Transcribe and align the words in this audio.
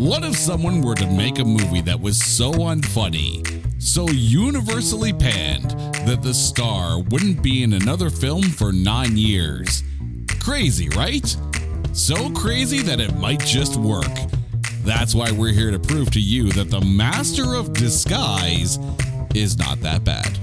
What 0.00 0.24
if 0.24 0.34
someone 0.34 0.80
were 0.80 0.94
to 0.94 1.06
make 1.06 1.40
a 1.40 1.44
movie 1.44 1.82
that 1.82 2.00
was 2.00 2.16
so 2.16 2.52
unfunny, 2.52 3.44
so 3.78 4.08
universally 4.08 5.12
panned, 5.12 5.72
that 6.08 6.22
the 6.22 6.32
star 6.32 7.02
wouldn't 7.02 7.42
be 7.42 7.62
in 7.62 7.74
another 7.74 8.08
film 8.08 8.44
for 8.44 8.72
nine 8.72 9.18
years? 9.18 9.82
Crazy, 10.40 10.88
right? 10.96 11.36
So 11.92 12.30
crazy 12.30 12.80
that 12.80 12.98
it 12.98 13.14
might 13.16 13.40
just 13.40 13.76
work. 13.76 14.10
That's 14.84 15.14
why 15.14 15.32
we're 15.32 15.52
here 15.52 15.70
to 15.70 15.78
prove 15.78 16.10
to 16.12 16.20
you 16.20 16.50
that 16.52 16.70
the 16.70 16.80
master 16.80 17.54
of 17.54 17.74
disguise 17.74 18.78
is 19.34 19.58
not 19.58 19.82
that 19.82 20.02
bad. 20.02 20.38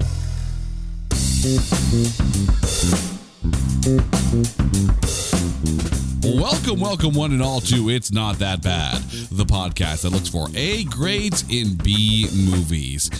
Welcome, 6.28 6.78
welcome, 6.78 7.14
one 7.14 7.32
and 7.32 7.40
all, 7.40 7.62
to 7.62 7.88
It's 7.88 8.12
Not 8.12 8.38
That 8.38 8.62
Bad, 8.62 9.00
the 9.30 9.46
podcast 9.46 10.02
that 10.02 10.10
looks 10.10 10.28
for 10.28 10.48
A 10.54 10.84
grades 10.84 11.42
in 11.48 11.74
B 11.76 12.28
movies. 12.50 13.10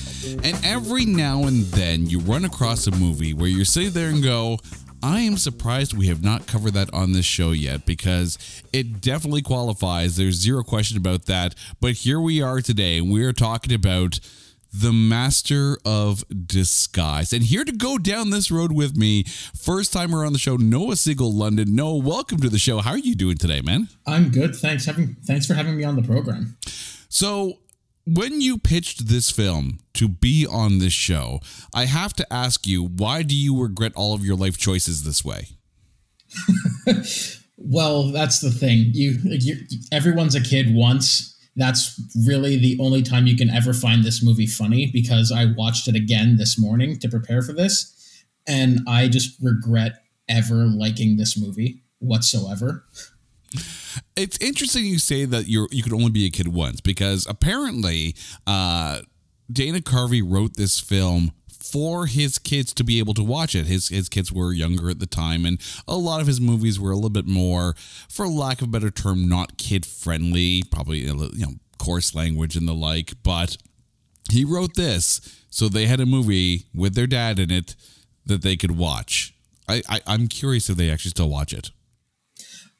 And 0.44 0.62
every 0.62 1.06
now 1.06 1.44
and 1.44 1.64
then 1.64 2.06
you 2.06 2.18
run 2.20 2.44
across 2.44 2.86
a 2.86 2.90
movie 2.90 3.32
where 3.32 3.48
you 3.48 3.64
sit 3.64 3.94
there 3.94 4.10
and 4.10 4.22
go, 4.22 4.58
I 5.02 5.20
am 5.20 5.38
surprised 5.38 5.96
we 5.96 6.08
have 6.08 6.22
not 6.22 6.46
covered 6.46 6.74
that 6.74 6.92
on 6.92 7.12
this 7.12 7.24
show 7.24 7.52
yet 7.52 7.86
because 7.86 8.36
it 8.74 9.00
definitely 9.00 9.40
qualifies. 9.40 10.18
There's 10.18 10.34
zero 10.34 10.62
question 10.62 10.98
about 10.98 11.24
that. 11.26 11.54
But 11.80 11.92
here 11.92 12.20
we 12.20 12.42
are 12.42 12.60
today, 12.60 12.98
and 12.98 13.10
we 13.10 13.24
are 13.24 13.32
talking 13.32 13.72
about 13.72 14.20
the 14.72 14.92
master 14.92 15.78
of 15.84 16.24
disguise. 16.46 17.32
And 17.32 17.42
here 17.42 17.64
to 17.64 17.72
go 17.72 17.98
down 17.98 18.30
this 18.30 18.50
road 18.50 18.72
with 18.72 18.96
me, 18.96 19.24
first 19.24 19.92
timer 19.92 20.24
on 20.24 20.32
the 20.32 20.38
show, 20.38 20.56
Noah 20.56 20.96
Siegel 20.96 21.32
London. 21.32 21.74
Noah, 21.74 21.98
welcome 21.98 22.38
to 22.38 22.48
the 22.48 22.58
show. 22.58 22.78
How 22.78 22.92
are 22.92 22.98
you 22.98 23.14
doing 23.14 23.36
today, 23.36 23.60
man? 23.60 23.88
I'm 24.06 24.30
good. 24.30 24.54
Thanks 24.54 24.84
having 24.84 25.16
thanks 25.24 25.46
for 25.46 25.54
having 25.54 25.76
me 25.76 25.84
on 25.84 25.96
the 25.96 26.02
program. 26.02 26.56
So 27.08 27.58
when 28.06 28.40
you 28.40 28.58
pitched 28.58 29.08
this 29.08 29.30
film 29.30 29.80
to 29.94 30.08
be 30.08 30.46
on 30.46 30.78
this 30.78 30.92
show, 30.92 31.40
I 31.74 31.84
have 31.84 32.14
to 32.14 32.32
ask 32.32 32.66
you, 32.66 32.84
why 32.84 33.22
do 33.22 33.36
you 33.36 33.60
regret 33.60 33.92
all 33.94 34.14
of 34.14 34.24
your 34.24 34.36
life 34.36 34.56
choices 34.56 35.04
this 35.04 35.24
way? 35.24 35.48
well, 37.56 38.10
that's 38.10 38.40
the 38.40 38.50
thing. 38.50 38.90
You, 38.92 39.18
you 39.24 39.56
everyone's 39.92 40.34
a 40.34 40.40
kid 40.40 40.74
once. 40.74 41.37
That's 41.58 42.00
really 42.26 42.56
the 42.56 42.78
only 42.80 43.02
time 43.02 43.26
you 43.26 43.36
can 43.36 43.50
ever 43.50 43.74
find 43.74 44.04
this 44.04 44.22
movie 44.22 44.46
funny 44.46 44.86
because 44.90 45.32
I 45.32 45.52
watched 45.56 45.88
it 45.88 45.96
again 45.96 46.36
this 46.36 46.58
morning 46.58 46.98
to 47.00 47.08
prepare 47.08 47.42
for 47.42 47.52
this 47.52 47.94
and 48.46 48.80
I 48.88 49.08
just 49.08 49.36
regret 49.42 50.02
ever 50.28 50.66
liking 50.66 51.16
this 51.16 51.36
movie 51.38 51.82
whatsoever. 51.98 52.84
It's 54.16 54.38
interesting 54.38 54.84
you 54.84 54.98
say 54.98 55.24
that 55.24 55.46
you 55.46 55.68
you 55.70 55.82
could 55.82 55.92
only 55.92 56.10
be 56.10 56.26
a 56.26 56.30
kid 56.30 56.48
once 56.48 56.80
because 56.80 57.26
apparently 57.28 58.14
uh, 58.46 59.00
Dana 59.50 59.80
Carvey 59.80 60.22
wrote 60.24 60.54
this 60.54 60.80
film 60.80 61.32
for 61.70 62.06
his 62.06 62.38
kids 62.38 62.72
to 62.74 62.84
be 62.84 62.98
able 62.98 63.14
to 63.14 63.24
watch 63.24 63.54
it. 63.54 63.66
His 63.66 63.88
his 63.88 64.08
kids 64.08 64.32
were 64.32 64.52
younger 64.52 64.90
at 64.90 64.98
the 64.98 65.06
time, 65.06 65.44
and 65.44 65.60
a 65.86 65.96
lot 65.96 66.20
of 66.20 66.26
his 66.26 66.40
movies 66.40 66.78
were 66.78 66.90
a 66.90 66.94
little 66.94 67.10
bit 67.10 67.26
more, 67.26 67.74
for 68.08 68.28
lack 68.28 68.60
of 68.60 68.68
a 68.68 68.70
better 68.70 68.90
term, 68.90 69.28
not 69.28 69.58
kid 69.58 69.84
friendly. 69.86 70.62
Probably 70.70 70.98
you 71.00 71.14
know 71.14 71.54
coarse 71.78 72.14
language 72.14 72.56
and 72.56 72.68
the 72.68 72.74
like. 72.74 73.14
But 73.22 73.56
he 74.30 74.44
wrote 74.44 74.74
this 74.74 75.20
so 75.50 75.68
they 75.68 75.86
had 75.86 76.00
a 76.00 76.06
movie 76.06 76.66
with 76.74 76.94
their 76.94 77.06
dad 77.06 77.38
in 77.38 77.50
it 77.50 77.74
that 78.26 78.42
they 78.42 78.56
could 78.56 78.76
watch. 78.76 79.34
I, 79.68 79.82
I 79.88 80.00
I'm 80.06 80.28
curious 80.28 80.68
if 80.70 80.76
they 80.76 80.90
actually 80.90 81.10
still 81.10 81.28
watch 81.28 81.52
it 81.52 81.70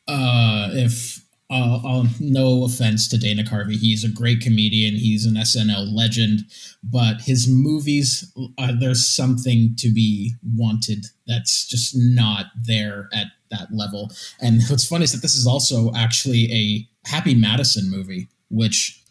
uh, 0.08 0.70
if 0.72 1.22
uh, 1.50 1.80
uh, 1.82 2.04
no 2.20 2.64
offense 2.64 3.08
to 3.08 3.18
Dana 3.18 3.42
Carvey, 3.42 3.76
he's 3.76 4.04
a 4.04 4.08
great 4.08 4.40
comedian. 4.40 4.94
He's 4.94 5.24
an 5.24 5.34
SNL 5.34 5.94
legend, 5.94 6.40
but 6.82 7.22
his 7.22 7.48
movies, 7.48 8.30
uh, 8.58 8.72
there's 8.78 9.06
something 9.06 9.74
to 9.78 9.90
be 9.90 10.34
wanted 10.54 11.06
that's 11.26 11.66
just 11.66 11.94
not 11.96 12.46
there 12.54 13.08
at 13.14 13.28
that 13.50 13.68
level. 13.72 14.10
And 14.40 14.62
what's 14.68 14.86
funny 14.86 15.04
is 15.04 15.12
that 15.12 15.22
this 15.22 15.34
is 15.34 15.46
also 15.46 15.92
actually 15.94 16.52
a 16.52 17.08
Happy 17.08 17.34
Madison 17.34 17.90
movie, 17.90 18.28
which 18.50 19.02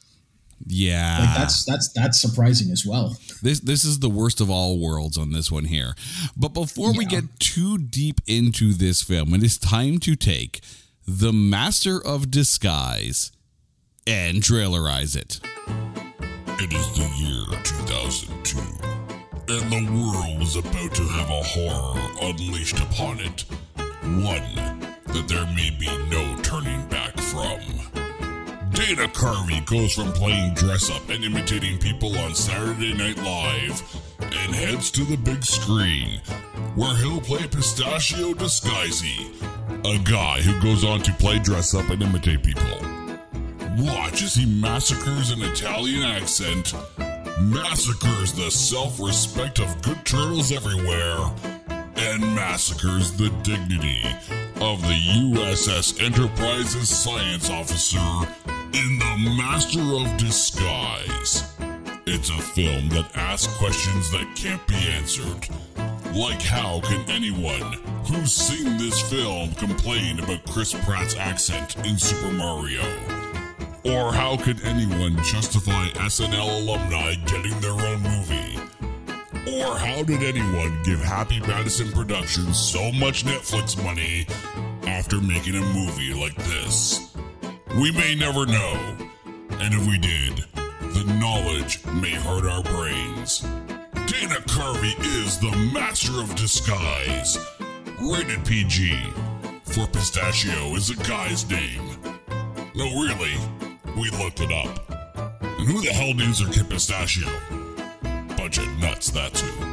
yeah, 0.66 1.20
like 1.20 1.38
that's 1.38 1.66
that's 1.66 1.92
that's 1.94 2.22
surprising 2.22 2.72
as 2.72 2.86
well. 2.86 3.18
This 3.42 3.60
this 3.62 3.84
is 3.84 4.00
the 4.00 4.10
worst 4.10 4.42
of 4.42 4.50
all 4.50 4.80
worlds 4.80 5.18
on 5.18 5.32
this 5.32 5.52
one 5.52 5.66
here. 5.66 5.96
But 6.36 6.50
before 6.50 6.92
yeah. 6.92 6.98
we 6.98 7.06
get 7.06 7.40
too 7.40 7.78
deep 7.78 8.22
into 8.28 8.74
this 8.74 9.02
film, 9.02 9.34
it 9.34 9.44
is 9.44 9.58
time 9.58 10.00
to 10.00 10.16
take 10.16 10.62
the 11.10 11.32
Master 11.32 12.06
of 12.06 12.30
Disguise 12.30 13.32
and 14.06 14.44
trailerize 14.44 15.16
it. 15.16 15.40
It 16.62 16.74
is 16.74 16.98
the 16.98 17.10
year 17.16 17.46
2002, 17.64 18.60
and 19.48 19.72
the 19.72 19.90
world 19.90 20.42
is 20.42 20.58
about 20.58 20.94
to 20.96 21.04
have 21.04 21.30
a 21.30 21.44
horror 21.44 21.98
unleashed 22.22 22.80
upon 22.80 23.22
it. 23.22 23.46
One 24.22 24.84
that 25.06 25.30
there 25.30 25.46
may 25.56 25.70
be 25.80 25.88
no 26.10 26.36
turning 26.42 26.86
back 26.88 27.18
from. 27.22 27.62
Dana 28.74 29.08
Carvey 29.08 29.66
goes 29.66 29.94
from 29.94 30.12
playing 30.12 30.56
dress 30.56 30.92
up 30.92 31.08
and 31.08 31.24
imitating 31.24 31.78
people 31.78 32.18
on 32.18 32.36
Saturday 32.36 32.94
Night 32.94 33.18
Live 33.20 33.82
and 34.20 34.54
heads 34.54 34.92
to 34.92 35.06
the 35.06 35.16
big 35.16 35.42
screen, 35.46 36.20
where 36.76 36.96
he'll 36.98 37.22
play 37.22 37.48
Pistachio 37.48 38.34
Disguisey, 38.34 39.34
a 39.86 39.98
guy 40.00 40.42
who 40.42 40.60
goes 40.62 40.84
on 40.84 41.02
to 41.02 41.14
play 41.14 41.40
dress 41.40 41.74
up 41.74 41.90
and 41.90 42.02
imitate 42.02 42.44
people. 42.44 42.64
Watch 43.78 44.24
as 44.24 44.34
he 44.36 44.46
massacres 44.46 45.32
an 45.32 45.42
Italian 45.44 46.04
accent, 46.04 46.74
massacres 47.40 48.34
the 48.34 48.50
self 48.50 49.00
respect 49.00 49.60
of 49.60 49.82
good 49.82 50.04
turtles 50.06 50.52
everywhere, 50.52 51.18
and 51.96 52.22
massacres 52.36 53.16
the 53.18 53.30
dignity 53.44 54.02
of 54.62 54.82
the 54.82 55.00
USS 55.34 56.02
Enterprise's 56.04 56.90
science 56.90 57.50
officer 57.50 57.98
in 58.74 59.00
The 59.00 59.36
Master 59.38 59.82
of 59.82 60.18
Disguise. 60.18 61.44
It's 62.06 62.30
a 62.30 62.42
film 62.42 62.90
that 62.90 63.12
asks 63.16 63.56
questions 63.58 64.10
that 64.12 64.36
can't 64.36 64.66
be 64.68 64.76
answered 64.76 65.48
like, 66.14 66.42
how 66.42 66.80
can 66.82 67.10
anyone 67.10 67.74
who's 68.06 68.34
seen 68.34 68.78
this 68.78 69.02
film 69.10 69.52
complain 69.56 70.20
about 70.20 70.46
Chris 70.46 70.74
Pratt's 70.86 71.16
accent 71.16 71.76
in 71.86 71.98
Super 71.98 72.32
Mario? 72.32 72.84
Or 73.86 74.14
how 74.14 74.38
could 74.38 74.64
anyone 74.64 75.16
justify 75.24 75.88
SNL 75.90 76.62
alumni 76.62 77.16
getting 77.26 77.60
their 77.62 77.72
own 77.72 78.02
movie? 78.02 78.60
Or 79.52 79.78
how 79.78 80.04
did 80.04 80.24
anyone 80.24 80.82
give 80.84 81.00
Happy 81.00 81.40
Madison 81.42 81.92
Productions 81.92 82.60
so 82.60 82.92
much 82.92 83.24
Netflix 83.24 83.82
money 83.82 84.28
after 84.86 85.22
making 85.22 85.56
a 85.56 85.62
movie 85.74 86.14
like 86.14 86.36
this? 86.36 87.16
We 87.78 87.92
may 87.92 88.16
never 88.16 88.46
know, 88.46 88.98
and 89.52 89.74
if 89.74 89.88
we 89.88 89.98
did, 89.98 90.46
the 90.82 91.04
knowledge 91.20 91.86
may 91.86 92.14
hurt 92.14 92.46
our 92.46 92.64
brains. 92.64 93.46
Dana 94.08 94.36
Carvey 94.48 94.98
is 95.22 95.38
the 95.38 95.52
master 95.74 96.22
of 96.22 96.34
disguise. 96.36 97.38
Rated 98.00 98.46
PG. 98.46 98.98
For 99.64 99.86
Pistachio 99.88 100.76
is 100.76 100.90
a 100.90 100.96
guy's 100.96 101.50
name. 101.50 101.90
No, 102.74 102.86
really, 103.02 103.36
we 103.98 104.10
looked 104.12 104.40
it 104.40 104.52
up. 104.54 104.90
And 105.42 105.68
who 105.68 105.82
the 105.82 105.92
hell 105.92 106.14
names 106.14 106.40
their 106.40 106.50
kid 106.54 106.70
Pistachio? 106.70 107.28
Bunch 108.38 108.60
of 108.60 108.78
nuts, 108.80 109.10
that 109.12 109.34
too. 109.34 109.68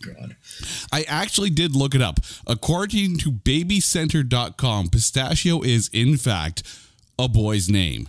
God. 0.00 0.36
I 0.90 1.04
actually 1.08 1.50
did 1.50 1.76
look 1.76 1.94
it 1.94 2.00
up. 2.00 2.20
According 2.46 3.18
to 3.18 3.30
babycenter.com, 3.32 4.88
pistachio 4.88 5.62
is, 5.62 5.90
in 5.92 6.16
fact, 6.16 6.62
a 7.18 7.28
boy's 7.28 7.68
name 7.68 8.08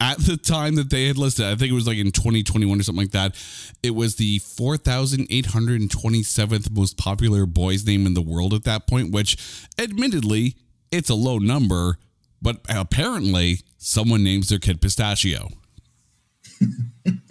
at 0.00 0.18
the 0.18 0.36
time 0.36 0.76
that 0.76 0.90
they 0.90 1.06
had 1.06 1.18
listed, 1.18 1.46
I 1.46 1.56
think 1.56 1.70
it 1.70 1.74
was 1.74 1.86
like 1.86 1.98
in 1.98 2.10
2021 2.12 2.78
or 2.78 2.82
something 2.82 3.04
like 3.04 3.12
that, 3.12 3.34
it 3.82 3.94
was 3.94 4.16
the 4.16 4.38
4,827th 4.40 6.70
most 6.70 6.96
popular 6.96 7.44
boy's 7.46 7.86
name 7.86 8.06
in 8.06 8.14
the 8.14 8.22
world 8.22 8.54
at 8.54 8.64
that 8.64 8.86
point, 8.86 9.12
which 9.12 9.36
admittedly, 9.78 10.56
it's 10.90 11.10
a 11.10 11.14
low 11.14 11.36
number, 11.38 11.98
but 12.40 12.60
apparently 12.68 13.60
someone 13.76 14.22
names 14.22 14.48
their 14.48 14.58
kid 14.58 14.80
Pistachio. 14.80 15.48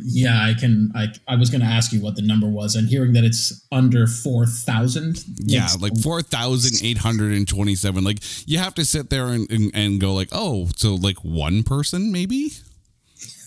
Yeah, 0.00 0.44
I 0.44 0.54
can. 0.54 0.92
I 0.94 1.08
I 1.26 1.34
was 1.34 1.50
going 1.50 1.60
to 1.60 1.66
ask 1.66 1.92
you 1.92 2.00
what 2.00 2.14
the 2.14 2.22
number 2.22 2.46
was, 2.46 2.76
and 2.76 2.88
hearing 2.88 3.14
that 3.14 3.24
it's 3.24 3.66
under 3.72 4.06
four 4.06 4.46
thousand. 4.46 5.24
Yeah, 5.38 5.68
like 5.80 5.98
four 5.98 6.22
thousand 6.22 6.86
eight 6.86 6.98
hundred 6.98 7.32
and 7.32 7.48
twenty-seven. 7.48 8.04
Like 8.04 8.18
you 8.46 8.58
have 8.58 8.74
to 8.74 8.84
sit 8.84 9.10
there 9.10 9.26
and, 9.26 9.50
and, 9.50 9.72
and 9.74 10.00
go 10.00 10.14
like, 10.14 10.28
oh, 10.30 10.68
so 10.76 10.94
like 10.94 11.16
one 11.24 11.64
person 11.64 12.12
maybe. 12.12 12.52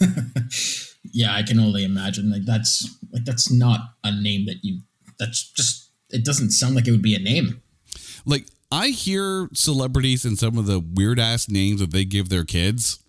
yeah, 1.13 1.33
I 1.33 1.44
can 1.44 1.57
only 1.57 1.86
imagine. 1.86 2.30
Like 2.30 2.44
that's 2.44 2.98
like 3.13 3.24
that's 3.24 3.50
not 3.50 3.80
a 4.03 4.12
name 4.12 4.45
that 4.48 4.57
you. 4.62 4.81
That's 5.19 5.51
just. 5.51 5.89
It 6.09 6.25
doesn't 6.25 6.51
sound 6.51 6.75
like 6.75 6.86
it 6.86 6.92
would 6.92 7.01
be 7.01 7.15
a 7.15 7.19
name. 7.19 7.62
Like 8.25 8.48
I 8.69 8.89
hear 8.89 9.48
celebrities 9.53 10.25
and 10.25 10.38
some 10.38 10.57
of 10.57 10.65
the 10.65 10.80
weird 10.80 11.19
ass 11.19 11.48
names 11.48 11.80
that 11.80 11.92
they 11.92 12.03
give 12.03 12.27
their 12.27 12.44
kids, 12.44 13.00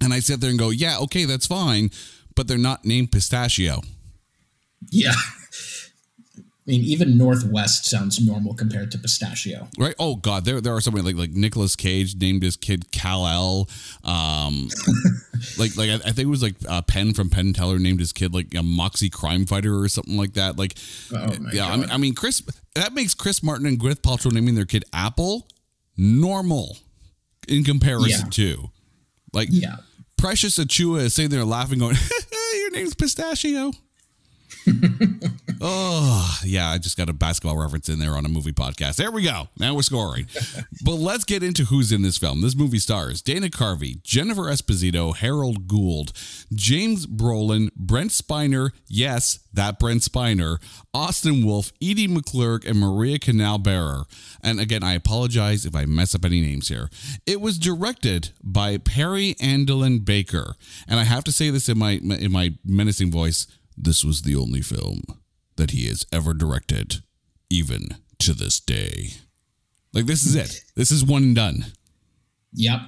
and 0.00 0.12
I 0.12 0.18
sit 0.18 0.40
there 0.40 0.50
and 0.50 0.58
go, 0.58 0.70
"Yeah, 0.70 0.98
okay, 0.98 1.24
that's 1.24 1.46
fine," 1.46 1.90
but 2.34 2.48
they're 2.48 2.58
not 2.58 2.84
named 2.84 3.12
Pistachio. 3.12 3.82
Yeah. 4.90 5.12
I 6.64 6.70
mean, 6.70 6.82
even 6.82 7.18
North 7.18 7.44
West 7.44 7.86
sounds 7.86 8.24
normal 8.24 8.54
compared 8.54 8.92
to 8.92 8.98
pistachio. 8.98 9.66
Right? 9.76 9.96
Oh 9.98 10.14
God, 10.14 10.44
there 10.44 10.60
there 10.60 10.72
are 10.76 10.80
so 10.80 10.92
many 10.92 11.02
like 11.02 11.16
like 11.16 11.30
Nicolas 11.30 11.74
Cage 11.74 12.14
named 12.14 12.44
his 12.44 12.56
kid 12.56 12.92
Kal-El. 12.92 13.68
Um, 14.04 14.68
like 15.58 15.76
like 15.76 15.90
I, 15.90 15.94
I, 15.94 16.12
think 16.12 16.20
it 16.20 16.26
was 16.26 16.42
like 16.42 16.54
uh, 16.68 16.80
Penn 16.82 17.14
from 17.14 17.30
Penn 17.30 17.52
Teller 17.52 17.80
named 17.80 17.98
his 17.98 18.12
kid 18.12 18.32
like 18.32 18.54
a 18.54 18.62
Moxie 18.62 19.10
Crime 19.10 19.44
Fighter 19.44 19.76
or 19.76 19.88
something 19.88 20.16
like 20.16 20.34
that. 20.34 20.56
Like, 20.56 20.78
oh 21.12 21.36
yeah, 21.52 21.66
I 21.66 21.76
mean, 21.76 21.90
I 21.90 21.96
mean, 21.96 22.14
Chris 22.14 22.42
that 22.76 22.92
makes 22.92 23.12
Chris 23.12 23.42
Martin 23.42 23.66
and 23.66 23.80
Gwyneth 23.80 24.02
Paltrow 24.02 24.30
naming 24.30 24.54
their 24.54 24.64
kid 24.64 24.84
Apple 24.92 25.48
normal 25.96 26.76
in 27.48 27.64
comparison 27.64 28.26
yeah. 28.26 28.30
to 28.30 28.70
like 29.32 29.48
yeah. 29.50 29.76
Precious 30.22 30.56
Achiuwa 30.56 31.00
is 31.00 31.14
sitting 31.14 31.32
there 31.32 31.44
laughing, 31.44 31.80
going, 31.80 31.96
"Your 32.54 32.70
name's 32.70 32.94
Pistachio." 32.94 33.72
oh, 35.62 36.38
yeah, 36.44 36.70
I 36.70 36.78
just 36.78 36.96
got 36.96 37.08
a 37.08 37.12
basketball 37.12 37.56
reference 37.56 37.88
in 37.88 37.98
there 37.98 38.16
on 38.16 38.26
a 38.26 38.28
movie 38.28 38.52
podcast. 38.52 38.96
There 38.96 39.10
we 39.10 39.22
go. 39.22 39.48
Now 39.58 39.74
we're 39.74 39.82
scoring. 39.82 40.26
but 40.84 40.94
let's 40.94 41.24
get 41.24 41.42
into 41.42 41.64
who's 41.64 41.92
in 41.92 42.02
this 42.02 42.18
film. 42.18 42.40
This 42.40 42.56
movie 42.56 42.78
stars 42.78 43.22
Dana 43.22 43.48
Carvey, 43.48 44.02
Jennifer 44.02 44.42
Esposito, 44.42 45.16
Harold 45.16 45.68
Gould, 45.68 46.12
James 46.52 47.06
Brolin, 47.06 47.70
Brent 47.76 48.10
Spiner, 48.10 48.70
yes, 48.88 49.38
that 49.52 49.78
Brent 49.78 50.02
Spiner, 50.02 50.58
Austin 50.92 51.44
Wolff, 51.46 51.72
Edie 51.80 52.08
McClurg, 52.08 52.68
and 52.68 52.78
Maria 52.78 53.18
Canals-Barrera. 53.18 54.04
And 54.42 54.60
again, 54.60 54.82
I 54.82 54.94
apologize 54.94 55.64
if 55.64 55.76
I 55.76 55.84
mess 55.84 56.14
up 56.14 56.24
any 56.24 56.40
names 56.40 56.68
here. 56.68 56.90
It 57.26 57.40
was 57.40 57.58
directed 57.58 58.30
by 58.42 58.78
Perry 58.78 59.34
Andelin 59.34 60.04
Baker. 60.04 60.56
And 60.88 60.98
I 60.98 61.04
have 61.04 61.24
to 61.24 61.32
say 61.32 61.50
this 61.50 61.68
in 61.68 61.78
my 61.78 61.92
in 61.92 62.32
my 62.32 62.54
menacing 62.64 63.10
voice 63.10 63.46
this 63.76 64.04
was 64.04 64.22
the 64.22 64.36
only 64.36 64.60
film 64.60 65.02
that 65.56 65.72
he 65.72 65.88
has 65.88 66.06
ever 66.12 66.34
directed, 66.34 67.02
even 67.50 67.96
to 68.18 68.32
this 68.32 68.60
day. 68.60 69.14
Like, 69.92 70.06
this 70.06 70.24
is 70.24 70.34
it. 70.34 70.60
This 70.74 70.90
is 70.90 71.04
one 71.04 71.22
and 71.22 71.36
done. 71.36 71.66
Yep. 72.54 72.80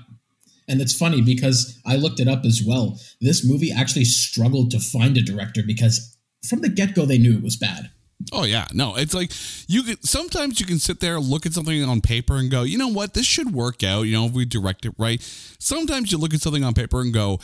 And 0.68 0.80
it's 0.80 0.96
funny 0.96 1.20
because 1.20 1.78
I 1.86 1.96
looked 1.96 2.20
it 2.20 2.28
up 2.28 2.44
as 2.44 2.62
well. 2.66 2.98
This 3.20 3.46
movie 3.46 3.70
actually 3.70 4.06
struggled 4.06 4.70
to 4.70 4.80
find 4.80 5.16
a 5.16 5.22
director 5.22 5.62
because 5.66 6.16
from 6.48 6.60
the 6.60 6.68
get 6.68 6.94
go, 6.94 7.04
they 7.04 7.18
knew 7.18 7.36
it 7.36 7.42
was 7.42 7.56
bad. 7.56 7.90
Oh 8.32 8.44
yeah, 8.44 8.66
no, 8.72 8.94
it's 8.96 9.12
like 9.12 9.32
you 9.66 9.82
can 9.82 10.00
sometimes 10.02 10.60
you 10.60 10.66
can 10.66 10.78
sit 10.78 11.00
there 11.00 11.20
look 11.20 11.46
at 11.46 11.52
something 11.52 11.82
on 11.84 12.00
paper 12.00 12.36
and 12.36 12.50
go, 12.50 12.62
you 12.62 12.78
know 12.78 12.88
what, 12.88 13.12
this 13.12 13.26
should 13.26 13.52
work 13.52 13.82
out. 13.82 14.02
You 14.02 14.12
know, 14.12 14.26
if 14.26 14.32
we 14.32 14.44
direct 14.44 14.86
it 14.86 14.94
right. 14.98 15.20
Sometimes 15.58 16.10
you 16.10 16.18
look 16.18 16.32
at 16.32 16.40
something 16.40 16.64
on 16.64 16.74
paper 16.74 17.00
and 17.00 17.12
go, 17.12 17.40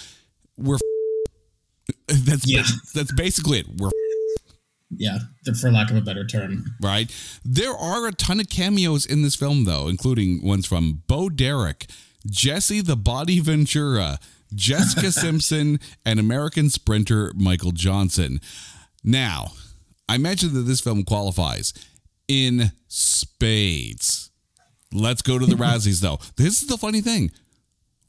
we're 0.56 0.78
that's 2.06 2.46
yeah. 2.46 2.62
that's 2.94 3.12
basically 3.12 3.58
it. 3.58 3.66
We're 3.76 3.90
yeah, 4.96 5.18
for 5.60 5.70
lack 5.70 5.90
of 5.90 5.96
a 5.96 6.00
better 6.00 6.26
term. 6.26 6.64
Right. 6.80 7.10
There 7.44 7.74
are 7.74 8.06
a 8.06 8.12
ton 8.12 8.40
of 8.40 8.48
cameos 8.48 9.06
in 9.06 9.22
this 9.22 9.36
film, 9.36 9.64
though, 9.64 9.88
including 9.88 10.44
ones 10.44 10.66
from 10.66 11.02
Bo 11.06 11.28
Derek, 11.28 11.86
Jesse 12.26 12.80
the 12.80 12.96
Body 12.96 13.40
Ventura, 13.40 14.18
Jessica 14.54 15.12
Simpson, 15.12 15.78
and 16.04 16.18
American 16.18 16.70
sprinter 16.70 17.32
Michael 17.36 17.72
Johnson. 17.72 18.40
Now, 19.04 19.52
I 20.08 20.18
mentioned 20.18 20.52
that 20.52 20.62
this 20.62 20.80
film 20.80 21.04
qualifies 21.04 21.72
in 22.26 22.72
spades. 22.88 24.30
Let's 24.92 25.22
go 25.22 25.38
to 25.38 25.46
the 25.46 25.54
Razzies, 25.56 26.00
though. 26.00 26.18
This 26.36 26.62
is 26.62 26.68
the 26.68 26.76
funny 26.76 27.00
thing. 27.00 27.30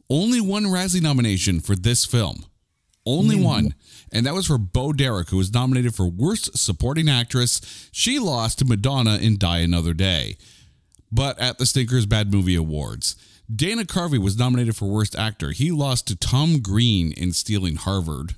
Only 0.09 0.41
one 0.41 0.65
Razzie 0.65 1.01
nomination 1.01 1.59
for 1.59 1.75
this 1.75 2.05
film. 2.05 2.45
Only 3.05 3.35
mm. 3.37 3.43
one. 3.43 3.75
And 4.11 4.25
that 4.25 4.33
was 4.33 4.47
for 4.47 4.57
Bo 4.57 4.93
Derek, 4.93 5.29
who 5.29 5.37
was 5.37 5.53
nominated 5.53 5.95
for 5.95 6.07
Worst 6.07 6.57
Supporting 6.57 7.09
Actress. 7.09 7.89
She 7.91 8.19
lost 8.19 8.59
to 8.59 8.65
Madonna 8.65 9.17
in 9.17 9.37
Die 9.37 9.59
Another 9.59 9.93
Day. 9.93 10.37
But 11.11 11.39
at 11.39 11.57
the 11.57 11.65
Stinkers 11.65 12.05
Bad 12.05 12.31
Movie 12.31 12.55
Awards, 12.55 13.15
Dana 13.53 13.83
Carvey 13.83 14.17
was 14.17 14.37
nominated 14.37 14.75
for 14.75 14.85
Worst 14.85 15.15
Actor. 15.15 15.51
He 15.51 15.71
lost 15.71 16.07
to 16.07 16.15
Tom 16.15 16.61
Green 16.61 17.11
in 17.13 17.33
Stealing 17.33 17.75
Harvard. 17.75 18.35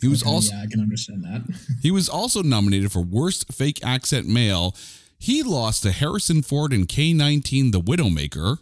He 0.00 0.08
was 0.08 0.22
okay, 0.22 0.30
also 0.30 0.54
yeah, 0.54 0.62
I 0.62 0.66
can 0.66 0.80
understand 0.80 1.24
that. 1.24 1.42
he 1.82 1.90
was 1.90 2.08
also 2.08 2.42
nominated 2.42 2.90
for 2.90 3.00
Worst 3.02 3.52
Fake 3.52 3.80
Accent 3.84 4.26
Male. 4.26 4.74
He 5.18 5.42
lost 5.42 5.82
to 5.82 5.92
Harrison 5.92 6.42
Ford 6.42 6.72
in 6.72 6.86
K19 6.86 7.72
The 7.72 7.80
Widowmaker. 7.80 8.58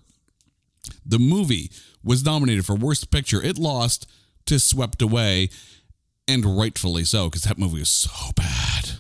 The 1.07 1.19
movie 1.19 1.71
was 2.03 2.25
nominated 2.25 2.67
for 2.67 2.75
Worst 2.75 3.11
Picture. 3.11 3.43
It 3.43 3.59
lost 3.59 4.09
to 4.49 4.59
Swept 4.59 5.01
Away, 5.03 5.51
and 6.27 6.59
rightfully 6.59 7.05
so, 7.05 7.29
because 7.29 7.45
that 7.45 7.59
movie 7.59 7.81
was 7.81 7.91
so 7.91 8.33
bad. 8.37 8.91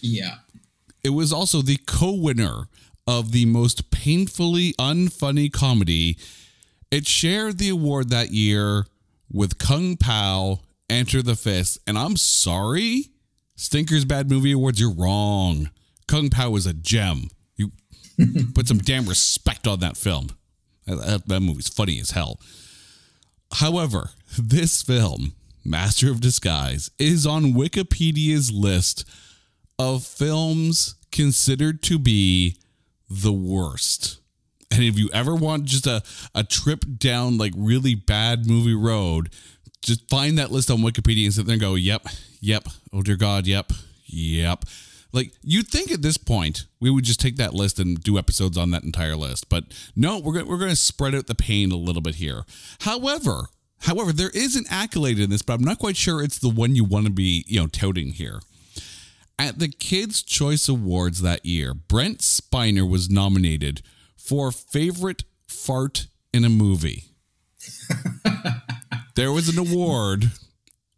Yeah. 0.00 0.36
It 1.02 1.10
was 1.10 1.32
also 1.32 1.62
the 1.62 1.78
co 1.86 2.12
winner 2.12 2.68
of 3.06 3.32
the 3.32 3.44
most 3.46 3.90
painfully 3.90 4.72
unfunny 4.74 5.52
comedy. 5.52 6.16
It 6.90 7.06
shared 7.06 7.58
the 7.58 7.68
award 7.68 8.10
that 8.10 8.30
year 8.30 8.86
with 9.30 9.58
Kung 9.58 9.96
Pao, 9.96 10.60
Enter 10.88 11.22
the 11.22 11.36
Fist. 11.36 11.78
And 11.86 11.98
I'm 11.98 12.16
sorry, 12.16 13.10
Stinkers 13.56 14.04
Bad 14.04 14.30
Movie 14.30 14.52
Awards, 14.52 14.80
you're 14.80 14.94
wrong. 14.94 15.70
Kung 16.06 16.30
Pao 16.30 16.50
was 16.50 16.66
a 16.66 16.72
gem. 16.72 17.30
You 17.56 17.70
put 18.54 18.68
some 18.68 18.78
damn 18.78 19.06
respect 19.06 19.66
on 19.66 19.80
that 19.80 19.96
film. 19.96 20.30
That, 20.86 21.26
that 21.26 21.40
movie's 21.40 21.68
funny 21.68 22.00
as 22.00 22.12
hell. 22.12 22.38
However, 23.54 24.10
this 24.36 24.82
film, 24.82 25.32
Master 25.64 26.10
of 26.10 26.20
Disguise, 26.20 26.90
is 26.98 27.24
on 27.24 27.54
Wikipedia's 27.54 28.50
list 28.50 29.04
of 29.78 30.04
films 30.04 30.96
considered 31.12 31.80
to 31.84 31.98
be 31.98 32.56
the 33.08 33.32
worst. 33.32 34.18
And 34.72 34.82
if 34.82 34.98
you 34.98 35.08
ever 35.12 35.36
want 35.36 35.66
just 35.66 35.86
a, 35.86 36.02
a 36.34 36.42
trip 36.42 36.84
down 36.98 37.38
like 37.38 37.52
really 37.56 37.94
bad 37.94 38.44
movie 38.48 38.74
road, 38.74 39.30
just 39.82 40.08
find 40.10 40.36
that 40.38 40.50
list 40.50 40.68
on 40.68 40.78
Wikipedia 40.78 41.26
and 41.26 41.34
sit 41.34 41.46
there 41.46 41.52
and 41.52 41.60
go, 41.60 41.76
yep, 41.76 42.06
yep, 42.40 42.66
oh 42.92 43.02
dear 43.02 43.16
God, 43.16 43.46
yep, 43.46 43.70
yep. 44.06 44.64
Like 45.14 45.32
you'd 45.42 45.68
think 45.68 45.92
at 45.92 46.02
this 46.02 46.18
point 46.18 46.66
we 46.80 46.90
would 46.90 47.04
just 47.04 47.20
take 47.20 47.36
that 47.36 47.54
list 47.54 47.78
and 47.78 48.02
do 48.02 48.18
episodes 48.18 48.58
on 48.58 48.72
that 48.72 48.82
entire 48.82 49.14
list, 49.14 49.48
but 49.48 49.64
no, 49.94 50.18
we're 50.18 50.32
going 50.32 50.48
we're 50.48 50.58
going 50.58 50.70
to 50.70 50.76
spread 50.76 51.14
out 51.14 51.28
the 51.28 51.36
pain 51.36 51.70
a 51.70 51.76
little 51.76 52.02
bit 52.02 52.16
here. 52.16 52.44
However, 52.80 53.46
however, 53.82 54.12
there 54.12 54.30
is 54.30 54.56
an 54.56 54.64
accolade 54.68 55.20
in 55.20 55.30
this, 55.30 55.42
but 55.42 55.54
I'm 55.54 55.64
not 55.64 55.78
quite 55.78 55.96
sure 55.96 56.20
it's 56.20 56.40
the 56.40 56.50
one 56.50 56.74
you 56.74 56.82
want 56.82 57.06
to 57.06 57.12
be, 57.12 57.44
you 57.46 57.60
know, 57.60 57.68
touting 57.68 58.08
here. 58.08 58.40
At 59.38 59.60
the 59.60 59.68
Kids 59.68 60.20
Choice 60.20 60.68
Awards 60.68 61.22
that 61.22 61.46
year, 61.46 61.74
Brent 61.74 62.18
Spiner 62.18 62.88
was 62.88 63.08
nominated 63.08 63.82
for 64.16 64.50
favorite 64.50 65.22
fart 65.46 66.08
in 66.32 66.44
a 66.44 66.48
movie. 66.48 67.04
there 69.14 69.30
was 69.30 69.48
an 69.48 69.58
award 69.58 70.32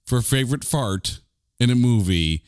for 0.06 0.22
favorite 0.22 0.64
fart 0.64 1.20
in 1.60 1.68
a 1.68 1.74
movie 1.74 2.42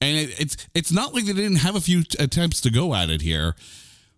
and 0.00 0.16
it, 0.16 0.40
it's 0.40 0.56
it's 0.74 0.92
not 0.92 1.14
like 1.14 1.24
they 1.24 1.32
didn't 1.32 1.56
have 1.56 1.76
a 1.76 1.80
few 1.80 2.02
t- 2.02 2.22
attempts 2.22 2.60
to 2.62 2.70
go 2.70 2.94
at 2.94 3.10
it 3.10 3.22
here, 3.22 3.54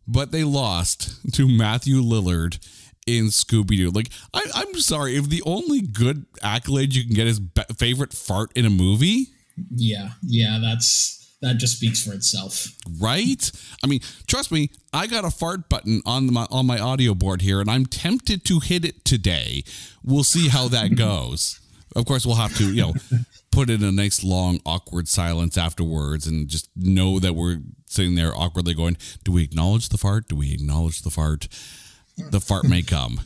but 0.06 0.32
they 0.32 0.44
lost 0.44 1.32
to 1.34 1.48
Matthew 1.48 2.00
Lillard 2.00 2.58
in 3.06 3.26
Scooby 3.26 3.76
Doo. 3.76 3.90
Like 3.90 4.10
I, 4.34 4.44
I'm 4.54 4.74
sorry 4.80 5.16
if 5.16 5.28
the 5.28 5.42
only 5.46 5.80
good 5.80 6.26
accolade 6.42 6.94
you 6.94 7.04
can 7.04 7.14
get 7.14 7.26
is 7.26 7.40
be- 7.40 7.62
favorite 7.76 8.12
fart 8.12 8.50
in 8.56 8.64
a 8.64 8.70
movie. 8.70 9.26
Yeah, 9.74 10.10
yeah, 10.22 10.58
that's 10.60 11.18
that 11.40 11.56
just 11.58 11.76
speaks 11.76 12.04
for 12.04 12.12
itself. 12.12 12.68
Right? 13.00 13.50
I 13.82 13.86
mean, 13.86 14.00
trust 14.26 14.50
me, 14.50 14.70
I 14.92 15.06
got 15.06 15.24
a 15.24 15.30
fart 15.30 15.68
button 15.68 16.02
on 16.04 16.32
my 16.32 16.46
on 16.50 16.66
my 16.66 16.78
audio 16.78 17.14
board 17.14 17.42
here 17.42 17.60
and 17.60 17.70
I'm 17.70 17.86
tempted 17.86 18.44
to 18.46 18.60
hit 18.60 18.84
it 18.84 19.04
today. 19.04 19.62
We'll 20.02 20.24
see 20.24 20.48
how 20.48 20.68
that 20.68 20.94
goes. 20.96 21.60
Of 21.98 22.06
course, 22.06 22.24
we'll 22.24 22.36
have 22.36 22.56
to, 22.58 22.72
you 22.72 22.82
know, 22.82 22.94
put 23.50 23.68
in 23.68 23.82
a 23.82 23.90
nice 23.90 24.22
long 24.22 24.60
awkward 24.64 25.08
silence 25.08 25.58
afterwards 25.58 26.26
and 26.26 26.48
just 26.48 26.70
know 26.76 27.18
that 27.18 27.34
we're 27.34 27.58
sitting 27.86 28.14
there 28.14 28.32
awkwardly 28.34 28.72
going, 28.72 28.96
do 29.24 29.32
we 29.32 29.42
acknowledge 29.42 29.88
the 29.88 29.98
fart? 29.98 30.28
Do 30.28 30.36
we 30.36 30.52
acknowledge 30.52 31.02
the 31.02 31.10
fart? 31.10 31.48
The 32.16 32.40
fart 32.40 32.64
may 32.68 32.82
come. 32.96 33.20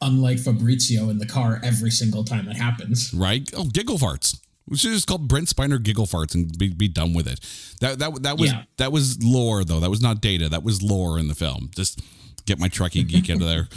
Unlike 0.00 0.38
Fabrizio 0.38 1.10
in 1.10 1.18
the 1.18 1.26
car 1.26 1.60
every 1.62 1.90
single 1.90 2.24
time 2.24 2.48
it 2.48 2.56
happens. 2.56 3.12
Right? 3.12 3.48
Oh, 3.54 3.64
giggle 3.64 3.98
farts. 3.98 4.40
We 4.66 4.78
should 4.78 4.92
just 4.92 5.06
call 5.06 5.18
Brent 5.18 5.48
Spiner 5.48 5.82
giggle 5.82 6.06
farts 6.06 6.34
and 6.34 6.56
be, 6.56 6.72
be 6.72 6.88
done 6.88 7.12
with 7.12 7.26
it. 7.26 7.40
That 7.80 7.98
that 7.98 8.22
that 8.22 8.38
was 8.38 8.52
yeah. 8.52 8.62
that 8.76 8.92
was 8.92 9.22
lore 9.22 9.64
though. 9.64 9.80
That 9.80 9.90
was 9.90 10.00
not 10.00 10.20
data. 10.20 10.48
That 10.48 10.62
was 10.62 10.80
lore 10.80 11.18
in 11.18 11.28
the 11.28 11.34
film. 11.34 11.70
Just 11.74 12.00
get 12.46 12.58
my 12.58 12.68
Trekkie 12.68 13.06
geek 13.06 13.30
out 13.30 13.40
of 13.40 13.46
there. 13.46 13.68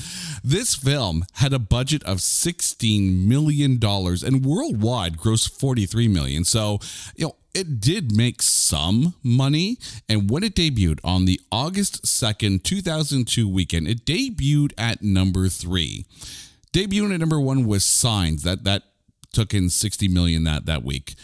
This 0.43 0.75
film 0.75 1.25
had 1.35 1.53
a 1.53 1.59
budget 1.59 2.03
of 2.03 2.17
$16 2.17 3.25
million 3.25 3.79
and 3.81 4.45
worldwide 4.45 5.17
grossed 5.17 5.59
43 5.59 6.07
million. 6.07 6.43
So, 6.43 6.79
you 7.15 7.27
know, 7.27 7.35
it 7.53 7.79
did 7.79 8.15
make 8.15 8.41
some 8.41 9.13
money. 9.23 9.77
And 10.09 10.29
when 10.29 10.43
it 10.43 10.55
debuted 10.55 10.99
on 11.03 11.25
the 11.25 11.39
August 11.51 12.03
2nd, 12.03 12.63
2002 12.63 13.47
weekend, 13.47 13.87
it 13.87 14.05
debuted 14.05 14.73
at 14.77 15.01
number 15.01 15.47
three. 15.49 16.05
Debuting 16.73 17.13
at 17.13 17.19
number 17.19 17.39
one 17.39 17.65
was 17.65 17.85
Signs. 17.85 18.43
That, 18.43 18.63
that 18.63 18.83
took 19.31 19.53
in 19.53 19.69
60 19.69 20.07
million 20.07 20.43
that, 20.45 20.65
that 20.65 20.83
week. 20.83 21.15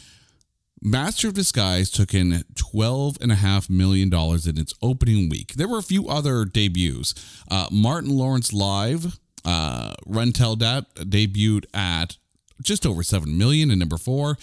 Master 0.81 1.27
of 1.27 1.33
Disguise 1.33 1.89
took 1.89 2.13
in 2.13 2.31
$12.5 2.53 3.69
million 3.69 4.13
in 4.13 4.57
its 4.57 4.73
opening 4.81 5.29
week. 5.29 5.53
There 5.55 5.67
were 5.67 5.79
a 5.79 5.83
few 5.83 6.07
other 6.07 6.45
debuts. 6.45 7.13
Uh, 7.51 7.67
Martin 7.69 8.17
Lawrence 8.17 8.53
Live, 8.53 9.17
uh, 9.43 9.93
Dat 10.05 10.85
debuted 10.95 11.65
at 11.73 12.17
just 12.61 12.85
over 12.85 13.03
7 13.03 13.37
million 13.37 13.71
in 13.71 13.79
number 13.79 13.97
four. 13.97 14.37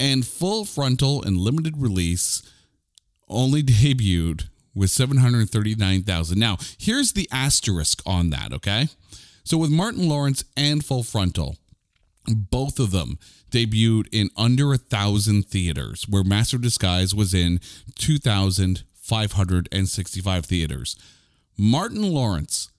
And 0.00 0.26
Full 0.26 0.64
Frontal 0.64 1.22
and 1.22 1.36
limited 1.36 1.76
release 1.76 2.42
only 3.28 3.62
debuted 3.62 4.48
with 4.74 4.90
739,000. 4.90 6.38
Now, 6.38 6.56
here's 6.78 7.12
the 7.12 7.28
asterisk 7.30 8.02
on 8.06 8.30
that, 8.30 8.52
okay? 8.52 8.88
So 9.44 9.58
with 9.58 9.70
Martin 9.70 10.08
Lawrence 10.08 10.44
and 10.56 10.84
Full 10.84 11.02
Frontal, 11.02 11.56
both 12.26 12.78
of 12.78 12.90
them 12.92 13.18
debuted 13.52 14.08
in 14.10 14.30
under 14.36 14.72
a 14.72 14.78
thousand 14.78 15.46
theaters, 15.46 16.08
where 16.08 16.24
Master 16.24 16.56
of 16.56 16.62
Disguise 16.62 17.14
was 17.14 17.32
in 17.32 17.60
2,565 17.96 20.44
theaters. 20.44 20.96
Martin 21.56 22.02
Lawrence 22.02 22.72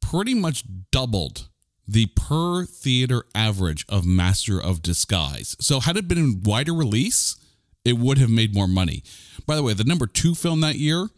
pretty 0.00 0.34
much 0.34 0.64
doubled 0.90 1.48
the 1.86 2.06
per 2.06 2.64
theater 2.64 3.24
average 3.34 3.84
of 3.88 4.06
Master 4.06 4.60
of 4.60 4.82
Disguise. 4.82 5.56
So, 5.60 5.80
had 5.80 5.96
it 5.96 6.08
been 6.08 6.18
in 6.18 6.42
wider 6.42 6.72
release, 6.72 7.36
it 7.84 7.98
would 7.98 8.18
have 8.18 8.30
made 8.30 8.54
more 8.54 8.68
money. 8.68 9.02
By 9.46 9.56
the 9.56 9.62
way, 9.62 9.74
the 9.74 9.84
number 9.84 10.06
two 10.06 10.34
film 10.34 10.62
that 10.62 10.76
year 10.76 11.08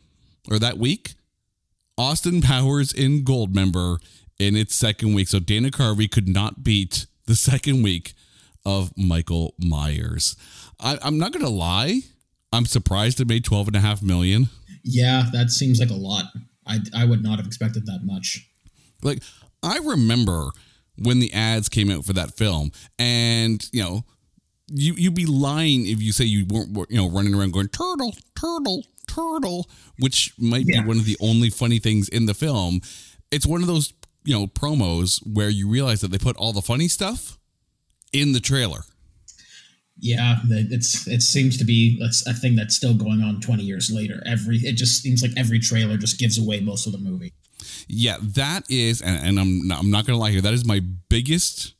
or 0.51 0.59
that 0.59 0.79
week, 0.79 1.15
Austin 1.97 2.43
Powers 2.43 2.93
in 2.93 3.25
Goldmember 3.25 3.99
in 4.39 4.57
its 4.57 4.75
second 4.75 5.15
week. 5.15 5.29
So, 5.29 5.39
Dana 5.39 5.71
Carvey 5.71 6.11
could 6.11 6.29
not 6.29 6.65
beat 6.65 7.07
the 7.27 7.37
second 7.37 7.83
week 7.83 8.15
of 8.67 8.93
Michael 8.99 9.55
Myers. 9.59 10.37
I, 10.81 10.99
I'm 11.01 11.19
not 11.19 11.33
going 11.33 11.45
to 11.45 11.51
lie. 11.51 12.01
I'm 12.53 12.67
surprised 12.67 13.21
it 13.21 13.29
made 13.29 13.45
12 13.45 13.69
and 13.69 13.77
a 13.77 13.81
half 13.81 14.03
million. 14.03 14.49
Yeah, 14.83 15.27
that 15.33 15.51
seems 15.51 15.81
like 15.81 15.91
a 15.91 15.95
lot. 15.95 16.25
I, 16.67 16.81
I 16.95 17.05
would 17.05 17.23
not 17.23 17.39
have 17.39 17.47
expected 17.47 17.87
that 17.87 18.01
much. 18.03 18.47
Like, 19.03 19.23
I 19.63 19.79
remember 19.79 20.51
when 20.99 21.21
the 21.21 21.33
ads 21.33 21.69
came 21.69 21.91
out 21.91 22.05
for 22.05 22.13
that 22.15 22.37
film, 22.37 22.73
and 22.99 23.67
you 23.73 23.83
know, 23.83 24.05
you 24.69 24.95
you'd 24.95 25.15
be 25.15 25.27
lying 25.27 25.87
if 25.87 26.03
you 26.03 26.13
say 26.13 26.25
you 26.25 26.47
weren't 26.47 26.91
you 26.91 26.97
know 26.97 27.09
running 27.09 27.35
around 27.35 27.53
going 27.53 27.69
turtle, 27.69 28.15
turtle, 28.39 28.85
turtle, 29.07 29.69
which 29.99 30.33
might 30.39 30.65
yeah. 30.67 30.81
be 30.81 30.89
one 30.89 30.99
of 30.99 31.05
the 31.05 31.17
only 31.21 31.51
funny 31.51 31.79
things 31.79 32.09
in 32.09 32.27
the 32.27 32.35
film. 32.35 32.81
It's 33.31 33.47
one 33.47 33.61
of 33.61 33.67
those 33.67 33.93
you 34.25 34.35
know 34.35 34.47
promos 34.47 35.21
where 35.27 35.49
you 35.49 35.69
realize 35.69 36.01
that 36.01 36.09
they 36.09 36.19
put 36.19 36.37
all 36.37 36.53
the 36.53 36.63
funny 36.63 36.89
stuff 36.89 37.36
in 38.21 38.33
the 38.33 38.41
trailer. 38.41 38.81
Yeah, 39.99 40.37
it's 40.51 41.07
it 41.07 41.23
seems 41.23 41.57
to 41.57 41.65
be 41.65 41.99
a 42.03 42.35
thing 42.35 42.55
that's 42.55 42.77
still 42.77 42.95
going 42.95 43.23
on 43.23 43.41
20 43.41 43.63
years 43.63 43.91
later. 43.91 44.23
Every 44.27 44.59
it 44.59 44.75
just 44.75 45.03
seems 45.03 45.23
like 45.23 45.33
every 45.37 45.59
trailer 45.59 45.97
just 45.97 46.19
gives 46.19 46.39
away 46.39 46.61
most 46.61 46.87
of 46.87 46.93
the 46.93 46.99
movie. 46.99 47.33
Yeah, 47.89 48.19
that 48.21 48.65
is, 48.69 49.01
and, 49.01 49.25
and 49.25 49.41
I'm 49.41 49.67
not, 49.67 49.81
I'm 49.81 49.91
not 49.91 50.05
gonna 50.05 50.19
lie 50.19 50.33
here. 50.33 50.43
That 50.43 50.53
is 50.55 50.67
my 50.67 50.81
biggest 51.09 51.75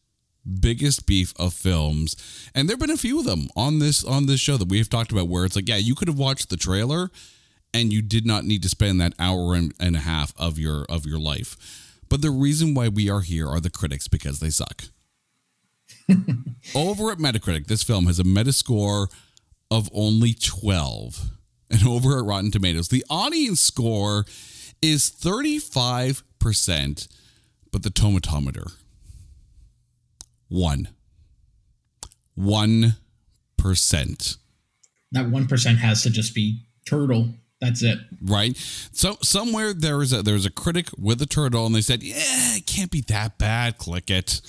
biggest 0.61 1.07
beef 1.07 1.35
of 1.39 1.53
films 1.53 2.15
and 2.55 2.69
there've 2.69 2.79
been 2.79 2.89
a 2.89 2.97
few 2.97 3.19
of 3.19 3.25
them 3.25 3.49
on 3.57 3.81
this 3.81 4.05
on 4.05 4.27
this 4.27 4.39
show 4.39 4.57
that 4.57 4.69
we've 4.69 4.89
talked 4.89 5.11
about 5.11 5.27
where 5.27 5.45
it's 5.45 5.57
like 5.57 5.69
yeah 5.69 5.77
you 5.77 5.93
could 5.93 6.07
have 6.07 6.19
watched 6.19 6.51
the 6.51 6.57
trailer 6.57 7.11
and 7.75 7.93
you 7.93 8.01
did 8.01 8.25
not 8.25 8.45
need 8.45 8.63
to 8.63 8.69
spend 8.69 9.01
that 9.01 9.13
hour 9.19 9.55
and, 9.55 9.75
and 9.81 9.97
a 9.97 10.01
half 10.01 10.33
of 10.37 10.57
your 10.57 10.85
of 10.89 11.05
your 11.05 11.19
life 11.19 11.99
but 12.09 12.23
the 12.23 12.31
reason 12.31 12.75
why 12.75 12.87
we 12.87 13.11
are 13.11 13.23
here 13.23 13.49
are 13.49 13.59
the 13.59 13.71
critics 13.71 14.07
because 14.07 14.39
they 14.39 14.51
suck 14.51 14.85
over 16.75 17.11
at 17.11 17.19
metacritic 17.19 17.67
this 17.67 17.83
film 17.83 18.07
has 18.07 18.19
a 18.19 18.25
metascore 18.25 19.09
of 19.71 19.89
only 19.93 20.33
12 20.35 21.31
and 21.71 21.87
over 21.87 22.19
at 22.19 22.25
rotten 22.25 22.51
tomatoes 22.51 22.89
the 22.89 23.05
audience 23.11 23.61
score 23.61 24.25
is 24.83 25.11
35%, 25.11 27.09
but 27.73 27.83
the 27.83 27.91
tomatometer, 27.91 28.73
one. 30.49 30.89
1%. 32.39 32.97
That 35.13 35.27
1% 35.27 35.77
has 35.79 36.03
to 36.03 36.11
just 36.11 36.35
be 36.35 36.67
turtle. 36.87 37.31
That's 37.61 37.83
it. 37.83 37.99
Right. 38.21 38.55
So 38.93 39.17
somewhere 39.23 39.73
there 39.73 40.03
is 40.03 40.13
a 40.13 40.23
there's 40.23 40.45
a 40.45 40.51
critic 40.51 40.89
with 40.99 41.23
a 41.23 41.27
turtle 41.27 41.65
and 41.65 41.75
they 41.75 41.81
said, 41.81 42.03
Yeah, 42.03 42.17
it 42.19 42.67
can't 42.67 42.91
be 42.91 43.01
that 43.09 43.39
bad. 43.39 43.79
Click 43.79 44.11
it 44.11 44.43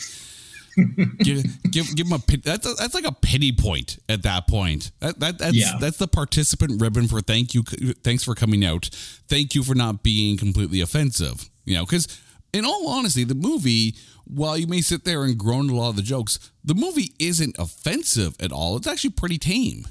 give, 1.19 1.43
give 1.72 1.96
give 1.96 2.10
them 2.10 2.13
a 2.13 2.38
that's 2.38 2.65
a, 2.67 2.74
that's 2.75 2.93
like 2.93 3.05
a 3.05 3.12
pity 3.12 3.51
point 3.51 3.98
at 4.07 4.24
that 4.24 4.48
point. 4.48 4.91
That, 5.00 5.19
that 5.19 5.38
that's 5.39 5.55
yeah. 5.55 5.77
that's 5.79 5.98
the 5.98 6.07
participant 6.07 6.81
ribbon 6.81 7.07
for 7.07 7.22
thank 7.22 7.53
you 7.53 7.63
thanks 7.63 8.24
for 8.24 8.36
coming 8.36 8.63
out. 8.63 8.89
Thank 9.27 9.55
you 9.55 9.63
for 9.63 9.75
not 9.75 10.03
being 10.03 10.38
completely 10.38 10.81
offensive. 10.81 11.50
You 11.65 11.75
know, 11.75 11.86
because 11.86 12.22
in 12.53 12.63
all 12.63 12.88
honesty, 12.88 13.24
the 13.24 13.36
movie, 13.36 13.96
while 14.25 14.57
you 14.57 14.67
may 14.67 14.81
sit 14.81 15.03
there 15.03 15.24
and 15.24 15.38
groan 15.38 15.69
at 15.69 15.74
a 15.74 15.75
lot 15.75 15.89
of 15.89 15.96
the 15.96 16.01
jokes, 16.01 16.39
the 16.63 16.75
movie 16.75 17.13
isn't 17.19 17.57
offensive 17.57 18.36
at 18.39 18.51
all. 18.51 18.77
It's 18.77 18.88
actually 18.88 19.12
pretty 19.12 19.38
tame. 19.38 19.88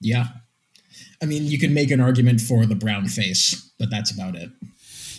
Yeah. 0.00 0.26
I 1.22 1.26
mean, 1.26 1.44
you 1.46 1.58
can 1.58 1.72
make 1.72 1.90
an 1.90 2.00
argument 2.00 2.40
for 2.40 2.66
the 2.66 2.74
brown 2.74 3.06
face, 3.06 3.72
but 3.78 3.88
that's 3.90 4.10
about 4.10 4.34
it. 4.34 4.50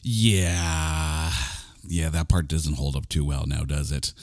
Yeah 0.04 1.32
yeah, 1.88 2.10
that 2.10 2.30
part 2.30 2.48
doesn't 2.48 2.76
hold 2.76 2.96
up 2.96 3.08
too 3.10 3.26
well 3.26 3.46
now, 3.46 3.64
does 3.64 3.92
it? 3.92 4.14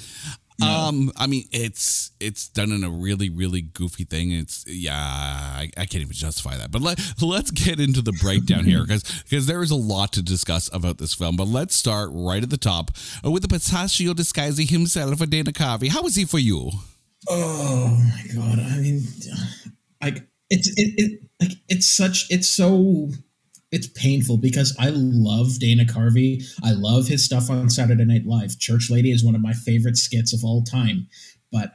No. 0.61 0.66
Um, 0.66 1.12
I 1.16 1.26
mean, 1.26 1.45
it's 1.50 2.12
it's 2.21 2.49
done 2.49 2.73
in 2.73 2.85
a 2.85 2.90
really 2.90 3.31
really 3.31 3.62
goofy 3.62 4.04
thing. 4.04 4.33
It's 4.33 4.64
yeah, 4.66 4.95
I, 4.97 5.71
I 5.76 5.87
can't 5.87 6.02
even 6.02 6.12
justify 6.12 6.57
that. 6.57 6.71
But 6.71 6.83
let 6.83 7.00
let's 7.21 7.50
get 7.50 7.81
into 7.81 8.02
the 8.02 8.12
breakdown 8.12 8.64
here 8.64 8.83
because 8.83 9.02
because 9.23 9.47
there 9.47 9.62
is 9.62 9.71
a 9.71 9.76
lot 9.76 10.12
to 10.12 10.23
discuss 10.23 10.71
about 10.73 10.99
this 10.99 11.14
film. 11.14 11.37
But 11.37 11.49
let's 11.49 11.75
start 11.75 12.11
right 12.12 12.42
at 12.42 12.50
the 12.50 12.59
top 12.59 12.90
with 13.25 13.42
the 13.42 13.49
pistachio 13.49 14.14
disguising 14.14 14.69
himself, 14.69 15.19
Dana 15.19 15.52
Carvey. 15.52 15.88
How 15.88 16.02
was 16.02 16.14
he 16.14 16.25
for 16.25 16.38
you? 16.38 16.71
Oh 17.28 17.99
my 17.99 18.35
god! 18.35 18.59
I 18.59 18.78
mean, 18.78 19.02
like 20.02 20.26
it's 20.50 20.69
it, 20.69 20.95
it 20.97 21.21
like 21.40 21.52
it's 21.69 21.87
such 21.87 22.26
it's 22.31 22.49
so 22.49 23.09
it's 23.73 23.87
painful 23.87 24.37
because 24.37 24.76
I 24.79 24.91
love 24.91 25.59
Dana 25.59 25.85
Carvey. 25.85 26.45
I 26.62 26.73
love 26.73 27.09
his 27.09 27.25
stuff 27.25 27.50
on 27.50 27.71
Saturday 27.71 28.05
Night 28.05 28.26
Live. 28.26 28.59
Church 28.59 28.91
Lady 28.91 29.11
is 29.11 29.25
one 29.25 29.35
of 29.35 29.41
my 29.41 29.55
favorite 29.55 29.97
skits 29.97 30.35
of 30.35 30.45
all 30.45 30.62
time. 30.62 31.09
But 31.50 31.73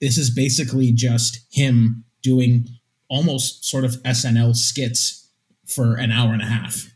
this 0.00 0.16
is 0.16 0.30
basically 0.30 0.90
just 0.90 1.40
him 1.50 2.04
doing 2.22 2.66
almost 3.10 3.66
sort 3.66 3.84
of 3.84 4.02
SNL 4.04 4.56
skits 4.56 5.28
for 5.66 5.96
an 5.96 6.10
hour 6.10 6.32
and 6.32 6.42
a 6.42 6.46
half. 6.46 6.86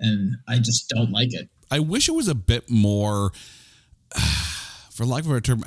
And 0.00 0.36
I 0.48 0.58
just 0.58 0.88
don't 0.88 1.12
like 1.12 1.32
it. 1.32 1.48
I 1.70 1.78
wish 1.78 2.08
it 2.08 2.12
was 2.12 2.28
a 2.28 2.34
bit 2.34 2.68
more, 2.68 3.32
for 4.90 5.06
lack 5.06 5.24
of 5.24 5.30
a 5.30 5.40
term, 5.40 5.62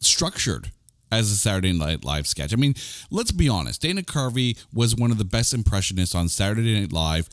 structured 0.00 0.72
as 1.10 1.30
a 1.30 1.36
Saturday 1.36 1.72
Night 1.72 2.04
Live 2.04 2.26
sketch. 2.26 2.52
I 2.52 2.56
mean, 2.56 2.74
let's 3.10 3.32
be 3.32 3.48
honest. 3.48 3.82
Dana 3.82 4.02
Carvey 4.02 4.62
was 4.72 4.96
one 4.96 5.10
of 5.10 5.18
the 5.18 5.24
best 5.24 5.54
impressionists 5.54 6.14
on 6.14 6.28
Saturday 6.28 6.78
Night 6.78 6.92
Live 6.92 7.28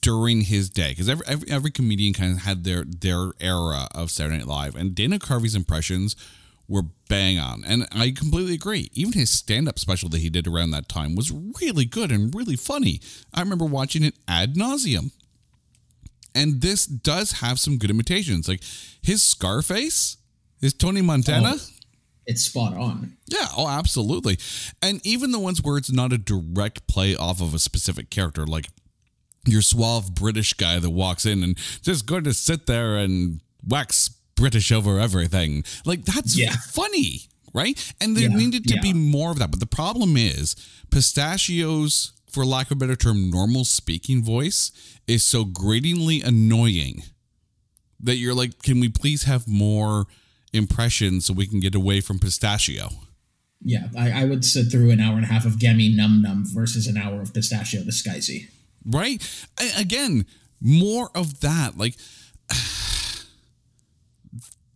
during 0.00 0.42
his 0.42 0.68
day 0.68 0.90
because 0.90 1.08
every, 1.08 1.26
every, 1.26 1.50
every 1.50 1.70
comedian 1.70 2.12
kind 2.12 2.32
of 2.32 2.42
had 2.42 2.64
their 2.64 2.84
their 2.84 3.32
era 3.40 3.88
of 3.94 4.10
Saturday 4.10 4.38
Night 4.38 4.46
Live, 4.46 4.74
and 4.76 4.94
Dana 4.94 5.18
Carvey's 5.18 5.54
impressions 5.54 6.16
were 6.68 6.82
bang 7.08 7.38
on. 7.38 7.62
And 7.64 7.86
I 7.92 8.10
completely 8.10 8.54
agree. 8.54 8.90
Even 8.92 9.12
his 9.12 9.30
stand 9.30 9.68
up 9.68 9.78
special 9.78 10.08
that 10.08 10.18
he 10.18 10.28
did 10.28 10.48
around 10.48 10.72
that 10.72 10.88
time 10.88 11.14
was 11.14 11.30
really 11.30 11.84
good 11.84 12.10
and 12.10 12.34
really 12.34 12.56
funny. 12.56 13.00
I 13.32 13.40
remember 13.40 13.64
watching 13.64 14.02
it 14.02 14.14
ad 14.26 14.54
nauseum. 14.54 15.12
And 16.34 16.60
this 16.60 16.84
does 16.84 17.32
have 17.32 17.58
some 17.58 17.78
good 17.78 17.88
imitations. 17.88 18.48
Like 18.48 18.62
his 19.00 19.22
Scarface, 19.22 20.16
his 20.60 20.74
Tony 20.74 21.02
Montana. 21.02 21.54
Oh 21.54 21.75
it's 22.26 22.42
spot 22.42 22.74
on. 22.74 23.16
Yeah, 23.28 23.46
oh, 23.56 23.68
absolutely. 23.68 24.38
And 24.82 25.04
even 25.06 25.30
the 25.30 25.38
ones 25.38 25.62
where 25.62 25.76
it's 25.78 25.92
not 25.92 26.12
a 26.12 26.18
direct 26.18 26.86
play 26.86 27.14
off 27.14 27.40
of 27.40 27.54
a 27.54 27.58
specific 27.58 28.10
character, 28.10 28.46
like 28.46 28.68
your 29.46 29.62
suave 29.62 30.14
British 30.14 30.52
guy 30.54 30.78
that 30.78 30.90
walks 30.90 31.24
in 31.24 31.42
and 31.42 31.56
just 31.82 32.06
going 32.06 32.24
to 32.24 32.34
sit 32.34 32.66
there 32.66 32.96
and 32.96 33.40
wax 33.66 34.10
British 34.34 34.72
over 34.72 34.98
everything. 34.98 35.64
Like 35.84 36.04
that's 36.04 36.38
yeah. 36.38 36.54
funny, 36.70 37.22
right? 37.54 37.94
And 38.00 38.16
there 38.16 38.28
yeah, 38.28 38.36
needed 38.36 38.64
to 38.68 38.74
yeah. 38.74 38.82
be 38.82 38.92
more 38.92 39.30
of 39.30 39.38
that. 39.38 39.50
But 39.50 39.60
the 39.60 39.66
problem 39.66 40.16
is, 40.16 40.56
pistachios, 40.90 42.12
for 42.28 42.44
lack 42.44 42.66
of 42.66 42.72
a 42.72 42.76
better 42.76 42.96
term, 42.96 43.30
normal 43.30 43.64
speaking 43.64 44.22
voice 44.22 44.72
is 45.06 45.24
so 45.24 45.44
gratingly 45.44 46.20
annoying 46.20 47.02
that 48.00 48.16
you're 48.16 48.34
like, 48.34 48.62
can 48.62 48.80
we 48.80 48.88
please 48.88 49.24
have 49.24 49.48
more? 49.48 50.06
Impression 50.56 51.20
so 51.20 51.32
we 51.32 51.46
can 51.46 51.60
get 51.60 51.74
away 51.74 52.00
from 52.00 52.18
pistachio. 52.18 52.88
Yeah, 53.62 53.88
I, 53.96 54.22
I 54.22 54.24
would 54.24 54.44
sit 54.44 54.70
through 54.70 54.90
an 54.90 55.00
hour 55.00 55.16
and 55.16 55.24
a 55.24 55.28
half 55.28 55.46
of 55.46 55.54
Gemmy 55.54 55.94
Num 55.94 56.22
Num 56.22 56.44
versus 56.46 56.86
an 56.86 56.96
hour 56.96 57.20
of 57.20 57.32
Pistachio 57.32 57.82
Disguisey. 57.82 58.48
Right? 58.84 59.20
A- 59.60 59.80
again, 59.80 60.26
more 60.60 61.10
of 61.14 61.40
that. 61.40 61.76
Like, 61.76 61.94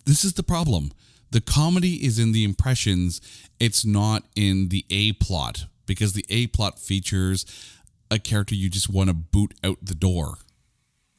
this 0.04 0.24
is 0.24 0.32
the 0.34 0.42
problem. 0.42 0.92
The 1.30 1.40
comedy 1.40 2.04
is 2.04 2.18
in 2.18 2.32
the 2.32 2.42
impressions, 2.42 3.20
it's 3.60 3.84
not 3.84 4.24
in 4.34 4.70
the 4.70 4.84
A 4.90 5.12
plot 5.12 5.66
because 5.86 6.14
the 6.14 6.24
A 6.28 6.48
plot 6.48 6.78
features 6.78 7.46
a 8.10 8.18
character 8.18 8.54
you 8.54 8.68
just 8.68 8.88
want 8.88 9.08
to 9.08 9.14
boot 9.14 9.54
out 9.62 9.78
the 9.82 9.94
door. 9.94 10.38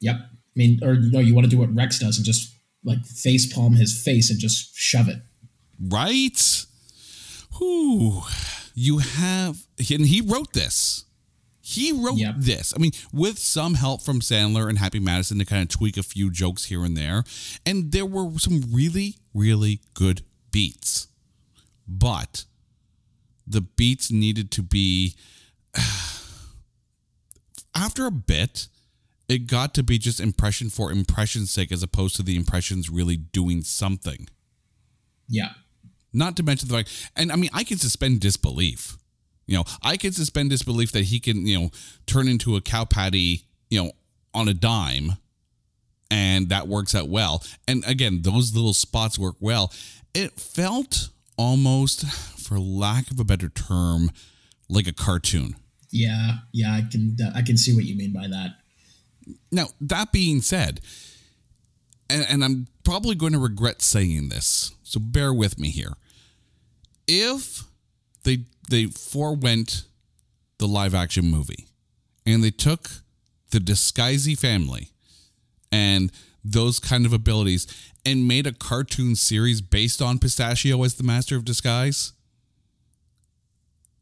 Yep. 0.02 0.16
I 0.16 0.30
mean, 0.56 0.80
or 0.84 0.96
no, 0.96 1.20
you 1.20 1.34
want 1.34 1.46
to 1.46 1.50
do 1.50 1.58
what 1.58 1.74
Rex 1.74 2.00
does 2.00 2.18
and 2.18 2.26
just 2.26 2.54
like 2.84 3.06
face 3.06 3.52
palm 3.52 3.76
his 3.76 4.00
face 4.02 4.30
and 4.30 4.40
just 4.40 4.76
shove 4.76 5.08
it. 5.08 5.22
Right? 5.80 6.66
Who 7.60 8.22
You 8.74 9.00
have, 9.00 9.66
and 9.78 10.06
he 10.06 10.22
wrote 10.22 10.54
this. 10.54 11.06
He 11.60 11.92
wrote 11.92 12.18
Yep. 12.18 12.36
this. 12.38 12.74
I 12.76 12.80
mean, 12.80 12.92
with 13.14 13.38
some 13.38 13.76
help 13.76 14.02
from 14.02 14.20
Sandler 14.20 14.68
and 14.70 14.80
Happy 14.80 15.00
Madison 15.00 15.38
to 15.40 15.46
kind 15.46 15.62
of 15.62 15.70
tweak 15.70 15.98
a 15.98 16.04
few 16.04 16.32
jokes 16.32 16.66
here 16.66 16.84
and 16.84 16.98
there. 16.98 17.24
And 17.66 17.92
there 17.92 18.06
were 18.06 18.38
some 18.40 18.64
really, 18.72 19.18
really 19.34 19.82
good 19.94 20.24
beats. 20.52 21.08
But 21.88 22.46
the 23.46 23.62
beats 23.62 24.12
needed 24.12 24.50
to 24.52 24.64
be, 24.64 25.16
after 27.76 28.06
a 28.06 28.12
bit, 28.12 28.68
it 29.32 29.48
got 29.48 29.74
to 29.76 29.82
be 29.82 29.98
just 29.98 30.20
impression 30.20 30.70
for 30.70 30.92
impression's 30.92 31.52
sake 31.52 31.72
as 31.72 31.82
opposed 31.82 32.18
to 32.18 32.24
the 32.24 32.36
impressions 32.36 32.90
really 32.90 33.16
doing 33.16 33.62
something. 33.62 34.28
Yeah. 35.30 35.54
Not 36.12 36.36
to 36.36 36.44
mention 36.44 36.68
the 36.68 36.76
fact, 36.76 37.12
and 37.16 37.32
I 37.32 37.38
mean, 37.38 37.50
I 37.54 37.64
can 37.64 37.78
suspend 37.78 38.20
disbelief. 38.20 38.98
You 39.48 39.58
know, 39.58 39.64
I 39.82 39.96
can 39.96 40.12
suspend 40.12 40.50
disbelief 40.50 40.92
that 40.92 41.06
he 41.06 41.22
can, 41.22 41.48
you 41.48 41.58
know, 41.58 41.70
turn 42.06 42.28
into 42.28 42.58
a 42.58 42.62
cow 42.62 42.84
patty, 42.84 43.44
you 43.70 43.82
know, 43.82 43.92
on 44.34 44.50
a 44.50 44.54
dime, 44.54 45.14
and 46.10 46.50
that 46.50 46.68
works 46.68 46.94
out 46.94 47.08
well. 47.08 47.42
And 47.70 47.86
again, 47.88 48.24
those 48.24 48.54
little 48.54 48.74
spots 48.74 49.18
work 49.18 49.36
well. 49.40 49.72
It 50.14 50.34
felt 50.34 51.08
almost, 51.38 52.06
for 52.06 52.60
lack 52.60 53.10
of 53.12 53.20
a 53.20 53.24
better 53.24 53.48
term, 53.48 54.12
like 54.68 54.88
a 54.88 54.94
cartoon. 54.94 55.56
Yeah. 55.90 56.40
Yeah. 56.52 56.74
I 56.74 56.82
can, 56.92 57.16
uh, 57.24 57.32
I 57.34 57.42
can 57.42 57.56
see 57.56 57.74
what 57.74 57.86
you 57.86 57.96
mean 57.96 58.12
by 58.12 58.28
that. 58.28 58.61
Now, 59.52 59.68
that 59.80 60.12
being 60.12 60.42
said, 60.42 60.82
and, 62.10 62.26
and 62.30 62.44
I'm 62.44 62.68
probably 62.84 63.16
going 63.16 63.34
to 63.34 63.40
regret 63.40 63.82
saying 63.82 64.30
this, 64.30 64.74
so 64.84 65.00
bear 65.00 65.34
with 65.34 65.60
me 65.60 65.70
here. 65.70 65.94
If 67.08 67.64
they 68.24 68.46
they 68.70 68.86
forewent 68.86 69.86
the 70.60 70.68
live 70.68 70.94
action 70.94 71.26
movie 71.26 71.68
and 72.26 72.44
they 72.44 72.52
took 72.52 72.90
the 73.50 73.60
Disguisey 73.60 74.38
family 74.38 74.90
and 75.72 76.12
those 76.44 76.80
kind 76.80 77.06
of 77.06 77.14
abilities 77.14 77.68
and 78.06 78.28
made 78.28 78.48
a 78.48 78.54
cartoon 78.54 79.16
series 79.16 79.62
based 79.62 80.02
on 80.02 80.20
Pistachio 80.20 80.84
as 80.84 80.96
the 80.96 81.04
master 81.04 81.36
of 81.36 81.46
disguise, 81.46 82.14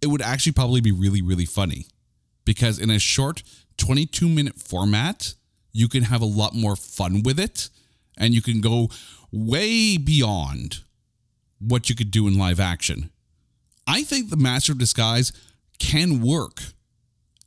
it 0.02 0.08
would 0.08 0.22
actually 0.22 0.54
probably 0.54 0.82
be 0.82 0.92
really, 0.92 1.22
really 1.22 1.46
funny 1.46 1.88
because 2.46 2.80
in 2.80 2.90
a 2.90 3.00
short 3.00 3.44
22 3.80 4.30
minute 4.30 4.60
format, 4.60 5.34
you 5.72 5.88
can 5.88 6.04
have 6.04 6.22
a 6.22 6.26
lot 6.26 6.54
more 6.54 6.76
fun 6.76 7.24
with 7.24 7.40
it 7.40 7.70
and 8.18 8.34
you 8.34 8.42
can 8.42 8.62
go 8.62 8.90
way 9.32 9.98
beyond 9.98 10.84
what 11.60 11.90
you 11.90 11.96
could 11.96 12.12
do 12.12 12.28
in 12.28 12.38
live 12.38 12.60
action. 12.60 13.10
I 13.88 14.04
think 14.04 14.30
the 14.30 14.38
Master 14.38 14.72
of 14.72 14.78
Disguise 14.78 15.32
can 15.80 16.22
work 16.22 16.62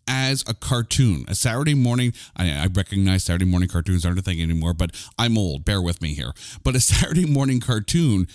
as 0.09 0.45
a 0.49 0.55
cartoon. 0.55 1.25
A 1.29 1.35
Saturday 1.35 1.75
morning, 1.75 2.13
I, 2.37 2.51
I 2.51 2.67
recognize 2.67 3.25
Saturday 3.25 3.45
morning 3.45 3.69
cartoons 3.69 4.05
aren't 4.05 4.19
a 4.19 4.23
thing 4.23 4.41
anymore, 4.41 4.75
but 4.75 4.91
I'm 5.19 5.39
old. 5.39 5.65
Bear 5.65 5.81
with 5.81 6.03
me 6.03 6.15
here. 6.15 6.33
But 6.65 6.75
a 6.75 6.81
Saturday 6.93 7.27
morning 7.27 7.61
cartoon 7.61 8.27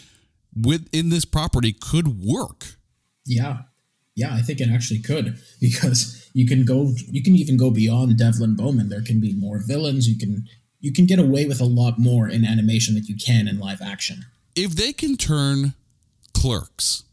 within 0.55 1.09
this 1.09 1.25
property 1.25 1.73
could 1.73 2.23
work. 2.23 2.77
Yeah. 3.25 3.63
Yeah, 4.17 4.33
I 4.33 4.41
think 4.41 4.59
it 4.59 4.69
actually 4.69 4.99
could 4.99 5.37
because 5.61 6.29
you 6.33 6.45
can 6.45 6.65
go 6.65 6.91
you 7.09 7.23
can 7.23 7.35
even 7.35 7.55
go 7.55 7.71
beyond 7.71 8.17
Devlin 8.17 8.55
Bowman. 8.55 8.89
There 8.89 9.01
can 9.03 9.21
be 9.21 9.33
more 9.33 9.59
villains. 9.65 10.09
You 10.09 10.17
can 10.17 10.45
you 10.81 10.91
can 10.91 11.05
get 11.05 11.19
away 11.19 11.45
with 11.45 11.61
a 11.61 11.65
lot 11.65 11.97
more 11.97 12.27
in 12.27 12.43
animation 12.45 12.95
than 12.95 13.05
you 13.05 13.15
can 13.15 13.47
in 13.47 13.57
live 13.59 13.81
action. 13.81 14.25
if 14.55 14.71
they 14.75 14.91
can 14.91 15.15
turn 15.17 15.73
clerks 16.33 17.03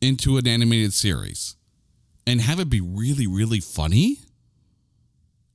into 0.00 0.36
an 0.38 0.46
animated 0.48 0.92
series 0.92 1.56
and 2.26 2.40
have 2.40 2.58
it 2.60 2.68
be 2.70 2.80
really 2.80 3.26
really 3.26 3.60
funny 3.60 4.18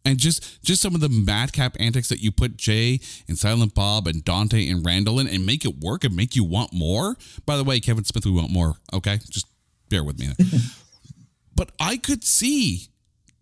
and 0.03 0.19
just 0.19 0.61
just 0.63 0.81
some 0.81 0.93
of 0.95 1.01
the 1.01 1.09
madcap 1.09 1.75
antics 1.79 2.09
that 2.09 2.19
you 2.19 2.31
put 2.31 2.57
jay 2.57 2.99
and 3.27 3.37
silent 3.37 3.73
bob 3.73 4.07
and 4.07 4.23
dante 4.25 4.67
and 4.69 4.85
randall 4.85 5.19
in 5.19 5.27
and 5.27 5.45
make 5.45 5.65
it 5.65 5.77
work 5.79 6.03
and 6.03 6.15
make 6.15 6.35
you 6.35 6.43
want 6.43 6.71
more 6.73 7.15
by 7.45 7.57
the 7.57 7.63
way 7.63 7.79
kevin 7.79 8.03
smith 8.03 8.25
we 8.25 8.31
want 8.31 8.51
more 8.51 8.75
okay 8.93 9.19
just 9.29 9.47
bear 9.89 10.03
with 10.03 10.19
me 10.19 10.27
but 11.55 11.71
i 11.79 11.97
could 11.97 12.23
see 12.23 12.89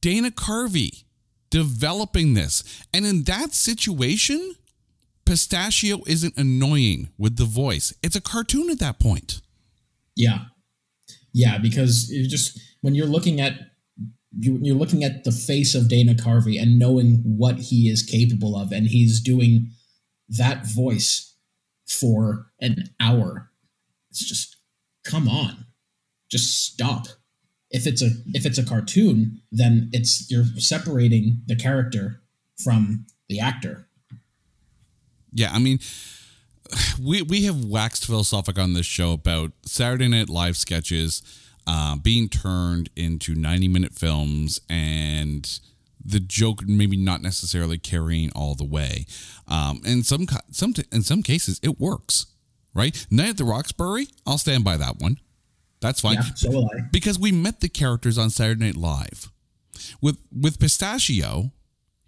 dana 0.02 0.32
carvey 0.32 1.04
developing 1.50 2.34
this 2.34 2.84
and 2.94 3.06
in 3.06 3.24
that 3.24 3.54
situation 3.54 4.56
Pistachio 5.26 6.02
isn't 6.06 6.38
annoying 6.38 7.10
with 7.18 7.38
the 7.38 7.46
voice. 7.46 7.94
It's 8.04 8.16
a 8.16 8.22
cartoon 8.22 8.70
at 8.70 8.80
that 8.80 9.00
point. 9.00 9.42
Yeah, 10.16 10.46
yeah, 11.34 11.58
because 11.58 12.10
you 12.12 12.28
just 12.28 12.60
when 12.82 12.94
you're 12.94 13.08
looking 13.08 13.40
at 13.40 13.54
you, 14.38 14.60
you're 14.62 14.76
looking 14.76 15.04
at 15.04 15.24
the 15.24 15.32
face 15.32 15.76
of 15.76 15.88
Dana 15.88 16.14
Carvey 16.14 16.62
and 16.62 16.78
knowing 16.78 17.22
what 17.26 17.58
he 17.58 17.90
is 17.90 18.04
capable 18.04 18.56
of, 18.56 18.72
and 18.72 18.88
he's 18.88 19.22
doing 19.22 19.70
that 20.30 20.66
voice 20.68 21.36
for 21.88 22.48
an 22.60 22.90
hour. 23.00 23.52
It's 24.12 24.28
just 24.28 24.58
come 25.04 25.28
on, 25.28 25.66
just 26.34 26.66
stop. 26.66 27.08
If 27.70 27.88
it's 27.88 28.02
a 28.02 28.10
if 28.34 28.46
it's 28.46 28.58
a 28.58 28.66
cartoon, 28.66 29.42
then 29.52 29.90
it's 29.94 30.30
you're 30.30 30.46
separating 30.58 31.42
the 31.46 31.56
character 31.56 32.22
from 32.64 33.06
the 33.30 33.40
actor. 33.40 33.88
Yeah, 35.32 35.52
I 35.54 35.60
mean, 35.60 35.80
we 37.02 37.22
we 37.22 37.46
have 37.46 37.64
waxed 37.64 38.06
philosophic 38.06 38.58
on 38.58 38.74
this 38.74 38.86
show 38.86 39.14
about 39.14 39.52
Saturday 39.66 40.08
Night 40.08 40.30
Live 40.30 40.58
sketches 40.58 41.22
uh, 41.68 41.96
being 41.96 42.30
turned 42.30 42.90
into 42.96 43.36
ninety 43.36 43.68
minute 43.68 43.94
films 43.94 44.60
and 44.70 45.60
the 46.06 46.20
joke 46.20 46.64
maybe 46.68 46.98
not 46.98 47.22
necessarily 47.22 47.78
carrying 47.78 48.32
all 48.36 48.56
the 48.56 48.66
way. 48.66 49.06
Um, 49.48 49.82
and 49.86 50.06
some 50.06 50.28
some 50.52 50.74
in 50.92 51.04
some 51.04 51.22
cases 51.22 51.60
it 51.62 51.80
works, 51.80 52.26
right? 52.74 53.06
Night 53.12 53.30
at 53.30 53.38
the 53.38 53.46
Roxbury, 53.46 54.08
I'll 54.26 54.40
stand 54.40 54.64
by 54.64 54.78
that 54.78 54.98
one. 54.98 55.18
That's 55.84 56.02
fine 56.02 56.16
Yeah, 56.16 56.24
so 56.36 56.50
will 56.50 56.70
I. 56.76 56.82
because 56.92 57.20
we 57.20 57.32
met 57.32 57.60
the 57.60 57.70
characters 57.70 58.18
on 58.18 58.30
Saturday 58.32 58.66
Night 58.66 58.78
Live. 58.78 59.30
With 60.02 60.18
with 60.32 60.60
Pistachio, 60.60 61.52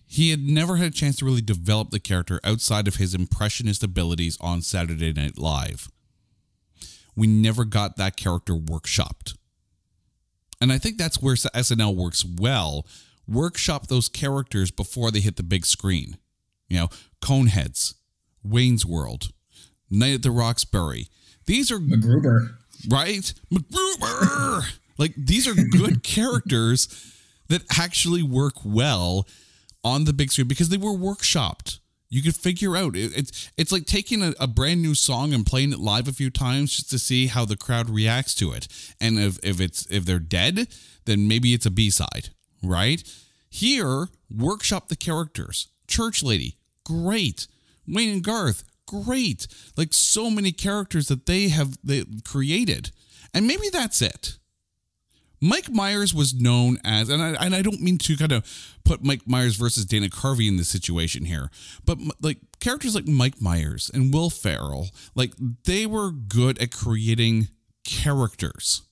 he 0.07 0.29
had 0.29 0.39
never 0.39 0.77
had 0.77 0.88
a 0.88 0.95
chance 0.95 1.17
to 1.17 1.25
really 1.25 1.41
develop 1.41 1.89
the 1.89 1.99
character 1.99 2.39
outside 2.43 2.88
of 2.88 2.95
his 2.95 3.13
impressionist 3.13 3.83
abilities 3.83 4.38
on 4.39 4.61
Saturday 4.61 5.11
Night 5.13 5.38
Live. 5.38 5.89
We 7.15 7.27
never 7.27 7.65
got 7.65 7.97
that 7.97 8.15
character 8.17 8.53
workshopped. 8.53 9.35
And 10.61 10.71
I 10.71 10.77
think 10.77 10.97
that's 10.97 11.21
where 11.21 11.35
SNL 11.35 11.95
works 11.95 12.23
well. 12.25 12.85
Workshop 13.27 13.88
those 13.88 14.07
characters 14.07 14.71
before 14.71 15.11
they 15.11 15.19
hit 15.19 15.35
the 15.35 15.43
big 15.43 15.65
screen. 15.65 16.17
You 16.69 16.77
know, 16.77 16.89
Coneheads, 17.21 17.95
Wayne's 18.43 18.85
World, 18.85 19.29
Night 19.89 20.13
at 20.15 20.23
the 20.23 20.31
Roxbury. 20.31 21.07
These 21.45 21.71
are 21.71 21.79
MacGruber. 21.79 22.55
Right? 22.89 23.33
MacGruber! 23.53 24.63
like 24.97 25.13
these 25.17 25.47
are 25.47 25.53
good 25.53 26.03
characters 26.03 26.87
that 27.47 27.63
actually 27.77 28.23
work 28.23 28.55
well 28.63 29.27
on 29.83 30.05
the 30.05 30.13
big 30.13 30.31
screen 30.31 30.47
because 30.47 30.69
they 30.69 30.77
were 30.77 30.91
workshopped. 30.91 31.79
You 32.09 32.21
could 32.21 32.35
figure 32.35 32.77
out 32.77 32.95
it, 32.95 33.11
it's 33.15 33.51
it's 33.57 33.71
like 33.71 33.85
taking 33.85 34.21
a, 34.23 34.33
a 34.39 34.47
brand 34.47 34.81
new 34.81 34.95
song 34.95 35.33
and 35.33 35.45
playing 35.45 35.73
it 35.73 35.79
live 35.79 36.07
a 36.07 36.13
few 36.13 36.29
times 36.29 36.75
just 36.75 36.89
to 36.91 36.99
see 36.99 37.27
how 37.27 37.45
the 37.45 37.57
crowd 37.57 37.89
reacts 37.89 38.35
to 38.35 38.51
it. 38.51 38.67
And 39.01 39.19
if, 39.19 39.37
if 39.43 39.59
it's 39.59 39.85
if 39.87 40.05
they're 40.05 40.19
dead, 40.19 40.67
then 41.05 41.27
maybe 41.27 41.53
it's 41.53 41.65
a 41.65 41.71
B 41.71 41.89
side, 41.89 42.29
right? 42.63 43.03
Here, 43.49 44.07
workshop 44.29 44.87
the 44.87 44.95
characters. 44.95 45.67
Church 45.87 46.23
lady, 46.23 46.57
great. 46.83 47.47
Wayne 47.87 48.09
and 48.09 48.23
Garth, 48.23 48.63
great. 48.85 49.47
Like 49.77 49.93
so 49.93 50.29
many 50.29 50.51
characters 50.51 51.07
that 51.07 51.25
they 51.25 51.49
have 51.49 51.77
they 51.83 52.05
created. 52.23 52.91
And 53.33 53.47
maybe 53.47 53.69
that's 53.69 54.01
it. 54.01 54.37
Mike 55.41 55.69
Myers 55.69 56.13
was 56.13 56.33
known 56.33 56.79
as, 56.83 57.09
and 57.09 57.21
I, 57.21 57.45
and 57.45 57.53
I 57.53 57.61
don't 57.61 57.81
mean 57.81 57.97
to 57.99 58.15
kind 58.15 58.31
of 58.31 58.45
put 58.83 59.03
Mike 59.03 59.27
Myers 59.27 59.55
versus 59.57 59.85
Dana 59.85 60.07
Carvey 60.07 60.47
in 60.47 60.57
this 60.57 60.69
situation 60.69 61.25
here, 61.25 61.51
but 61.85 61.99
like 62.21 62.39
characters 62.59 62.95
like 62.95 63.07
Mike 63.07 63.41
Myers 63.41 63.91
and 63.93 64.13
Will 64.13 64.29
Ferrell, 64.29 64.89
like 65.13 65.33
they 65.65 65.85
were 65.85 66.11
good 66.11 66.59
at 66.59 66.71
creating 66.71 67.49
characters. 67.85 68.83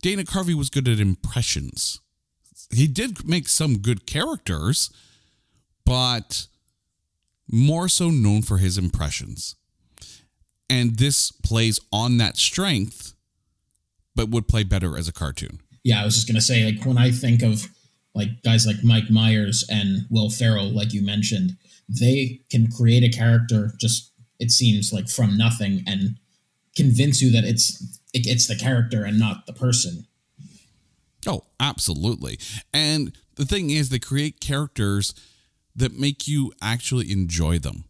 Dana 0.00 0.24
Carvey 0.24 0.54
was 0.54 0.70
good 0.70 0.88
at 0.88 0.98
impressions. 0.98 2.00
He 2.72 2.86
did 2.88 3.28
make 3.28 3.48
some 3.48 3.78
good 3.78 4.06
characters, 4.06 4.90
but 5.84 6.46
more 7.50 7.88
so 7.88 8.10
known 8.10 8.42
for 8.42 8.58
his 8.58 8.78
impressions. 8.78 9.56
And 10.70 10.96
this 10.96 11.30
plays 11.30 11.80
on 11.92 12.16
that 12.18 12.36
strength, 12.36 13.14
but 14.14 14.30
would 14.30 14.48
play 14.48 14.64
better 14.64 14.96
as 14.96 15.08
a 15.08 15.12
cartoon. 15.12 15.60
Yeah, 15.84 16.00
I 16.00 16.04
was 16.04 16.14
just 16.14 16.26
gonna 16.26 16.40
say, 16.40 16.64
like 16.64 16.84
when 16.86 16.98
I 16.98 17.10
think 17.10 17.42
of 17.42 17.68
like 18.14 18.42
guys 18.42 18.66
like 18.66 18.82
Mike 18.82 19.10
Myers 19.10 19.64
and 19.68 20.06
Will 20.10 20.30
Ferrell, 20.30 20.70
like 20.70 20.92
you 20.92 21.02
mentioned, 21.02 21.56
they 21.88 22.40
can 22.50 22.70
create 22.70 23.02
a 23.02 23.14
character 23.14 23.72
just 23.78 24.12
it 24.38 24.50
seems 24.50 24.92
like 24.92 25.08
from 25.08 25.36
nothing 25.36 25.82
and 25.86 26.16
convince 26.76 27.22
you 27.22 27.30
that 27.32 27.44
it's 27.44 27.98
it's 28.14 28.46
the 28.46 28.56
character 28.56 29.04
and 29.04 29.18
not 29.18 29.46
the 29.46 29.52
person. 29.52 30.06
Oh, 31.26 31.44
absolutely. 31.60 32.38
And 32.72 33.16
the 33.36 33.44
thing 33.44 33.70
is, 33.70 33.88
they 33.88 33.98
create 33.98 34.40
characters 34.40 35.14
that 35.76 35.98
make 35.98 36.26
you 36.28 36.52
actually 36.60 37.10
enjoy 37.10 37.58
them. 37.58 37.84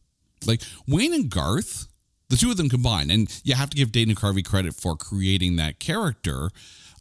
Like 0.47 0.63
Wayne 0.89 1.13
and 1.15 1.31
Garth, 1.31 1.87
the 2.29 2.37
two 2.37 2.51
of 2.51 2.57
them 2.57 2.69
combined, 2.69 3.11
and 3.11 3.29
you 3.45 3.55
have 3.55 3.71
to 3.71 3.77
give 3.77 3.93
Dana 3.93 4.15
Carvey 4.15 4.45
credit 4.45 4.75
for 4.75 4.97
creating 4.97 5.57
that 5.57 5.79
character. 5.79 6.51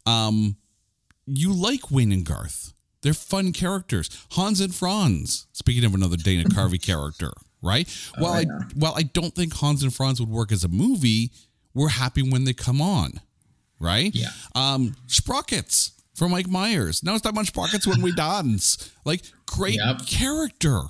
Um, 0.06 0.56
you 1.26 1.52
like 1.52 1.90
Wayne 1.90 2.12
and 2.12 2.24
Garth. 2.24 2.72
They're 3.02 3.14
fun 3.14 3.52
characters. 3.52 4.08
Hans 4.32 4.60
and 4.60 4.74
Franz. 4.74 5.46
Speaking 5.52 5.84
of 5.84 5.94
another 5.94 6.16
Dana 6.16 6.44
Carvey 6.48 6.80
character, 6.80 7.32
right? 7.62 7.88
Oh, 8.16 8.22
Well, 8.22 8.32
I 8.32 8.40
yeah. 8.40 8.58
well, 8.76 8.94
I 8.96 9.02
don't 9.02 9.34
think 9.34 9.54
Hans 9.54 9.82
and 9.82 9.92
Franz 9.94 10.20
would 10.20 10.28
work 10.28 10.52
as 10.52 10.62
a 10.64 10.68
movie. 10.68 11.30
We're 11.74 11.88
happy 11.88 12.22
when 12.22 12.44
they 12.44 12.52
come 12.52 12.80
on, 12.80 13.20
right? 13.80 14.14
Yeah. 14.14 14.28
Um, 14.54 14.94
Sprockets 15.06 15.92
from 16.22 16.30
Mike 16.30 16.48
Myers. 16.48 17.02
No, 17.02 17.16
it's 17.16 17.24
not 17.24 17.34
much 17.34 17.48
Sprockets 17.48 17.84
when 17.84 18.00
we 18.00 18.12
dance. 18.16 18.92
Like 19.04 19.22
great 19.46 19.74
Yep. 19.74 20.06
character. 20.06 20.82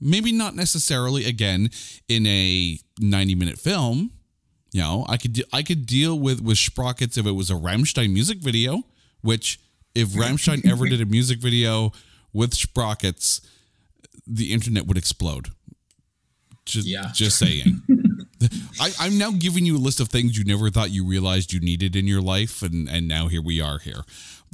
Maybe 0.00 0.32
not 0.32 0.56
necessarily 0.56 1.24
again 1.26 1.70
in 2.08 2.26
a 2.26 2.78
ninety 2.98 3.36
minute 3.36 3.56
film. 3.56 4.10
You 4.72 4.80
know, 4.80 5.06
I 5.08 5.16
could 5.16 5.44
I 5.52 5.62
could 5.62 5.86
deal 5.86 6.18
with 6.18 6.40
with 6.42 6.58
Sprockets 6.58 7.16
if 7.16 7.24
it 7.24 7.30
was 7.32 7.50
a 7.50 7.54
Rammstein 7.54 8.12
music 8.12 8.38
video, 8.38 8.82
which 9.22 9.60
if 9.94 10.08
Rammstein 10.20 10.68
ever 10.68 10.88
did 10.88 11.00
a 11.00 11.06
music 11.06 11.38
video 11.38 11.92
with 12.32 12.52
Sprockets, 12.52 13.40
the 14.26 14.52
internet 14.52 14.88
would 14.88 14.98
explode. 14.98 15.50
Just, 16.66 16.88
Yeah. 16.88 17.10
just 17.14 17.38
saying. 17.38 17.82
I, 18.80 18.90
I'm 18.98 19.16
now 19.16 19.30
giving 19.30 19.64
you 19.64 19.76
a 19.76 19.78
list 19.78 20.00
of 20.00 20.08
things 20.08 20.36
you 20.36 20.44
never 20.44 20.68
thought 20.70 20.90
you 20.90 21.06
realized 21.06 21.52
you 21.52 21.60
needed 21.60 21.94
in 21.94 22.06
your 22.06 22.20
life, 22.20 22.60
and, 22.62 22.88
and 22.88 23.06
now 23.06 23.28
here 23.28 23.40
we 23.40 23.60
are 23.60 23.78
here. 23.78 24.02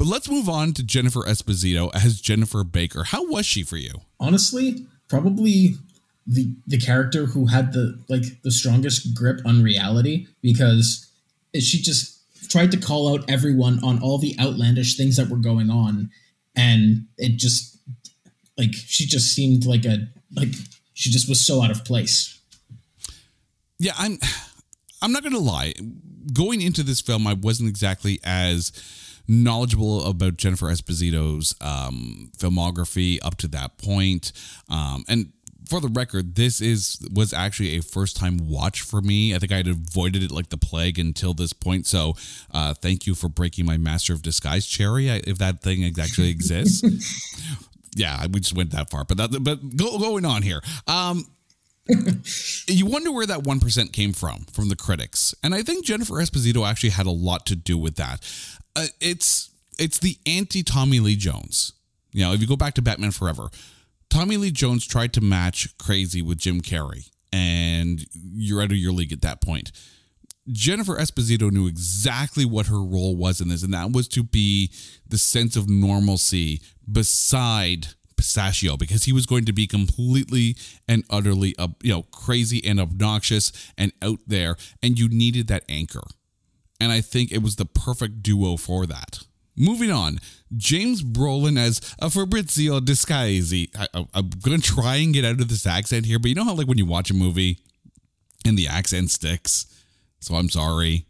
But 0.01 0.07
let's 0.07 0.31
move 0.31 0.49
on 0.49 0.73
to 0.73 0.83
Jennifer 0.83 1.21
Esposito 1.25 1.91
as 1.95 2.23
Jennifer 2.23 2.65
Baker. 2.65 3.05
How 3.05 3.29
was 3.29 3.45
she 3.45 3.63
for 3.63 3.77
you? 3.77 4.01
Honestly, 4.19 4.87
probably 5.11 5.75
the 6.27 6.55
the 6.67 6.79
character 6.79 7.27
who 7.27 7.49
had 7.49 7.75
the 7.75 8.03
like 8.09 8.23
the 8.43 8.51
strongest 8.51 9.15
grip 9.15 9.43
on 9.45 9.63
reality 9.63 10.27
because 10.41 11.07
she 11.53 11.83
just 11.83 12.19
tried 12.49 12.71
to 12.71 12.79
call 12.79 13.13
out 13.13 13.31
everyone 13.31 13.79
on 13.85 14.03
all 14.03 14.17
the 14.17 14.35
outlandish 14.41 14.97
things 14.97 15.17
that 15.17 15.29
were 15.29 15.37
going 15.37 15.69
on 15.69 16.09
and 16.57 17.05
it 17.19 17.37
just 17.37 17.77
like 18.57 18.73
she 18.73 19.05
just 19.05 19.35
seemed 19.35 19.67
like 19.67 19.85
a 19.85 20.09
like 20.35 20.49
she 20.95 21.11
just 21.11 21.29
was 21.29 21.45
so 21.45 21.63
out 21.63 21.71
of 21.71 21.85
place 21.85 22.41
Yeah, 23.79 23.93
I'm 23.99 24.19
I'm 25.03 25.13
not 25.13 25.23
gonna 25.23 25.39
lie. 25.39 25.75
Going 26.33 26.63
into 26.63 26.83
this 26.83 27.03
film, 27.03 27.27
I 27.27 27.35
wasn't 27.35 27.69
exactly 27.69 28.19
as 28.25 28.73
knowledgeable 29.31 30.05
about 30.05 30.37
Jennifer 30.37 30.67
Esposito's 30.67 31.55
um, 31.61 32.33
filmography 32.37 33.21
up 33.23 33.37
to 33.37 33.49
that 33.49 33.79
point. 33.79 34.33
Um, 34.69 35.05
and 35.09 35.33
for 35.69 35.81
the 35.81 35.89
record, 35.89 36.35
this 36.35 36.61
is 36.61 36.99
was 37.15 37.33
actually 37.33 37.77
a 37.77 37.83
first 37.83 38.17
time 38.17 38.39
watch 38.43 38.81
for 38.81 39.01
me. 39.01 39.33
I 39.35 39.39
think 39.39 39.53
I 39.53 39.59
had 39.59 39.69
avoided 39.69 40.25
it 40.25 40.33
like 40.33 40.49
the 40.49 40.57
plague 40.57 40.99
until 40.99 41.33
this 41.33 41.53
point. 41.53 41.87
So, 41.87 42.15
uh, 42.51 42.75
thank 42.75 43.07
you 43.07 43.15
for 43.15 43.29
breaking 43.29 43.67
my 43.67 43.79
Master 43.79 44.13
of 44.13 44.23
Disguise 44.23 44.67
cherry, 44.67 45.09
if 45.09 45.39
that 45.39 45.63
thing 45.63 45.85
actually 46.01 46.31
exists. 46.31 46.83
yeah, 47.97 48.27
we 48.27 48.41
just 48.41 48.57
went 48.57 48.73
that 48.73 48.91
far. 48.91 49.05
But 49.05 49.19
that, 49.19 49.45
but 49.45 49.77
go, 49.77 49.97
going 50.01 50.25
on 50.25 50.43
here. 50.43 50.61
Um, 50.89 51.25
you 52.69 52.87
wonder 52.87 53.11
where 53.11 53.27
that 53.27 53.41
1% 53.41 53.93
came 53.93 54.13
from 54.13 54.45
from 54.53 54.69
the 54.69 54.77
critics 54.77 55.35
and 55.43 55.55
i 55.55 55.63
think 55.63 55.85
jennifer 55.85 56.15
esposito 56.15 56.69
actually 56.69 56.91
had 56.91 57.07
a 57.07 57.11
lot 57.11 57.47
to 57.47 57.57
do 57.57 57.77
with 57.77 57.97
that 57.97 58.21
uh, 58.77 58.87
it's 59.01 59.51
it's 59.79 59.99
the 59.99 60.17
anti 60.27 60.63
tommy 60.63 61.01
lee 61.01 61.17
jones 61.17 61.73
you 62.13 62.25
know 62.25 62.33
if 62.33 62.41
you 62.41 62.47
go 62.47 62.57
back 62.57 62.75
to 62.75 62.83
batman 62.83 63.11
forever 63.11 63.49
tommy 64.09 64.37
lee 64.37 64.51
jones 64.51 64.87
tried 64.87 65.13
to 65.13 65.21
match 65.21 65.77
crazy 65.79 66.23
with 66.23 66.39
jim 66.39 66.61
carrey 66.61 67.11
and 67.33 68.07
you're 68.13 68.61
out 68.61 68.73
of 68.73 68.77
your 68.77 68.93
league 68.93 69.13
at 69.13 69.23
that 69.23 69.41
point 69.41 69.71
Jennifer 70.53 70.97
Esposito 70.97 71.51
knew 71.51 71.67
exactly 71.67 72.45
what 72.45 72.67
her 72.67 72.83
role 72.83 73.17
was 73.17 73.41
in 73.41 73.49
this, 73.49 73.63
and 73.63 73.75
that 73.75 73.93
was 73.93 74.09
to 74.09 74.23
be 74.23 74.71
the 75.07 75.19
sense 75.19 75.57
of 75.57 75.69
normalcy 75.69 76.61
beside 76.91 77.89
Pistachio, 78.17 78.77
because 78.77 79.05
he 79.05 79.13
was 79.13 79.27
going 79.27 79.45
to 79.45 79.53
be 79.53 79.67
completely 79.67 80.57
and 80.89 81.05
utterly, 81.09 81.55
uh, 81.59 81.69
you 81.83 81.93
know, 81.93 82.03
crazy 82.11 82.65
and 82.65 82.81
obnoxious 82.81 83.53
and 83.79 83.93
out 84.03 84.19
there, 84.27 84.57
and 84.83 84.99
you 84.99 85.09
needed 85.09 85.47
that 85.49 85.65
anchor. 85.69 86.03
And 86.81 86.91
I 86.91 87.01
think 87.03 87.31
it 87.31 87.43
was 87.43 87.57
the 87.57 87.67
perfect 87.67 88.23
duo 88.23 88.57
for 88.57 88.87
that. 88.87 89.21
Moving 89.57 89.91
on, 89.91 90.19
James 90.57 91.03
Brolin 91.03 91.59
as 91.59 91.81
a 91.99 92.09
Fabrizio 92.09 92.81
Disguisey. 92.81 93.69
I'm 94.15 94.31
gonna 94.43 94.59
try 94.59 94.97
and 94.97 95.13
get 95.13 95.25
out 95.25 95.41
of 95.41 95.49
this 95.49 95.67
accent 95.67 96.07
here, 96.07 96.19
but 96.19 96.29
you 96.31 96.35
know 96.35 96.45
how 96.45 96.55
like 96.55 96.67
when 96.67 96.79
you 96.79 96.87
watch 96.87 97.11
a 97.11 97.15
movie 97.15 97.59
and 98.47 98.57
the 98.57 98.67
accent 98.67 99.11
sticks. 99.11 99.67
So 100.21 100.35
I'm 100.37 100.49
sorry, 100.49 101.05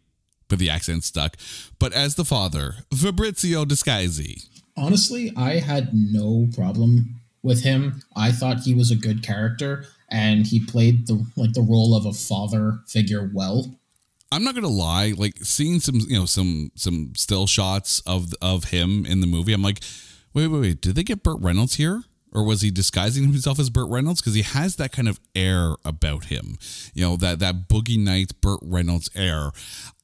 but 0.49 0.59
the 0.59 0.69
accent 0.69 1.05
stuck. 1.05 1.37
But 1.79 1.93
as 1.93 2.15
the 2.15 2.25
father, 2.25 2.75
Fabrizio 2.93 3.63
Disguisey. 3.65 4.47
honestly 4.77 5.31
i 5.35 5.59
had 5.59 5.93
no 5.93 6.47
problem 6.55 7.15
with 7.43 7.61
him 7.63 8.01
i 8.15 8.31
thought 8.31 8.61
he 8.61 8.73
was 8.73 8.89
a 8.89 8.95
good 8.95 9.21
character 9.21 9.85
and 10.09 10.47
he 10.47 10.59
played 10.65 11.07
the 11.07 11.25
like 11.35 11.51
the 11.53 11.61
role 11.61 11.93
of 11.93 12.05
a 12.05 12.13
father 12.13 12.79
figure 12.87 13.29
well 13.33 13.75
I'm 14.31 14.43
not 14.43 14.55
gonna 14.55 14.67
lie, 14.67 15.13
like 15.17 15.37
seeing 15.43 15.79
some, 15.79 15.99
you 15.99 16.17
know, 16.17 16.25
some 16.25 16.71
some 16.75 17.13
still 17.15 17.47
shots 17.47 18.01
of 18.01 18.33
of 18.41 18.65
him 18.65 19.05
in 19.05 19.21
the 19.21 19.27
movie. 19.27 19.53
I'm 19.53 19.61
like, 19.61 19.81
wait, 20.33 20.47
wait, 20.47 20.61
wait, 20.61 20.81
did 20.81 20.95
they 20.95 21.03
get 21.03 21.23
Burt 21.23 21.39
Reynolds 21.41 21.75
here? 21.75 22.03
Or 22.33 22.45
was 22.45 22.61
he 22.61 22.71
disguising 22.71 23.23
himself 23.25 23.59
as 23.59 23.69
Burt 23.69 23.89
Reynolds? 23.89 24.21
Because 24.21 24.35
he 24.35 24.41
has 24.41 24.77
that 24.77 24.93
kind 24.93 25.09
of 25.09 25.19
air 25.35 25.75
about 25.83 26.25
him, 26.25 26.57
you 26.93 27.03
know, 27.05 27.17
that 27.17 27.39
that 27.39 27.67
Boogie 27.67 27.99
Nights 27.99 28.31
Burt 28.31 28.59
Reynolds 28.61 29.09
air. 29.15 29.51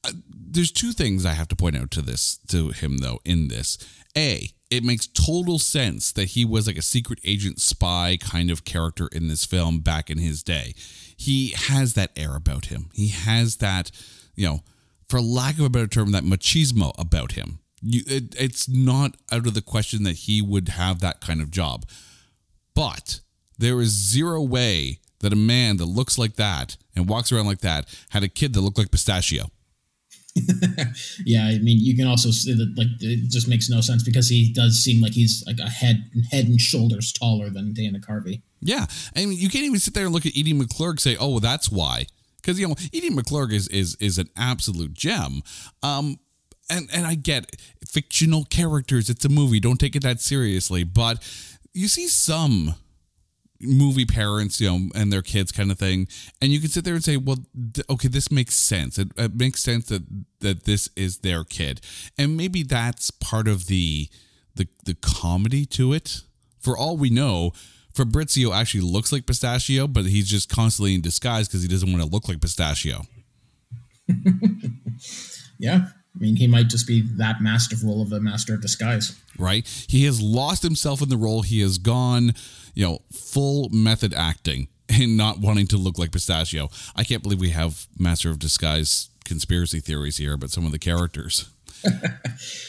Uh, 0.04 0.12
there's 0.28 0.70
two 0.70 0.92
things 0.92 1.24
I 1.24 1.32
have 1.32 1.48
to 1.48 1.56
point 1.56 1.76
out 1.76 1.90
to 1.92 2.02
this 2.02 2.38
to 2.48 2.68
him 2.68 2.98
though 2.98 3.20
in 3.24 3.48
this. 3.48 3.78
A, 4.16 4.50
it 4.70 4.84
makes 4.84 5.06
total 5.06 5.58
sense 5.58 6.12
that 6.12 6.30
he 6.30 6.44
was 6.44 6.66
like 6.66 6.76
a 6.76 6.82
secret 6.82 7.18
agent 7.24 7.60
spy 7.60 8.18
kind 8.20 8.50
of 8.50 8.64
character 8.64 9.08
in 9.12 9.28
this 9.28 9.44
film 9.44 9.80
back 9.80 10.10
in 10.10 10.18
his 10.18 10.42
day. 10.42 10.74
He 11.16 11.54
has 11.56 11.94
that 11.94 12.10
air 12.16 12.36
about 12.36 12.66
him. 12.66 12.90
He 12.92 13.08
has 13.08 13.56
that, 13.56 13.90
you 14.38 14.46
know, 14.46 14.60
for 15.08 15.20
lack 15.20 15.58
of 15.58 15.64
a 15.64 15.70
better 15.70 15.86
term, 15.86 16.12
that 16.12 16.22
machismo 16.22 16.92
about 16.98 17.32
him. 17.32 17.58
You, 17.82 18.02
it, 18.06 18.34
it's 18.38 18.68
not 18.68 19.16
out 19.32 19.46
of 19.46 19.54
the 19.54 19.62
question 19.62 20.02
that 20.04 20.16
he 20.16 20.42
would 20.42 20.68
have 20.70 21.00
that 21.00 21.20
kind 21.20 21.40
of 21.40 21.50
job. 21.50 21.86
But 22.74 23.20
there 23.58 23.80
is 23.80 23.90
zero 23.90 24.40
way 24.42 24.98
that 25.20 25.32
a 25.32 25.36
man 25.36 25.78
that 25.78 25.86
looks 25.86 26.18
like 26.18 26.36
that 26.36 26.76
and 26.94 27.08
walks 27.08 27.32
around 27.32 27.46
like 27.46 27.60
that 27.60 27.86
had 28.10 28.22
a 28.22 28.28
kid 28.28 28.52
that 28.54 28.60
looked 28.60 28.78
like 28.78 28.90
pistachio. 28.90 29.46
yeah 31.24 31.46
i 31.46 31.58
mean 31.58 31.78
you 31.80 31.96
can 31.96 32.06
also 32.06 32.30
see 32.30 32.52
that 32.52 32.72
like 32.76 32.86
it 33.00 33.28
just 33.28 33.48
makes 33.48 33.68
no 33.68 33.80
sense 33.80 34.04
because 34.04 34.28
he 34.28 34.52
does 34.52 34.78
seem 34.78 35.02
like 35.02 35.12
he's 35.12 35.42
like 35.48 35.58
a 35.58 35.68
head 35.68 36.04
head 36.30 36.44
and 36.46 36.60
shoulders 36.60 37.12
taller 37.12 37.50
than 37.50 37.72
dana 37.72 37.98
carvey 37.98 38.40
Yeah, 38.60 38.86
I 39.16 39.26
mean, 39.26 39.38
you 39.38 39.48
can't 39.48 39.64
even 39.64 39.78
sit 39.80 39.94
there 39.94 40.04
and 40.04 40.12
look 40.12 40.26
at 40.26 40.36
Edie 40.36 40.52
McClurg 40.52 40.90
and 40.90 41.00
say, 41.00 41.16
"Oh, 41.16 41.30
well, 41.30 41.40
that's 41.40 41.70
why," 41.70 42.06
because 42.40 42.58
you 42.58 42.68
know 42.68 42.74
Edie 42.94 43.10
McClurg 43.10 43.52
is 43.52 43.68
is 43.68 43.96
is 43.96 44.18
an 44.18 44.30
absolute 44.36 44.94
gem. 44.94 45.42
Um, 45.82 46.18
and 46.70 46.88
and 46.92 47.06
I 47.06 47.14
get 47.14 47.60
fictional 47.86 48.44
characters. 48.44 49.10
It's 49.10 49.24
a 49.24 49.28
movie. 49.28 49.60
Don't 49.60 49.78
take 49.78 49.96
it 49.96 50.02
that 50.02 50.20
seriously. 50.20 50.84
But 50.84 51.22
you 51.72 51.88
see 51.88 52.08
some 52.08 52.74
movie 53.60 54.04
parents, 54.04 54.60
you 54.60 54.70
know, 54.70 54.88
and 54.94 55.12
their 55.12 55.22
kids 55.22 55.50
kind 55.50 55.70
of 55.70 55.78
thing, 55.78 56.06
and 56.40 56.52
you 56.52 56.60
can 56.60 56.68
sit 56.68 56.84
there 56.84 56.94
and 56.94 57.04
say, 57.04 57.16
"Well, 57.16 57.38
th- 57.74 57.86
okay, 57.90 58.08
this 58.08 58.30
makes 58.30 58.54
sense. 58.54 58.98
It, 58.98 59.12
it 59.16 59.34
makes 59.34 59.60
sense 59.60 59.86
that 59.86 60.02
that 60.40 60.64
this 60.64 60.88
is 60.96 61.18
their 61.18 61.44
kid, 61.44 61.80
and 62.16 62.36
maybe 62.36 62.62
that's 62.62 63.10
part 63.10 63.48
of 63.48 63.66
the 63.66 64.08
the 64.54 64.68
the 64.84 64.94
comedy 64.94 65.64
to 65.66 65.92
it. 65.92 66.22
For 66.60 66.76
all 66.76 66.96
we 66.96 67.10
know." 67.10 67.52
Fabrizio 67.98 68.52
actually 68.52 68.80
looks 68.80 69.12
like 69.12 69.26
pistachio, 69.26 69.86
but 69.86 70.06
he's 70.06 70.28
just 70.28 70.48
constantly 70.48 70.94
in 70.94 71.00
disguise 71.00 71.48
because 71.48 71.62
he 71.62 71.68
doesn't 71.68 71.90
want 71.90 72.02
to 72.02 72.08
look 72.08 72.28
like 72.28 72.40
pistachio. 72.40 73.02
Yeah. 75.58 75.88
I 76.14 76.18
mean, 76.18 76.36
he 76.36 76.46
might 76.46 76.68
just 76.68 76.86
be 76.86 77.02
that 77.16 77.40
masterful 77.40 78.00
of 78.00 78.12
a 78.12 78.20
master 78.20 78.54
of 78.54 78.62
disguise. 78.62 79.20
Right? 79.38 79.66
He 79.88 80.04
has 80.04 80.22
lost 80.22 80.62
himself 80.62 81.02
in 81.02 81.08
the 81.08 81.16
role. 81.16 81.42
He 81.42 81.60
has 81.60 81.78
gone, 81.78 82.32
you 82.74 82.86
know, 82.86 83.00
full 83.12 83.68
method 83.70 84.14
acting 84.14 84.68
and 84.88 85.16
not 85.16 85.40
wanting 85.40 85.66
to 85.68 85.76
look 85.76 85.98
like 85.98 86.12
Pistachio. 86.12 86.70
I 86.96 87.04
can't 87.04 87.22
believe 87.22 87.40
we 87.40 87.50
have 87.50 87.86
master 87.98 88.30
of 88.30 88.38
disguise 88.38 89.10
conspiracy 89.24 89.80
theories 89.80 90.16
here 90.16 90.34
about 90.34 90.50
some 90.50 90.64
of 90.64 90.72
the 90.72 90.78
characters. 90.78 91.50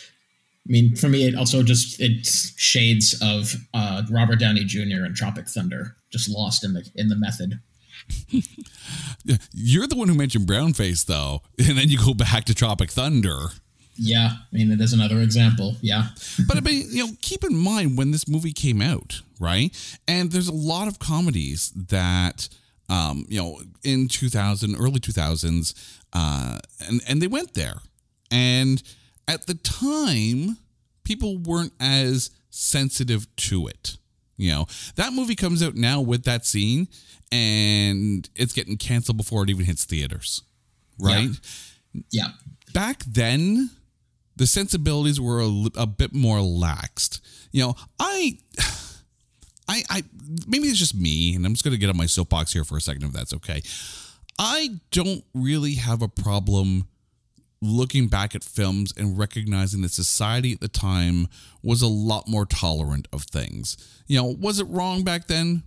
I 0.70 0.72
mean, 0.72 0.96
for 0.96 1.10
me, 1.10 1.28
it 1.28 1.36
also 1.36 1.64
just 1.64 2.00
it's 2.00 2.58
shades 2.60 3.20
of 3.24 3.56
uh, 3.74 4.04
Robert 4.12 4.40
Downey 4.40 4.64
Jr. 4.66 5.04
and 5.04 5.16
Tropic 5.16 5.48
Thunder, 5.48 5.96
just 6.12 6.30
lost 6.30 6.64
in 6.64 6.74
the 6.74 6.88
in 6.94 7.10
the 7.10 7.16
method. 7.16 7.60
You're 9.52 9.88
the 9.88 9.96
one 9.96 10.08
who 10.08 10.14
mentioned 10.14 10.48
brownface, 10.48 11.08
though, 11.08 11.42
and 11.58 11.76
then 11.76 11.90
you 11.90 11.98
go 11.98 12.14
back 12.14 12.46
to 12.46 12.54
Tropic 12.54 12.92
Thunder. 12.92 13.48
Yeah, 13.96 14.30
I 14.32 14.56
mean, 14.56 14.72
it 14.72 14.80
is 14.80 14.94
another 14.94 15.22
example. 15.22 15.76
Yeah, 15.82 16.10
but 16.48 16.58
I 16.58 16.62
mean, 16.62 16.86
you 16.92 17.08
know, 17.08 17.14
keep 17.22 17.44
in 17.44 17.56
mind 17.56 17.98
when 17.98 18.12
this 18.12 18.28
movie 18.28 18.54
came 18.54 18.80
out, 18.80 19.24
right? 19.40 19.76
And 20.08 20.32
there's 20.32 20.48
a 20.48 20.54
lot 20.54 20.88
of 20.88 21.00
comedies 21.00 21.72
that, 21.72 22.48
um, 22.90 23.26
you 23.28 23.42
know, 23.42 23.60
in 23.84 24.08
2000, 24.08 24.76
early 24.76 25.00
2000s, 25.00 25.98
uh, 26.14 26.60
and 26.88 27.02
and 27.08 27.22
they 27.24 27.28
went 27.28 27.56
there, 27.56 27.78
and 28.30 28.84
at 29.30 29.46
the 29.46 29.54
time, 29.54 30.58
people 31.04 31.38
weren't 31.38 31.74
as 31.80 32.32
sensitive 32.50 33.28
to 33.36 33.68
it. 33.68 33.98
You 34.38 34.52
know, 34.52 34.66
that 34.96 35.14
movie 35.14 35.36
comes 35.36 35.62
out 35.62 35.76
now 35.76 36.02
with 36.02 36.24
that 36.24 36.46
scene 36.46 36.88
and 37.32 38.28
it's 38.36 38.54
getting 38.54 38.78
canceled 38.78 39.18
before 39.18 39.44
it 39.44 39.50
even 39.52 39.66
hits 39.66 39.86
theaters. 39.86 40.42
Right? 40.98 41.30
Yeah. 41.94 42.02
yeah. 42.12 42.28
Back 42.74 43.04
then, 43.06 43.70
the 44.36 44.48
sensibilities 44.48 45.22
were 45.22 45.42
a, 45.42 45.66
a 45.76 45.86
bit 45.86 46.14
more 46.14 46.40
laxed. 46.40 47.22
You 47.52 47.68
know, 47.68 47.76
I. 48.00 48.40
I, 49.72 49.84
I 49.88 50.04
maybe 50.48 50.68
it's 50.68 50.80
just 50.80 50.96
me, 50.96 51.36
and 51.36 51.46
I'm 51.46 51.54
just 51.54 51.64
going 51.64 51.74
to 51.74 51.78
get 51.78 51.92
on 51.92 51.96
my 51.96 52.08
soapbox 52.08 52.52
here 52.52 52.64
for 52.64 52.76
a 52.76 52.82
second, 52.82 53.04
if 53.04 53.12
that's 53.12 53.36
okay. 53.36 53.62
I 54.40 54.80
don't 54.90 55.24
really 55.36 55.76
have 55.76 56.02
a 56.02 56.08
problem 56.08 56.88
looking 57.62 58.08
back 58.08 58.36
at 58.36 58.44
films 58.44 58.94
and 58.96 59.18
recognizing 59.18 59.82
that 59.82 59.92
society 59.92 60.54
at 60.54 60.62
the 60.62 60.68
time 60.68 61.28
was 61.62 61.82
a 61.82 61.88
lot 61.88 62.28
more 62.28 62.46
tolerant 62.46 63.08
of 63.12 63.24
things. 63.24 63.78
You 64.08 64.18
know, 64.18 64.36
was 64.40 64.60
it 64.60 64.66
wrong 64.66 65.04
back 65.04 65.28
then? 65.28 65.64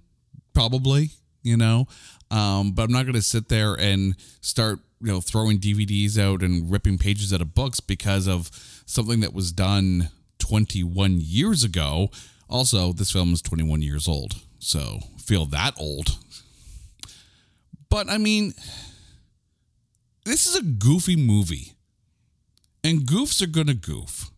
Probably, 0.55 1.11
you 1.43 1.57
know. 1.57 1.87
Um, 2.31 2.73
but 2.73 2.85
I'm 2.85 2.93
not 2.93 3.03
going 3.03 3.15
to 3.15 3.23
sit 3.23 3.49
there 3.49 3.75
and 3.75 4.17
start, 4.41 4.81
you 5.01 5.09
know, 5.09 5.21
throwing 5.21 5.59
DVDs 5.59 6.19
out 6.19 6.43
and 6.43 6.71
ripping 6.71 6.97
pages 6.97 7.33
out 7.33 7.43
of 7.43 7.55
books 7.55 7.81
because 7.81 8.27
of 8.27 8.51
something 8.87 9.21
that 9.21 9.35
was 9.35 9.53
done 9.53 10.09
21 10.39 11.19
years 11.21 11.63
ago. 11.63 12.11
Also, 12.49 12.93
this 12.93 13.11
film 13.11 13.33
is 13.33 13.43
21 13.43 13.83
years 13.83 14.09
old, 14.09 14.37
so 14.59 14.99
feel 15.19 15.47
that 15.47 15.75
old. 15.79 16.19
But 17.89 18.09
I 18.11 18.19
mean, 18.19 18.55
this 20.25 20.47
is 20.47 20.57
a 20.57 20.63
goofy 20.63 21.17
movie 21.17 21.75
and 22.85 23.01
goofs 23.03 23.43
are 23.43 23.47
going 23.47 23.69
to 23.69 23.75
goof, 23.75 24.31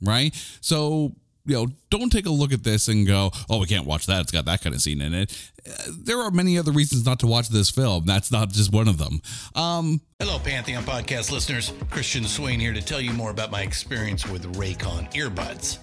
right? 0.00 0.34
So, 0.60 1.14
you 1.44 1.54
know, 1.54 1.66
don't 1.90 2.10
take 2.10 2.26
a 2.26 2.30
look 2.30 2.52
at 2.52 2.62
this 2.62 2.88
and 2.88 3.06
go, 3.06 3.30
oh, 3.50 3.58
we 3.58 3.66
can't 3.66 3.86
watch 3.86 4.06
that. 4.06 4.20
It's 4.20 4.30
got 4.30 4.44
that 4.44 4.62
kind 4.62 4.74
of 4.74 4.80
scene 4.80 5.00
in 5.00 5.14
it. 5.14 5.50
Uh, 5.66 5.90
there 6.04 6.20
are 6.20 6.30
many 6.30 6.58
other 6.58 6.70
reasons 6.72 7.04
not 7.04 7.18
to 7.20 7.26
watch 7.26 7.48
this 7.48 7.70
film. 7.70 8.04
That's 8.06 8.30
not 8.30 8.50
just 8.50 8.72
one 8.72 8.88
of 8.88 8.98
them. 8.98 9.20
Um, 9.54 10.00
Hello, 10.20 10.38
Pantheon 10.38 10.84
podcast 10.84 11.32
listeners. 11.32 11.72
Christian 11.90 12.24
Swain 12.24 12.60
here 12.60 12.72
to 12.72 12.82
tell 12.82 13.00
you 13.00 13.12
more 13.12 13.30
about 13.30 13.50
my 13.50 13.62
experience 13.62 14.26
with 14.28 14.54
Raycon 14.56 15.12
earbuds. 15.14 15.78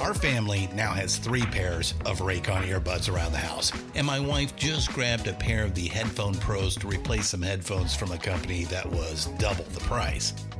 Our 0.00 0.14
family 0.14 0.68
now 0.74 0.92
has 0.92 1.16
three 1.18 1.44
pairs 1.44 1.94
of 2.04 2.18
Raycon 2.18 2.66
earbuds 2.68 3.12
around 3.12 3.30
the 3.30 3.38
house, 3.38 3.70
and 3.94 4.04
my 4.04 4.18
wife 4.18 4.56
just 4.56 4.92
grabbed 4.92 5.28
a 5.28 5.32
pair 5.34 5.62
of 5.62 5.76
the 5.76 5.86
Headphone 5.86 6.34
Pros 6.34 6.74
to 6.76 6.88
replace 6.88 7.28
some 7.28 7.42
headphones 7.42 7.94
from 7.94 8.10
a 8.10 8.18
company 8.18 8.64
that 8.64 8.90
was 8.90 9.26
double 9.38 9.64
the 9.66 9.80
price. 9.80 10.32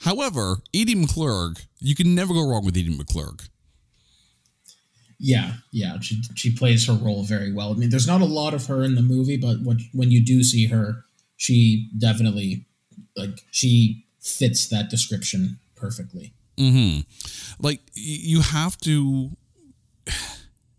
However, 0.00 0.58
Edie 0.74 0.94
McClurg, 0.94 1.64
you 1.80 1.94
can 1.94 2.14
never 2.14 2.32
go 2.32 2.48
wrong 2.48 2.64
with 2.64 2.76
Edie 2.76 2.96
McClurg. 2.96 3.48
Yeah, 5.20 5.54
yeah, 5.72 5.98
she 6.00 6.22
she 6.36 6.54
plays 6.54 6.86
her 6.86 6.92
role 6.92 7.24
very 7.24 7.52
well. 7.52 7.72
I 7.72 7.74
mean, 7.74 7.90
there's 7.90 8.06
not 8.06 8.20
a 8.20 8.26
lot 8.26 8.54
of 8.54 8.66
her 8.66 8.84
in 8.84 8.94
the 8.94 9.02
movie, 9.02 9.36
but 9.36 9.60
what, 9.62 9.78
when 9.92 10.12
you 10.12 10.24
do 10.24 10.44
see 10.44 10.66
her, 10.66 11.04
she 11.36 11.90
definitely 11.98 12.66
like 13.16 13.40
she 13.50 14.04
fits 14.20 14.68
that 14.68 14.90
description 14.90 15.58
perfectly. 15.74 16.34
Hmm. 16.56 17.00
Like 17.58 17.80
you 17.94 18.42
have 18.42 18.78
to, 18.78 19.30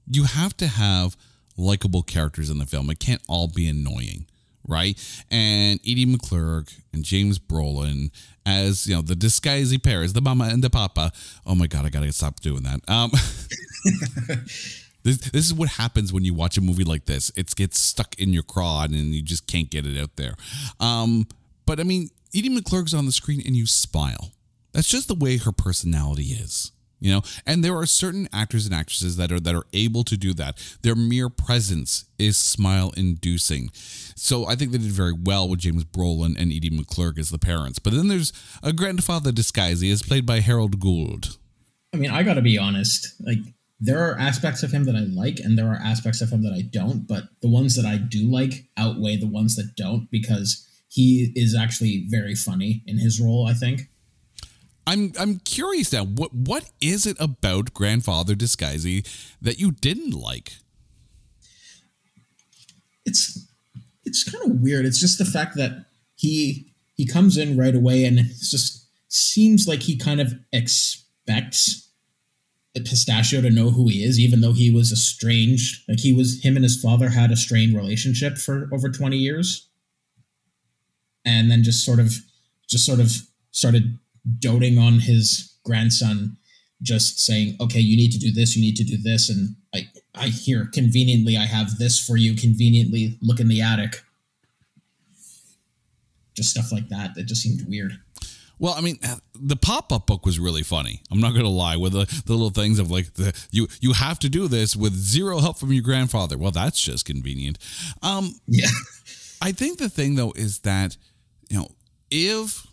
you 0.08 0.24
have 0.24 0.56
to 0.58 0.68
have 0.68 1.18
likable 1.58 2.04
characters 2.04 2.50
in 2.50 2.60
the 2.60 2.66
film. 2.66 2.90
It 2.90 3.00
can't 3.00 3.22
all 3.28 3.50
be 3.50 3.68
annoying 3.68 4.26
right? 4.70 4.98
And 5.30 5.80
Edie 5.82 6.06
McClurg 6.06 6.72
and 6.94 7.04
James 7.04 7.40
Brolin 7.40 8.12
as 8.50 8.88
you 8.88 8.96
know 8.96 9.02
the 9.02 9.14
disguisey 9.14 9.82
pairs, 9.82 10.14
the 10.14 10.22
mama 10.22 10.50
and 10.52 10.64
the 10.64 10.70
papa. 10.70 11.12
Oh 11.46 11.56
my 11.56 11.68
god, 11.68 11.86
I 11.86 11.90
gotta 11.90 12.12
stop 12.12 12.40
doing 12.40 12.64
that. 12.64 12.82
Um, 12.88 13.12
this 15.04 15.18
this 15.18 15.46
is 15.46 15.54
what 15.54 15.70
happens 15.70 16.12
when 16.12 16.24
you 16.24 16.34
watch 16.34 16.58
a 16.58 16.62
movie 16.62 16.84
like 16.84 17.06
this. 17.06 17.32
It 17.36 17.56
gets 17.56 17.80
stuck 17.80 18.20
in 18.20 18.34
your 18.34 18.44
craw 18.44 18.84
and 18.84 18.94
you 18.94 19.22
just 19.22 19.48
can't 19.48 19.70
get 19.70 19.86
it 19.86 20.00
out 20.00 20.16
there. 20.16 20.34
Um, 20.80 21.28
but 21.66 21.80
I 21.80 21.84
mean, 21.84 22.10
Edie 22.36 22.50
McClurg's 22.50 22.94
on 22.94 23.06
the 23.06 23.12
screen 23.12 23.42
and 23.46 23.56
you 23.56 23.66
smile. 23.66 24.34
That's 24.74 24.88
just 24.88 25.08
the 25.08 25.16
way 25.16 25.38
her 25.38 25.52
personality 25.52 26.26
is 26.26 26.72
you 27.00 27.12
know? 27.12 27.22
And 27.46 27.64
there 27.64 27.76
are 27.76 27.86
certain 27.86 28.28
actors 28.34 28.66
and 28.66 28.74
actresses 28.74 29.18
that 29.18 29.32
are 29.32 29.40
that 29.40 29.56
are 29.56 29.66
able 29.74 30.04
to 30.04 30.18
do 30.18 30.34
that. 30.36 30.58
Their 30.82 30.96
mere 30.96 31.30
presence 31.30 32.06
is 32.18 32.38
smile 32.38 32.92
inducing 32.98 33.70
so 34.20 34.46
i 34.46 34.56
think 34.56 34.72
they 34.72 34.78
did 34.78 34.92
very 34.92 35.14
well 35.14 35.48
with 35.48 35.60
james 35.60 35.86
brolin 35.86 36.38
and 36.38 36.52
edie 36.52 36.70
mcclurg 36.70 37.18
as 37.18 37.30
the 37.30 37.40
parents. 37.40 37.80
But 37.80 37.94
then 37.94 38.10
there's 38.10 38.34
a 38.62 38.74
grandfather 38.74 39.32
disguisey 39.32 39.90
is 39.90 40.04
played 40.04 40.26
by 40.26 40.42
harold 40.42 40.80
gould. 40.80 41.38
I 41.94 41.98
mean 41.98 42.12
i 42.12 42.24
gotta 42.24 42.42
be 42.42 42.58
honest 42.58 43.16
like 43.22 43.40
there 43.80 44.06
are 44.06 44.20
aspects 44.20 44.62
of 44.62 44.72
him 44.72 44.84
that 44.86 44.96
i 44.96 45.00
like 45.00 45.40
and 45.40 45.58
there 45.58 45.72
are 45.72 45.78
aspects 45.78 46.22
of 46.22 46.30
him 46.30 46.44
that 46.44 46.54
i 46.54 46.62
don't 46.62 47.08
but 47.08 47.24
the 47.42 47.50
ones 47.50 47.76
that 47.76 47.86
i 47.86 47.98
do 47.98 48.30
like 48.30 48.66
outweigh 48.78 49.16
the 49.16 49.28
ones 49.28 49.56
that 49.56 49.76
don't 49.76 50.12
because 50.12 50.68
he 50.90 51.32
is 51.36 51.56
actually 51.56 52.06
very 52.10 52.36
funny 52.36 52.84
in 52.86 52.98
his 52.98 53.22
role 53.22 53.48
i 53.48 53.54
think 53.54 53.90
I'm 54.90 55.14
I'm 55.20 55.40
curious 55.40 55.94
now. 55.94 56.04
What 56.04 56.34
what 56.34 56.72
is 56.82 57.06
it 57.06 57.18
about 57.20 57.74
Grandfather 57.74 58.36
Disguisey 58.36 59.08
that 59.42 59.60
you 59.60 59.72
didn't 59.72 60.12
like? 60.12 60.54
it's 63.10 63.48
it's 64.06 64.24
kind 64.24 64.44
of 64.52 64.62
weird. 64.62 64.86
It's 64.86 65.00
just 65.00 65.18
the 65.18 65.26
fact 65.26 65.56
that 65.56 65.86
he 66.16 66.74
he 66.96 67.06
comes 67.06 67.38
in 67.38 67.58
right 67.58 67.76
away 67.76 68.06
and 68.06 68.20
it 68.20 68.28
just 68.28 68.88
seems 69.08 69.68
like 69.68 69.82
he 69.84 69.98
kind 69.98 70.22
of 70.22 70.34
expects 70.52 71.88
Pistachio 72.76 73.42
to 73.42 73.50
know 73.50 73.72
who 73.72 73.90
he 73.90 74.04
is, 74.04 74.20
even 74.20 74.42
though 74.42 74.54
he 74.54 74.72
was 74.72 74.92
estranged. 74.92 75.84
Like 75.90 76.00
he 76.00 76.14
was 76.14 76.42
him 76.44 76.56
and 76.56 76.64
his 76.64 76.82
father 76.82 77.10
had 77.10 77.32
a 77.32 77.36
strained 77.36 77.76
relationship 77.76 78.38
for 78.38 78.70
over 78.72 78.90
20 78.90 79.18
years. 79.18 79.68
And 81.26 81.52
then 81.52 81.64
just 81.64 81.86
sort 81.86 82.00
of 82.00 82.14
just 82.70 82.86
sort 82.86 83.00
of 83.00 83.12
started 83.52 84.00
doting 84.40 84.78
on 84.78 85.00
his 85.00 85.58
grandson, 85.64 86.38
just 86.82 87.20
saying, 87.20 87.56
Okay, 87.60 87.80
you 87.80 87.98
need 87.98 88.12
to 88.12 88.20
do 88.20 88.32
this, 88.32 88.56
you 88.56 88.62
need 88.62 88.76
to 88.78 88.84
do 88.84 88.98
this, 88.98 89.30
and 89.30 89.56
I 89.74 89.88
I 90.16 90.28
hear 90.28 90.66
conveniently 90.74 91.38
I 91.38 91.46
have 91.46 91.78
this 91.78 92.00
for 92.00 92.18
you, 92.18 92.36
conveniently 92.36 93.18
look 93.22 93.40
in 93.40 93.48
the 93.48 93.62
attic. 93.62 94.04
Just 96.36 96.52
stuff 96.52 96.72
like 96.72 96.90
that. 96.90 97.16
That 97.16 97.24
just 97.24 97.42
seemed 97.42 97.68
weird. 97.68 98.00
Well, 98.60 98.74
I 98.74 98.82
mean, 98.82 99.00
the 99.34 99.56
pop-up 99.56 100.06
book 100.06 100.26
was 100.26 100.38
really 100.38 100.64
funny. 100.64 101.02
I'm 101.10 101.22
not 101.22 101.32
going 101.32 101.46
to 101.46 101.50
lie 101.50 101.78
with 101.78 101.94
the, 101.94 102.06
the 102.26 102.34
little 102.34 102.50
things 102.50 102.78
of 102.78 102.92
like 102.92 103.14
the 103.14 103.34
you 103.52 103.70
you 103.80 103.94
have 103.94 104.20
to 104.20 104.30
do 104.30 104.50
this 104.50 104.76
with 104.76 104.94
zero 104.94 105.40
help 105.40 105.58
from 105.58 105.72
your 105.72 105.82
grandfather. 105.82 106.38
Well, 106.38 106.52
that's 106.52 106.80
just 106.80 107.06
convenient. 107.06 107.58
Um, 108.02 108.36
yeah. 108.48 108.68
I 109.42 109.54
think 109.54 109.80
the 109.80 109.90
thing 109.90 110.16
though 110.16 110.34
is 110.36 110.60
that 110.60 110.98
you 111.50 111.58
know 111.58 111.68
if 112.12 112.68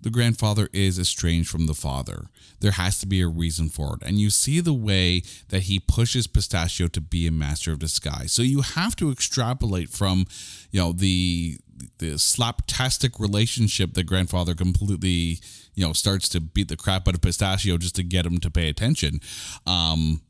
the 0.00 0.10
grandfather 0.10 0.68
is 0.72 0.98
estranged 0.98 1.48
from 1.48 1.66
the 1.66 1.74
father, 1.74 2.26
there 2.60 2.72
has 2.72 2.98
to 3.00 3.06
be 3.06 3.20
a 3.20 3.28
reason 3.28 3.68
for 3.68 3.96
it. 3.96 4.06
And 4.06 4.18
you 4.18 4.30
see 4.30 4.60
the 4.60 4.74
way 4.74 5.22
that 5.48 5.64
he 5.64 5.80
pushes 5.80 6.26
Pistachio 6.26 6.88
to 6.88 7.00
be 7.00 7.26
a 7.26 7.32
master 7.32 7.72
of 7.72 7.78
disguise. 7.78 8.32
So 8.32 8.42
you 8.42 8.60
have 8.60 8.94
to 8.96 9.10
extrapolate 9.10 9.90
from, 9.90 10.26
you 10.70 10.80
know, 10.80 10.92
the 10.92 11.58
the 11.98 12.14
slaptastic 12.14 13.20
relationship 13.20 13.94
that 13.94 14.04
grandfather 14.04 14.52
completely, 14.54 15.38
you 15.74 15.86
know, 15.86 15.92
starts 15.92 16.28
to 16.28 16.40
beat 16.40 16.68
the 16.68 16.76
crap 16.76 17.06
out 17.06 17.14
of 17.14 17.20
Pistachio 17.20 17.78
just 17.78 17.94
to 17.96 18.02
get 18.02 18.26
him 18.26 18.38
to 18.38 18.50
pay 18.50 18.68
attention. 18.68 19.20
Um, 19.64 20.22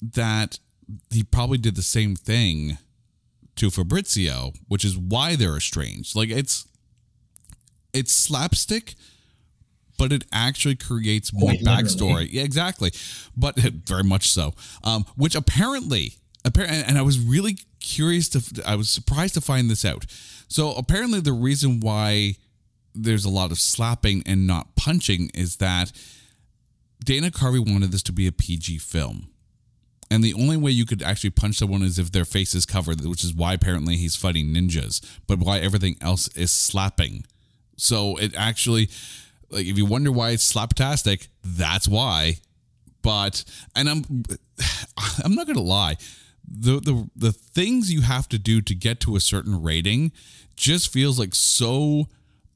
that 0.00 0.58
he 1.10 1.22
probably 1.22 1.58
did 1.58 1.76
the 1.76 1.82
same 1.82 2.16
thing 2.16 2.78
to 3.56 3.70
Fabrizio, 3.70 4.52
which 4.68 4.84
is 4.84 4.96
why 4.96 5.36
they're 5.36 5.56
estranged. 5.56 6.16
Like 6.16 6.30
it's 6.30 6.66
it's 7.92 8.12
slapstick, 8.12 8.94
but 9.98 10.12
it 10.12 10.24
actually 10.32 10.76
creates 10.76 11.32
more 11.32 11.50
Quite 11.50 11.60
backstory. 11.60 12.28
Yeah, 12.30 12.42
exactly. 12.42 12.92
But 13.36 13.56
very 13.86 14.04
much 14.04 14.28
so. 14.28 14.54
Um, 14.82 15.04
which 15.16 15.34
apparently, 15.34 16.14
apparently, 16.44 16.82
and 16.86 16.98
I 16.98 17.02
was 17.02 17.18
really 17.18 17.58
curious 17.80 18.28
to, 18.30 18.62
I 18.66 18.76
was 18.76 18.90
surprised 18.90 19.34
to 19.34 19.40
find 19.40 19.70
this 19.70 19.84
out. 19.84 20.06
So 20.48 20.72
apparently, 20.74 21.20
the 21.20 21.32
reason 21.32 21.80
why 21.80 22.36
there's 22.94 23.24
a 23.24 23.30
lot 23.30 23.50
of 23.50 23.58
slapping 23.58 24.22
and 24.26 24.46
not 24.46 24.76
punching 24.76 25.30
is 25.34 25.56
that 25.56 25.92
Dana 27.04 27.30
Carvey 27.30 27.58
wanted 27.58 27.92
this 27.92 28.02
to 28.04 28.12
be 28.12 28.26
a 28.26 28.32
PG 28.32 28.78
film. 28.78 29.28
And 30.10 30.22
the 30.22 30.34
only 30.34 30.56
way 30.56 30.70
you 30.70 30.86
could 30.86 31.02
actually 31.02 31.30
punch 31.30 31.56
someone 31.56 31.82
is 31.82 31.98
if 31.98 32.12
their 32.12 32.24
face 32.24 32.54
is 32.54 32.66
covered, 32.66 33.04
which 33.04 33.24
is 33.24 33.34
why 33.34 33.54
apparently 33.54 33.96
he's 33.96 34.14
fighting 34.14 34.48
ninjas, 34.48 35.04
but 35.26 35.38
why 35.38 35.58
everything 35.58 35.96
else 36.00 36.28
is 36.36 36.52
slapping. 36.52 37.24
So 37.76 38.16
it 38.16 38.34
actually, 38.36 38.90
like, 39.50 39.66
if 39.66 39.76
you 39.78 39.86
wonder 39.86 40.10
why 40.12 40.30
it's 40.30 40.50
slaptastic, 40.52 41.28
that's 41.44 41.86
why. 41.88 42.38
But 43.02 43.44
and 43.76 43.88
I'm, 43.88 44.04
I'm 45.24 45.34
not 45.34 45.46
gonna 45.46 45.60
lie, 45.60 45.96
the 46.46 46.80
the 46.80 47.08
the 47.16 47.32
things 47.32 47.92
you 47.92 48.00
have 48.02 48.28
to 48.30 48.38
do 48.38 48.60
to 48.62 48.74
get 48.74 49.00
to 49.00 49.16
a 49.16 49.20
certain 49.20 49.62
rating 49.62 50.12
just 50.56 50.92
feels 50.92 51.18
like 51.18 51.34
so 51.34 52.08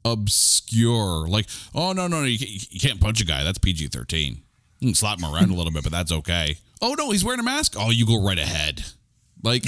obscure. 0.05 1.29
Like, 1.29 1.47
oh 1.75 1.93
no 1.93 2.07
no 2.07 2.21
no, 2.21 2.27
you 2.27 2.39
can't, 2.39 2.73
you 2.73 2.81
can't 2.81 3.01
punch 3.01 3.21
a 3.21 3.25
guy. 3.25 3.45
That's 3.45 3.59
PG 3.59 3.89
thirteen. 3.89 4.43
You 4.81 4.89
can 4.89 4.95
slap 4.95 5.19
him 5.19 5.25
around 5.33 5.51
a 5.51 5.55
little 5.55 5.73
bit, 5.73 5.83
but 5.83 5.93
that's 5.93 6.13
okay. 6.13 6.57
Oh 6.81 6.95
no, 6.97 7.11
he's 7.11 7.25
wearing 7.25 7.41
a 7.41 7.45
mask. 7.45 7.75
Oh, 7.77 7.91
you 7.91 8.07
go 8.07 8.23
right 8.25 8.39
ahead. 8.39 8.85
Like, 9.43 9.65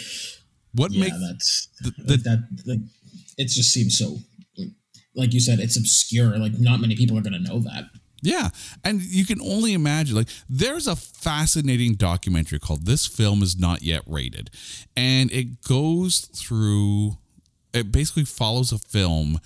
what 0.74 0.90
Yeah, 0.92 1.04
makes 1.04 1.20
that's 1.20 1.68
the- 1.80 1.92
like 2.06 2.22
that. 2.24 2.46
Like, 2.66 2.80
it 3.38 3.44
just 3.48 3.72
seems 3.72 3.96
so. 3.98 4.16
Like 5.14 5.32
you 5.32 5.40
said, 5.40 5.60
it's 5.60 5.76
obscure. 5.76 6.38
Like 6.38 6.58
not 6.58 6.80
many 6.80 6.96
people 6.96 7.16
are 7.16 7.22
going 7.22 7.34
to 7.34 7.38
know 7.38 7.60
that. 7.60 7.84
Yeah. 8.24 8.48
And 8.82 9.02
you 9.02 9.26
can 9.26 9.38
only 9.42 9.74
imagine, 9.74 10.16
like, 10.16 10.30
there's 10.48 10.86
a 10.86 10.96
fascinating 10.96 11.94
documentary 11.94 12.58
called 12.58 12.86
This 12.86 13.06
Film 13.06 13.42
Is 13.42 13.58
Not 13.58 13.82
Yet 13.82 14.00
Rated. 14.06 14.48
And 14.96 15.30
it 15.30 15.60
goes 15.60 16.20
through, 16.20 17.18
it 17.74 17.92
basically 17.92 18.24
follows 18.24 18.72
a 18.72 18.78
film 18.78 19.40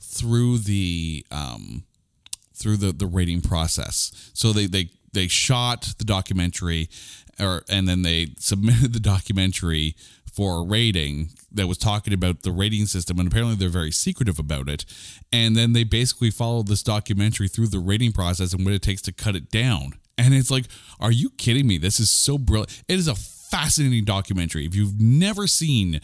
through 0.00 0.58
the, 0.58 1.26
um, 1.30 1.84
through 2.54 2.78
the, 2.78 2.92
the 2.92 3.06
rating 3.06 3.42
process. 3.42 4.30
So 4.32 4.54
they, 4.54 4.66
they, 4.68 4.88
they 5.12 5.28
shot 5.28 5.92
the 5.98 6.04
documentary 6.04 6.88
or, 7.38 7.62
and 7.68 7.86
then 7.86 8.02
they 8.02 8.28
submitted 8.38 8.94
the 8.94 9.00
documentary 9.00 9.96
for 10.34 10.58
a 10.58 10.64
rating 10.64 11.30
that 11.52 11.66
was 11.66 11.78
talking 11.78 12.12
about 12.12 12.42
the 12.42 12.50
rating 12.50 12.86
system 12.86 13.18
and 13.18 13.28
apparently 13.28 13.56
they're 13.56 13.68
very 13.68 13.92
secretive 13.92 14.38
about 14.38 14.68
it. 14.68 14.84
And 15.32 15.54
then 15.54 15.72
they 15.72 15.84
basically 15.84 16.30
followed 16.30 16.66
this 16.66 16.82
documentary 16.82 17.48
through 17.48 17.68
the 17.68 17.78
rating 17.78 18.12
process 18.12 18.52
and 18.52 18.64
what 18.64 18.74
it 18.74 18.82
takes 18.82 19.02
to 19.02 19.12
cut 19.12 19.36
it 19.36 19.50
down. 19.50 19.92
And 20.18 20.34
it's 20.34 20.50
like 20.50 20.66
are 21.00 21.12
you 21.12 21.30
kidding 21.30 21.66
me? 21.66 21.78
This 21.78 22.00
is 22.00 22.10
so 22.10 22.38
brilliant. 22.38 22.82
It 22.88 22.98
is 22.98 23.08
a 23.08 23.14
fascinating 23.14 24.04
documentary. 24.04 24.66
If 24.66 24.74
you've 24.74 25.00
never 25.00 25.46
seen 25.46 26.00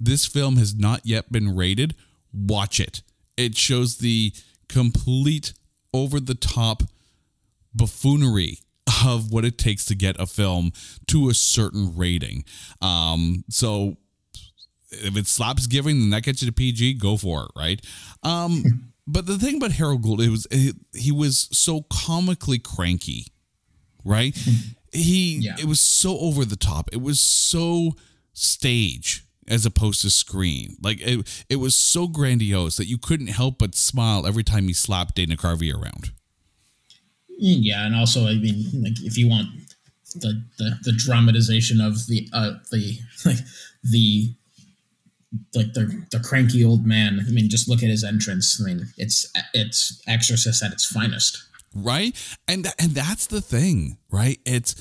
this 0.00 0.26
film 0.26 0.56
has 0.56 0.74
not 0.74 1.02
yet 1.04 1.30
been 1.30 1.54
rated 1.54 1.94
watch 2.34 2.80
it. 2.80 3.02
It 3.36 3.56
shows 3.56 3.98
the 3.98 4.32
complete 4.68 5.54
over 5.92 6.18
the 6.18 6.34
top 6.34 6.82
buffoonery 7.74 8.58
of 9.06 9.30
what 9.32 9.44
it 9.44 9.58
takes 9.58 9.84
to 9.86 9.94
get 9.94 10.18
a 10.20 10.26
film 10.26 10.72
to 11.08 11.28
a 11.28 11.34
certain 11.34 11.96
rating. 11.96 12.44
Um, 12.82 13.44
so 13.48 13.96
if 14.90 15.16
it 15.16 15.26
slaps 15.26 15.66
giving, 15.66 16.00
then 16.00 16.10
that 16.10 16.22
gets 16.22 16.42
you 16.42 16.46
to 16.46 16.52
PG. 16.52 16.94
Go 16.94 17.16
for 17.16 17.44
it, 17.44 17.50
right? 17.56 17.84
Um, 18.22 18.62
but 19.06 19.26
the 19.26 19.38
thing 19.38 19.56
about 19.56 19.72
Harold 19.72 20.02
Gould, 20.02 20.20
it 20.20 20.30
was 20.30 20.46
it, 20.50 20.76
he 20.94 21.12
was 21.12 21.48
so 21.52 21.82
comically 21.90 22.58
cranky, 22.58 23.26
right? 24.04 24.36
He 24.92 25.38
Yeah. 25.38 25.56
it 25.58 25.64
was 25.64 25.80
so 25.80 26.18
over 26.18 26.44
the 26.44 26.56
top. 26.56 26.88
It 26.92 27.00
was 27.02 27.18
so 27.20 27.92
stage 28.32 29.24
as 29.48 29.66
opposed 29.66 30.00
to 30.02 30.10
screen. 30.10 30.76
Like 30.82 31.00
it, 31.00 31.44
it 31.48 31.56
was 31.56 31.74
so 31.74 32.06
grandiose 32.08 32.76
that 32.76 32.86
you 32.86 32.98
couldn't 32.98 33.26
help 33.28 33.58
but 33.58 33.74
smile 33.74 34.26
every 34.26 34.44
time 34.44 34.68
he 34.68 34.72
slapped 34.72 35.16
Dana 35.16 35.36
Carvey 35.36 35.72
around. 35.74 36.12
Yeah, 37.38 37.86
and 37.86 37.94
also, 37.94 38.26
I 38.26 38.34
mean, 38.34 38.82
like 38.82 39.00
if 39.02 39.18
you 39.18 39.28
want 39.28 39.48
the 40.14 40.42
the, 40.58 40.78
the 40.84 40.92
dramatization 40.92 41.80
of 41.80 42.06
the 42.06 42.28
uh 42.32 42.52
the 42.70 42.98
like 43.24 43.38
the 43.82 44.34
like 45.54 45.72
the 45.72 46.06
the 46.12 46.20
cranky 46.20 46.64
old 46.64 46.86
man. 46.86 47.20
I 47.26 47.30
mean, 47.30 47.48
just 47.48 47.68
look 47.68 47.82
at 47.82 47.88
his 47.88 48.04
entrance. 48.04 48.60
I 48.60 48.66
mean, 48.66 48.86
it's 48.96 49.30
it's 49.52 50.00
Exorcist 50.06 50.62
at 50.62 50.72
its 50.72 50.84
finest. 50.86 51.42
right 51.74 52.16
and 52.46 52.68
and 52.78 52.92
that's 52.92 53.26
the 53.26 53.40
thing 53.40 53.98
right 54.10 54.38
it's 54.46 54.76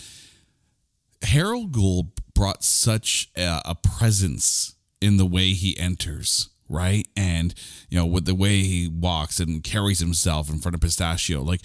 harold 1.24 1.72
gould 1.72 2.12
brought 2.36 2.64
such 2.64 3.32
a, 3.36 3.62
a 3.66 3.76
presence 3.76 4.76
in 5.02 5.18
the 5.18 5.26
way 5.26 5.54
he 5.54 5.78
enters 5.80 6.50
right 6.70 7.08
and 7.18 7.56
you 7.90 7.98
know 7.98 8.06
with 8.06 8.26
the 8.26 8.36
way 8.36 8.62
he 8.62 8.88
walks 8.88 9.40
and 9.40 9.64
carries 9.64 10.00
himself 10.00 10.50
in 10.52 10.60
front 10.60 10.76
of 10.76 10.82
pistachio 10.82 11.42
like 11.42 11.62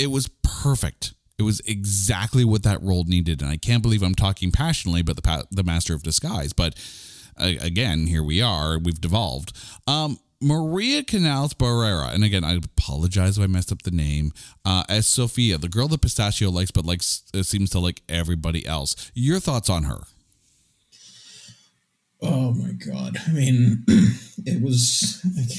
it 0.00 0.10
was 0.10 0.28
perfect 0.42 1.12
it 1.38 1.42
was 1.42 1.60
exactly 1.60 2.44
what 2.44 2.62
that 2.62 2.82
role 2.82 3.04
needed 3.04 3.42
and 3.42 3.50
i 3.50 3.56
can't 3.56 3.82
believe 3.82 4.02
i'm 4.02 4.14
talking 4.14 4.50
passionately 4.50 5.00
about 5.00 5.16
the 5.16 5.22
pa- 5.22 5.42
the 5.50 5.62
master 5.62 5.94
of 5.94 6.02
disguise 6.02 6.52
but 6.52 6.74
uh, 7.36 7.52
again 7.60 8.06
here 8.06 8.22
we 8.22 8.40
are 8.40 8.78
we've 8.78 9.00
devolved 9.00 9.52
um 9.86 10.18
Maria 10.42 11.04
Canals-Barrera, 11.04 12.14
and 12.14 12.24
again, 12.24 12.44
I 12.44 12.54
apologize 12.54 13.36
if 13.36 13.44
I 13.44 13.46
messed 13.46 13.70
up 13.70 13.82
the 13.82 13.90
name, 13.90 14.32
uh, 14.64 14.84
as 14.88 15.06
Sophia, 15.06 15.58
the 15.58 15.68
girl 15.68 15.86
that 15.88 16.00
Pistachio 16.00 16.50
likes, 16.50 16.70
but 16.70 16.86
likes 16.86 17.24
uh, 17.34 17.42
seems 17.42 17.68
to 17.70 17.78
like 17.78 18.00
everybody 18.08 18.66
else. 18.66 19.12
Your 19.14 19.38
thoughts 19.38 19.68
on 19.68 19.82
her? 19.84 20.00
Oh 22.22 22.54
my 22.54 22.72
god! 22.72 23.18
I 23.28 23.32
mean, 23.32 23.84
it 24.46 24.62
was. 24.62 25.20
Like, 25.36 25.58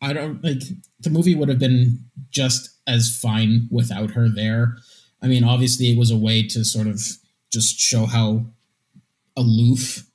I 0.00 0.12
don't 0.12 0.44
like 0.44 0.62
the 1.00 1.10
movie 1.10 1.34
would 1.34 1.48
have 1.48 1.58
been 1.58 1.98
just 2.30 2.70
as 2.86 3.16
fine 3.16 3.68
without 3.70 4.12
her 4.12 4.28
there. 4.28 4.76
I 5.22 5.26
mean, 5.26 5.44
obviously, 5.44 5.90
it 5.90 5.98
was 5.98 6.10
a 6.10 6.16
way 6.16 6.46
to 6.48 6.64
sort 6.64 6.86
of 6.86 7.00
just 7.50 7.78
show 7.78 8.06
how 8.06 8.46
aloof 9.36 10.06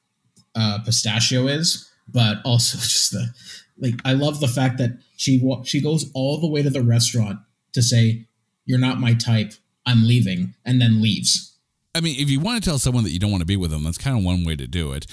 uh, 0.55 0.79
Pistachio 0.85 1.47
is, 1.47 1.89
but 2.07 2.37
also 2.45 2.77
just 2.81 3.11
the 3.11 3.33
like. 3.77 3.95
I 4.05 4.13
love 4.13 4.39
the 4.39 4.47
fact 4.47 4.77
that 4.77 4.97
she 5.17 5.39
wa- 5.41 5.63
she 5.63 5.81
goes 5.81 6.09
all 6.13 6.39
the 6.39 6.47
way 6.47 6.61
to 6.61 6.69
the 6.69 6.81
restaurant 6.83 7.39
to 7.73 7.81
say, 7.81 8.27
"You're 8.65 8.79
not 8.79 8.99
my 8.99 9.13
type. 9.13 9.53
I'm 9.85 10.07
leaving," 10.07 10.55
and 10.65 10.81
then 10.81 11.01
leaves. 11.01 11.57
I 11.95 12.01
mean, 12.01 12.19
if 12.19 12.29
you 12.29 12.39
want 12.39 12.63
to 12.63 12.67
tell 12.67 12.79
someone 12.79 13.03
that 13.03 13.11
you 13.11 13.19
don't 13.19 13.31
want 13.31 13.41
to 13.41 13.45
be 13.45 13.57
with 13.57 13.71
them, 13.71 13.83
that's 13.83 13.97
kind 13.97 14.17
of 14.17 14.23
one 14.23 14.45
way 14.45 14.55
to 14.55 14.67
do 14.67 14.93
it. 14.93 15.05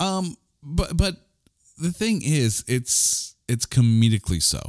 Um, 0.00 0.36
but 0.62 0.96
but 0.96 1.16
the 1.78 1.92
thing 1.92 2.22
is, 2.22 2.64
it's 2.66 3.34
it's 3.48 3.66
comedically 3.66 4.42
so. 4.42 4.60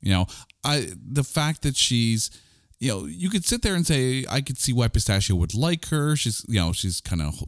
You 0.00 0.12
know, 0.12 0.26
I 0.66 0.88
the 0.94 1.24
fact 1.24 1.62
that 1.62 1.76
she's 1.76 2.30
you 2.78 2.90
know, 2.90 3.06
you 3.06 3.30
could 3.30 3.44
sit 3.44 3.62
there 3.62 3.74
and 3.74 3.86
say, 3.86 4.24
I 4.28 4.40
could 4.40 4.58
see 4.58 4.72
why 4.72 4.88
Pistachio 4.88 5.36
would 5.36 5.54
like 5.54 5.88
her. 5.88 6.14
She's, 6.14 6.44
you 6.48 6.60
know, 6.60 6.72
she's 6.72 7.00
kind 7.00 7.22
of, 7.22 7.42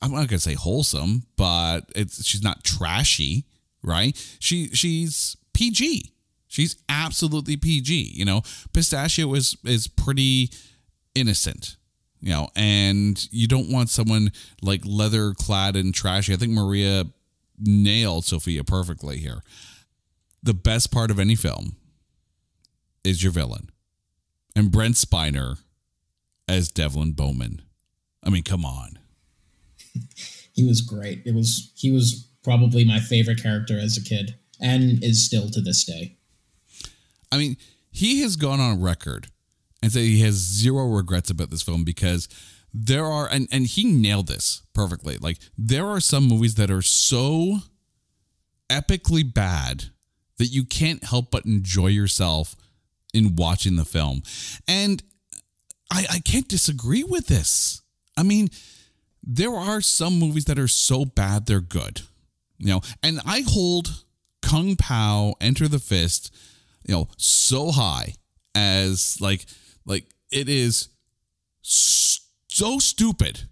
I'm 0.00 0.12
not 0.12 0.28
gonna 0.28 0.38
say 0.38 0.54
wholesome, 0.54 1.24
but 1.36 1.90
it's 1.96 2.24
she's 2.24 2.42
not 2.42 2.62
trashy, 2.62 3.46
right? 3.82 4.16
She 4.38 4.68
she's 4.68 5.36
PG. 5.54 6.12
She's 6.46 6.76
absolutely 6.88 7.56
PG. 7.56 8.12
You 8.14 8.24
know, 8.24 8.42
Pistachio 8.72 9.34
is 9.34 9.56
is 9.64 9.88
pretty 9.88 10.50
innocent. 11.14 11.76
You 12.20 12.30
know, 12.30 12.48
and 12.56 13.28
you 13.30 13.46
don't 13.46 13.70
want 13.70 13.90
someone 13.90 14.32
like 14.62 14.82
leather 14.84 15.34
clad 15.34 15.76
and 15.76 15.94
trashy. 15.94 16.32
I 16.32 16.36
think 16.36 16.52
Maria 16.52 17.04
nailed 17.60 18.24
Sophia 18.24 18.64
perfectly 18.64 19.18
here. 19.18 19.42
The 20.42 20.54
best 20.54 20.92
part 20.92 21.10
of 21.10 21.18
any 21.18 21.34
film 21.34 21.77
is 23.08 23.22
your 23.22 23.32
villain. 23.32 23.70
And 24.54 24.70
Brent 24.70 24.96
Spiner 24.96 25.58
as 26.46 26.68
Devlin 26.68 27.12
Bowman. 27.12 27.62
I 28.24 28.30
mean, 28.30 28.42
come 28.42 28.64
on. 28.64 28.98
he 30.52 30.64
was 30.64 30.80
great. 30.80 31.22
It 31.24 31.34
was 31.34 31.72
he 31.76 31.90
was 31.90 32.28
probably 32.42 32.84
my 32.84 33.00
favorite 33.00 33.42
character 33.42 33.78
as 33.78 33.96
a 33.96 34.02
kid 34.02 34.34
and 34.60 35.02
is 35.02 35.24
still 35.24 35.50
to 35.50 35.60
this 35.60 35.84
day. 35.84 36.16
I 37.30 37.38
mean, 37.38 37.56
he 37.90 38.20
has 38.22 38.36
gone 38.36 38.60
on 38.60 38.80
record 38.80 39.28
and 39.82 39.92
said 39.92 40.02
he 40.02 40.20
has 40.20 40.34
zero 40.34 40.86
regrets 40.86 41.30
about 41.30 41.50
this 41.50 41.62
film 41.62 41.84
because 41.84 42.28
there 42.72 43.04
are 43.04 43.28
and 43.28 43.48
and 43.52 43.66
he 43.66 43.84
nailed 43.84 44.28
this 44.28 44.62
perfectly. 44.74 45.16
Like 45.18 45.38
there 45.56 45.86
are 45.86 46.00
some 46.00 46.24
movies 46.24 46.56
that 46.56 46.70
are 46.70 46.82
so 46.82 47.58
epically 48.68 49.22
bad 49.32 49.84
that 50.38 50.46
you 50.46 50.64
can't 50.64 51.04
help 51.04 51.30
but 51.30 51.46
enjoy 51.46 51.88
yourself 51.88 52.54
in 53.14 53.36
watching 53.36 53.76
the 53.76 53.84
film. 53.84 54.22
And 54.66 55.02
I 55.90 56.06
I 56.10 56.18
can't 56.20 56.48
disagree 56.48 57.04
with 57.04 57.26
this. 57.26 57.82
I 58.16 58.22
mean, 58.22 58.48
there 59.22 59.54
are 59.54 59.80
some 59.80 60.18
movies 60.18 60.46
that 60.46 60.58
are 60.58 60.68
so 60.68 61.04
bad 61.04 61.46
they're 61.46 61.60
good. 61.60 62.02
You 62.58 62.68
know, 62.68 62.80
and 63.02 63.20
I 63.24 63.44
hold 63.46 64.04
Kung 64.42 64.76
Pow 64.76 65.34
Enter 65.40 65.68
the 65.68 65.78
Fist, 65.78 66.34
you 66.84 66.94
know, 66.94 67.08
so 67.16 67.70
high 67.70 68.14
as 68.54 69.20
like 69.20 69.46
like 69.86 70.06
it 70.30 70.48
is 70.48 70.88
so 71.62 72.78
stupid. 72.78 73.42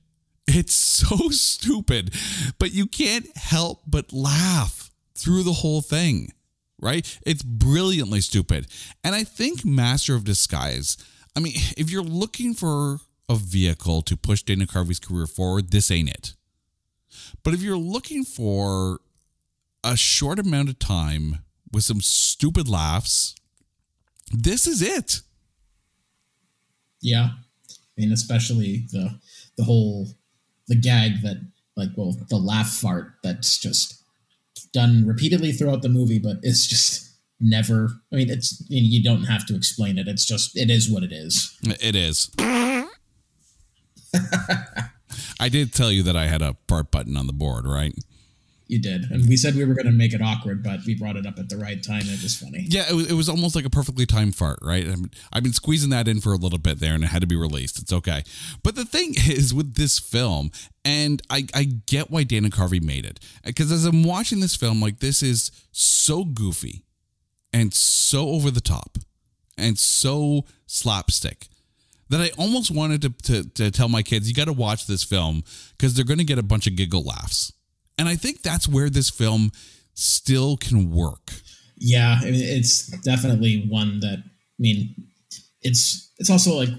It's 0.49 0.75
so 0.75 1.17
stupid, 1.31 2.15
but 2.59 2.73
you 2.73 2.87
can't 2.87 3.27
help 3.37 3.83
but 3.87 4.13
laugh 4.13 4.91
through 5.15 5.43
the 5.43 5.53
whole 5.53 5.81
thing, 5.81 6.33
right? 6.81 7.19
It's 7.27 7.43
brilliantly 7.43 8.21
stupid. 8.21 8.67
And 9.03 9.15
I 9.15 9.25
think 9.25 9.65
Master 9.65 10.15
of 10.15 10.25
Disguise, 10.25 10.97
I 11.37 11.41
mean, 11.41 11.55
if 11.77 11.91
you're 11.91 12.03
looking 12.03 12.55
for 12.55 12.99
a 13.29 13.37
vehicle 13.37 14.03
to 14.03 14.17
push 14.17 14.43
Dana 14.43 14.67
Carvey's 14.67 15.01
career 15.01 15.27
forward, 15.27 15.71
this 15.71 15.91
ain't 15.91 16.11
it. 16.11 16.35
But 17.43 17.55
if 17.55 17.63
you're 17.63 17.77
looking 17.77 18.25
for 18.25 19.01
a 19.83 19.97
short 19.97 20.39
amount 20.39 20.69
of 20.69 20.79
time 20.79 21.39
with 21.73 21.85
some 21.85 22.01
stupid 22.01 22.69
laughs, 22.69 23.35
this 24.31 24.67
is 24.67 24.83
it. 24.83 25.21
Yeah. 27.01 27.31
I 27.71 28.01
mean, 28.01 28.13
especially 28.13 28.87
the 28.91 29.19
the 29.57 29.65
whole 29.65 30.09
the 30.69 30.77
gag 30.77 31.23
that 31.23 31.37
like 31.77 31.91
well 31.97 32.17
the 32.29 32.37
laugh 32.37 32.71
fart 32.71 33.15
that's 33.23 33.59
just 33.59 34.03
done 34.77 35.07
repeatedly 35.07 35.53
throughout 35.53 35.81
the 35.81 35.89
movie, 35.89 36.19
but 36.19 36.37
it's 36.43 36.67
just 36.67 37.17
never. 37.41 37.89
I 38.13 38.17
mean, 38.17 38.29
it's 38.31 38.63
you, 38.69 39.03
don't 39.03 39.25
have 39.25 39.47
to 39.47 39.57
explain 39.57 39.99
it. 39.99 40.07
It's 40.07 40.27
just 40.27 40.57
it 40.57 40.71
is 40.71 40.91
what 40.91 41.03
it 41.03 41.13
is. 41.13 41.57
It 41.81 41.97
is. 41.97 42.31
I 45.41 45.49
did 45.49 45.73
tell 45.73 45.91
you 45.91 46.03
that 46.05 46.17
I 46.17 46.27
had 46.27 46.43
a 46.43 46.55
part 46.67 46.91
button 46.91 47.17
on 47.17 47.27
the 47.27 47.33
board, 47.33 47.67
right? 47.67 47.95
You 48.69 48.81
did, 48.81 49.05
and 49.13 49.29
we 49.29 49.37
said 49.37 49.55
we 49.55 49.65
were 49.65 49.75
going 49.75 49.87
to 49.87 49.93
make 49.93 50.13
it 50.13 50.21
awkward, 50.21 50.65
but 50.65 50.81
we 50.85 50.97
brought 50.97 51.15
it 51.15 51.25
up 51.25 51.39
at 51.39 51.49
the 51.49 51.57
right 51.57 51.81
time. 51.81 52.03
It 52.03 52.21
was 52.21 52.37
funny. 52.37 52.67
Yeah, 52.69 52.85
it 52.91 52.95
was, 52.95 53.09
it 53.09 53.15
was 53.15 53.29
almost 53.29 53.55
like 53.55 53.65
a 53.65 53.71
perfectly 53.71 54.07
timed 54.07 54.35
fart, 54.35 54.59
right? 54.61 54.85
I 54.85 54.97
mean, 54.97 55.13
I've 55.33 55.45
been 55.45 55.53
squeezing 55.53 55.91
that 55.91 56.09
in 56.09 56.21
for 56.21 56.33
a 56.33 56.37
little 56.37 56.59
bit 56.59 56.81
there, 56.81 56.93
and 56.93 57.05
it 57.05 57.09
had 57.09 57.21
to 57.21 57.29
be 57.29 57.37
released. 57.37 57.79
It's 57.79 57.93
okay. 57.93 58.25
But 58.65 58.75
the 58.75 58.85
thing 58.85 59.15
is, 59.17 59.55
with 59.55 59.75
this 59.75 60.01
film, 60.01 60.51
and 60.85 61.23
I, 61.31 61.47
I 61.55 61.65
get 61.87 62.11
why 62.11 62.25
Dana 62.25 62.49
Carvey 62.49 62.83
made 62.83 63.07
it, 63.07 63.21
because 63.45 63.71
as 63.71 63.85
I'm 63.85 64.03
watching 64.03 64.41
this 64.41 64.57
film, 64.57 64.81
like 64.81 64.99
this 64.99 65.23
is 65.23 65.53
so 65.71 66.25
goofy, 66.25 66.83
and 67.53 67.73
so 67.73 68.31
over 68.31 68.51
the 68.51 68.61
top, 68.61 68.99
and 69.57 69.79
so 69.79 70.45
slapstick 70.67 71.47
that 72.09 72.21
I 72.21 72.31
almost 72.39 72.71
wanted 72.71 73.03
to, 73.03 73.11
to, 73.11 73.49
to 73.51 73.71
tell 73.71 73.89
my 73.89 74.03
kids, 74.03 74.29
you 74.29 74.35
got 74.35 74.45
to 74.47 74.53
watch 74.53 74.87
this 74.87 75.03
film 75.03 75.43
because 75.77 75.95
they're 75.95 76.05
going 76.05 76.19
to 76.19 76.25
get 76.25 76.39
a 76.39 76.43
bunch 76.43 76.67
of 76.67 76.77
giggle 76.77 77.03
laughs. 77.03 77.53
And 77.99 78.09
I 78.09 78.17
think 78.17 78.43
that's 78.43 78.69
where 78.69 78.91
this 78.91 79.11
film 79.11 79.53
still 79.95 80.57
can 80.57 80.91
work. 80.91 81.33
Yeah, 81.79 82.19
I 82.21 82.25
mean, 82.27 82.35
it's 82.43 82.89
definitely 83.03 83.67
one 83.69 84.01
that 84.01 84.19
I 84.19 84.59
mean, 84.59 84.95
it's 85.63 86.11
it's 86.19 86.31
also 86.31 86.55
like 86.55 86.71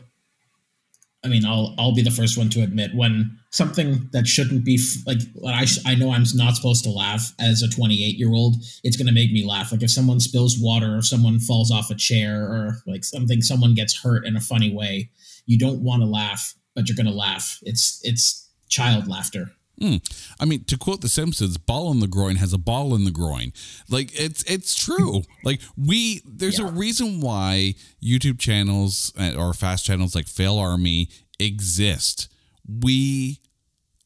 I 1.24 1.30
mean, 1.30 1.46
I'll 1.46 1.76
I'll 1.78 1.94
be 1.94 2.04
the 2.04 2.12
first 2.12 2.38
one 2.38 2.50
to 2.50 2.62
admit 2.62 2.96
when 2.96 3.38
something 3.52 4.10
that 4.14 4.28
shouldn't 4.28 4.64
be 4.64 4.80
like 5.06 5.20
I 5.46 5.66
I 5.86 5.96
know 5.96 6.12
I'm 6.12 6.24
not 6.36 6.56
supposed 6.56 6.84
to 6.84 6.90
laugh 6.90 7.34
as 7.40 7.62
a 7.62 7.70
28 7.70 8.18
year 8.18 8.32
old. 8.32 8.56
It's 8.84 8.98
gonna 8.98 9.12
make 9.12 9.32
me 9.32 9.46
laugh. 9.46 9.72
Like 9.72 9.84
if 9.84 9.92
someone 9.92 10.20
spills 10.20 10.58
water, 10.60 10.98
or 10.98 11.02
someone 11.02 11.40
falls 11.40 11.72
off 11.72 11.90
a 11.90 11.96
chair, 11.96 12.44
or 12.44 12.78
like 12.88 13.04
something 13.04 13.42
someone 13.42 13.74
gets 13.74 14.02
hurt 14.02 14.26
in 14.26 14.36
a 14.36 14.42
funny 14.42 14.74
way, 14.74 15.10
you 15.46 15.58
don't 15.58 15.84
want 15.84 16.02
to 16.02 16.08
laugh, 16.08 16.54
but 16.76 16.88
you're 16.88 16.96
gonna 16.96 17.12
laugh. 17.12 17.60
It's 17.64 18.00
it's 18.04 18.50
child 18.70 19.08
laughter. 19.08 19.52
Mm. 19.82 20.02
I 20.40 20.46
mean, 20.46 20.64
to 20.66 20.78
quote 20.78 21.02
The 21.02 21.10
Simpsons, 21.10 21.58
"Ball 21.58 21.92
in 21.92 22.00
the 22.00 22.08
groin 22.08 22.38
has 22.38 22.52
a 22.52 22.58
ball 22.58 22.96
in 22.96 23.04
the 23.04 23.12
groin." 23.12 23.54
Like 23.90 24.12
it's 24.20 24.44
it's 24.44 24.74
true. 24.74 25.22
like 25.44 25.62
we, 25.78 26.22
there's 26.26 26.60
yeah. 26.60 26.68
a 26.68 26.72
reason 26.72 27.22
why 27.22 27.76
YouTube 28.04 28.40
channels 28.40 29.14
uh, 29.20 29.36
or 29.38 29.54
fast 29.54 29.86
channels 29.86 30.16
like 30.16 30.28
Fail 30.28 30.58
Army 30.58 31.10
exist. 31.40 32.28
We, 32.68 33.40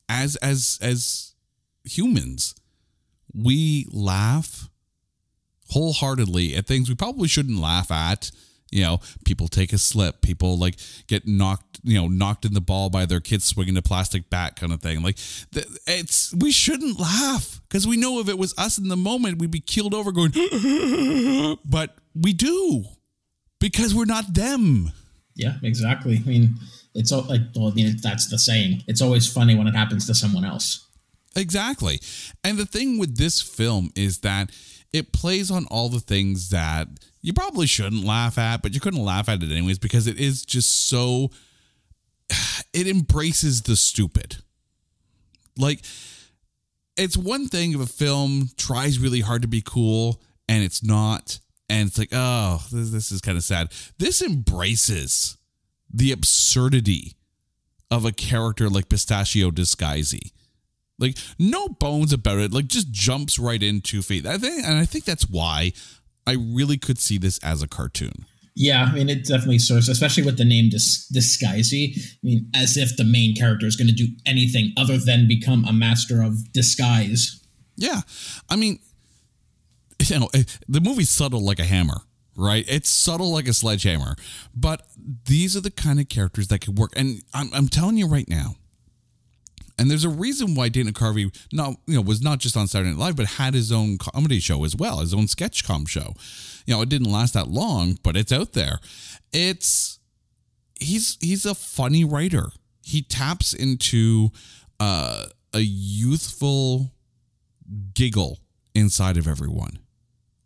as 0.09 0.35
as 0.37 0.77
as 0.81 1.35
humans, 1.85 2.53
we 3.33 3.87
laugh 3.91 4.69
wholeheartedly 5.69 6.55
at 6.55 6.67
things 6.67 6.89
we 6.89 6.95
probably 6.95 7.29
shouldn't 7.29 7.59
laugh 7.59 7.89
at 7.91 8.29
you 8.71 8.81
know 8.81 8.99
people 9.25 9.47
take 9.47 9.73
a 9.73 9.77
slip 9.77 10.21
people 10.21 10.57
like 10.57 10.75
get 11.07 11.27
knocked 11.27 11.79
you 11.83 11.99
know 11.99 12.07
knocked 12.07 12.45
in 12.45 12.53
the 12.53 12.61
ball 12.61 12.89
by 12.89 13.05
their 13.05 13.19
kids 13.19 13.45
swinging 13.45 13.77
a 13.77 13.81
plastic 13.81 14.29
bat 14.29 14.55
kind 14.55 14.71
of 14.71 14.81
thing. 14.81 15.01
Like 15.03 15.17
it's 15.87 16.33
we 16.35 16.51
shouldn't 16.51 16.99
laugh 16.99 17.61
because 17.67 17.87
we 17.87 17.97
know 17.97 18.19
if 18.19 18.29
it 18.29 18.37
was 18.37 18.53
us 18.57 18.77
in 18.77 18.87
the 18.87 18.97
moment 18.97 19.39
we'd 19.39 19.51
be 19.51 19.59
keeled 19.59 19.93
over 19.93 20.11
going 20.11 20.31
but 21.65 21.97
we 22.15 22.33
do 22.33 22.85
because 23.59 23.93
we're 23.93 24.05
not 24.05 24.33
them. 24.33 24.91
Yeah 25.35 25.55
exactly. 25.63 26.21
I 26.25 26.27
mean 26.27 26.55
it's 26.93 27.11
all 27.11 27.23
like 27.23 27.41
well, 27.55 27.67
i 27.67 27.71
mean 27.71 27.97
that's 28.01 28.27
the 28.27 28.39
saying. 28.39 28.83
It's 28.87 29.01
always 29.01 29.31
funny 29.31 29.55
when 29.55 29.67
it 29.67 29.75
happens 29.75 30.07
to 30.07 30.15
someone 30.15 30.45
else. 30.45 30.87
Exactly. 31.35 32.01
And 32.43 32.57
the 32.57 32.65
thing 32.65 32.99
with 32.99 33.17
this 33.17 33.41
film 33.41 33.91
is 33.95 34.19
that 34.19 34.51
it 34.93 35.13
plays 35.13 35.49
on 35.49 35.65
all 35.67 35.89
the 35.89 35.99
things 35.99 36.49
that 36.49 36.87
you 37.21 37.33
probably 37.33 37.67
shouldn't 37.67 38.03
laugh 38.03 38.37
at, 38.37 38.61
but 38.61 38.73
you 38.73 38.79
couldn't 38.79 39.03
laugh 39.03 39.29
at 39.29 39.41
it 39.43 39.51
anyways 39.51 39.79
because 39.79 40.07
it 40.07 40.19
is 40.19 40.45
just 40.45 40.89
so 40.89 41.31
it 42.73 42.87
embraces 42.87 43.61
the 43.61 43.75
stupid. 43.75 44.37
Like 45.57 45.81
it's 46.97 47.17
one 47.17 47.47
thing 47.47 47.73
if 47.73 47.81
a 47.81 47.85
film 47.85 48.49
tries 48.57 48.99
really 48.99 49.21
hard 49.21 49.41
to 49.43 49.47
be 49.47 49.61
cool 49.61 50.21
and 50.47 50.63
it's 50.63 50.83
not 50.83 51.39
and 51.69 51.87
it's 51.87 51.97
like, 51.97 52.09
"Oh, 52.11 52.61
this, 52.71 52.91
this 52.91 53.11
is 53.11 53.21
kind 53.21 53.37
of 53.37 53.45
sad." 53.45 53.71
This 53.97 54.21
embraces 54.21 55.37
the 55.91 56.11
absurdity 56.11 57.15
of 57.89 58.03
a 58.03 58.11
character 58.11 58.69
like 58.69 58.89
Pistachio 58.89 59.51
Disguisey. 59.51 60.31
Like 60.99 61.17
no 61.39 61.67
bones 61.67 62.13
about 62.13 62.39
it. 62.39 62.53
Like 62.53 62.67
just 62.67 62.91
jumps 62.91 63.39
right 63.39 63.61
into 63.61 64.01
feet. 64.01 64.25
I 64.25 64.37
think, 64.37 64.65
and 64.65 64.77
I 64.77 64.85
think 64.85 65.05
that's 65.05 65.29
why 65.29 65.73
I 66.27 66.33
really 66.33 66.77
could 66.77 66.99
see 66.99 67.17
this 67.17 67.37
as 67.39 67.61
a 67.61 67.67
cartoon. 67.67 68.25
Yeah, 68.55 68.89
I 68.91 68.95
mean, 68.95 69.09
it 69.09 69.25
definitely 69.25 69.59
serves, 69.59 69.87
especially 69.87 70.23
with 70.23 70.37
the 70.37 70.45
name 70.45 70.69
Dis- 70.69 71.09
Disguisey. 71.13 71.97
I 71.97 72.17
mean, 72.21 72.49
as 72.53 72.75
if 72.75 72.97
the 72.97 73.05
main 73.05 73.33
character 73.35 73.65
is 73.65 73.75
going 73.75 73.87
to 73.87 73.93
do 73.93 74.07
anything 74.25 74.73
other 74.77 74.97
than 74.97 75.27
become 75.27 75.65
a 75.65 75.71
master 75.71 76.21
of 76.21 76.51
disguise. 76.51 77.41
Yeah, 77.77 78.01
I 78.49 78.57
mean, 78.57 78.79
you 80.05 80.19
know, 80.19 80.29
eh, 80.33 80.43
the 80.67 80.81
movie's 80.81 81.09
subtle 81.09 81.43
like 81.43 81.59
a 81.59 81.63
hammer, 81.63 82.01
right? 82.35 82.65
It's 82.67 82.89
subtle 82.89 83.31
like 83.31 83.47
a 83.47 83.53
sledgehammer, 83.53 84.15
but 84.53 84.85
these 85.25 85.55
are 85.55 85.61
the 85.61 85.71
kind 85.71 85.99
of 85.99 86.09
characters 86.09 86.49
that 86.49 86.59
could 86.59 86.77
work. 86.77 86.91
And 86.97 87.21
I'm, 87.33 87.53
I'm 87.53 87.67
telling 87.69 87.97
you 87.97 88.07
right 88.07 88.27
now, 88.27 88.55
And 89.81 89.89
there's 89.89 90.05
a 90.05 90.09
reason 90.09 90.53
why 90.53 90.69
Dana 90.69 90.91
Carvey 90.91 91.35
not 91.51 91.75
you 91.87 91.95
know 91.95 92.01
was 92.01 92.21
not 92.21 92.37
just 92.37 92.55
on 92.55 92.67
Saturday 92.67 92.91
Night 92.91 92.99
Live, 92.99 93.15
but 93.15 93.25
had 93.25 93.55
his 93.55 93.71
own 93.71 93.97
comedy 93.97 94.39
show 94.39 94.63
as 94.63 94.75
well, 94.75 94.99
his 94.99 95.11
own 95.11 95.27
sketch 95.27 95.65
com 95.65 95.87
show. 95.87 96.13
You 96.67 96.75
know, 96.75 96.83
it 96.83 96.89
didn't 96.89 97.11
last 97.11 97.33
that 97.33 97.47
long, 97.47 97.97
but 98.03 98.15
it's 98.15 98.31
out 98.31 98.53
there. 98.53 98.77
It's 99.33 99.97
he's 100.79 101.17
he's 101.19 101.47
a 101.47 101.55
funny 101.55 102.03
writer. 102.03 102.49
He 102.83 103.01
taps 103.01 103.53
into 103.53 104.29
uh, 104.79 105.25
a 105.51 105.61
youthful 105.61 106.91
giggle 107.95 108.37
inside 108.75 109.17
of 109.17 109.27
everyone. 109.27 109.79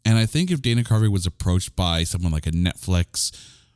And 0.06 0.18
I 0.18 0.26
think 0.26 0.50
if 0.50 0.62
Dana 0.62 0.84
Carvey 0.84 1.12
was 1.12 1.26
approached 1.26 1.76
by 1.76 2.06
someone 2.06 2.32
like 2.32 2.48
a 2.48 2.52
Netflix 2.52 3.36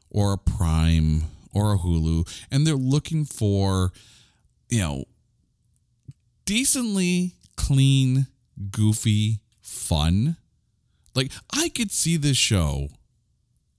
or 0.09 0.31
a 0.31 0.37
Prime 0.37 1.23
or 1.51 1.73
a 1.73 1.77
Hulu, 1.77 2.45
and 2.49 2.65
they're 2.65 2.75
looking 2.75 3.25
for, 3.25 3.91
you 4.69 4.79
know, 4.79 5.03
decently 6.49 7.35
clean, 7.55 8.25
goofy 8.71 9.39
fun, 9.61 10.35
like 11.13 11.31
I 11.53 11.69
could 11.69 11.91
see 11.91 12.17
this 12.17 12.37
show, 12.37 12.87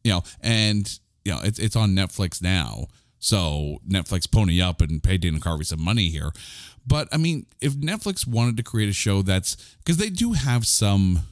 you 0.04 0.12
know, 0.12 0.22
and 0.40 1.00
you 1.24 1.32
know, 1.32 1.40
it's 1.42 1.58
it's 1.58 1.74
on 1.74 1.96
Netflix 1.96 2.40
now. 2.40 2.86
So 3.18 3.78
Netflix 3.88 4.30
pony 4.30 4.62
up 4.62 4.80
and 4.80 5.02
pay 5.02 5.18
Dana 5.18 5.40
Carvey 5.40 5.66
some 5.66 5.82
money 5.82 6.10
here. 6.10 6.30
But 6.86 7.08
I 7.10 7.16
mean, 7.16 7.46
if 7.60 7.72
Netflix 7.72 8.24
wanted 8.24 8.56
to 8.58 8.62
create 8.62 8.88
a 8.88 8.92
show 8.92 9.22
that's 9.22 9.56
because 9.78 9.96
they 9.96 10.08
do 10.08 10.34
have 10.34 10.64
some 10.64 11.22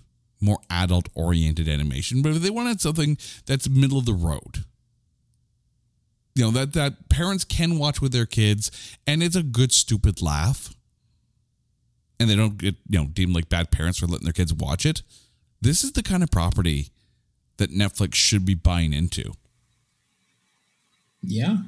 more 0.40 0.58
adult 0.68 1.08
oriented 1.14 1.68
animation, 1.68 2.20
but 2.20 2.32
if 2.32 2.42
they 2.42 2.50
wanted 2.50 2.80
something 2.80 3.16
that's 3.46 3.68
middle 3.68 3.98
of 3.98 4.06
the 4.06 4.12
road, 4.12 4.64
you 6.34 6.42
know, 6.42 6.50
that 6.50 6.72
that 6.72 7.08
parents 7.08 7.44
can 7.44 7.78
watch 7.78 8.00
with 8.00 8.10
their 8.10 8.26
kids 8.26 8.72
and 9.06 9.22
it's 9.22 9.36
a 9.36 9.42
good 9.44 9.70
stupid 9.70 10.20
laugh. 10.20 10.74
And 12.20 12.28
they 12.28 12.36
don't 12.36 12.58
get, 12.58 12.74
you 12.88 12.98
know, 12.98 13.06
deemed 13.06 13.34
like 13.34 13.48
bad 13.48 13.70
parents 13.70 13.98
for 13.98 14.06
letting 14.06 14.24
their 14.24 14.32
kids 14.32 14.52
watch 14.52 14.84
it. 14.84 15.02
This 15.60 15.84
is 15.84 15.92
the 15.92 16.02
kind 16.02 16.22
of 16.22 16.30
property 16.30 16.88
that 17.58 17.70
Netflix 17.70 18.14
should 18.14 18.44
be 18.44 18.54
buying 18.54 18.92
into. 18.92 19.32
Yeah. 21.22 21.58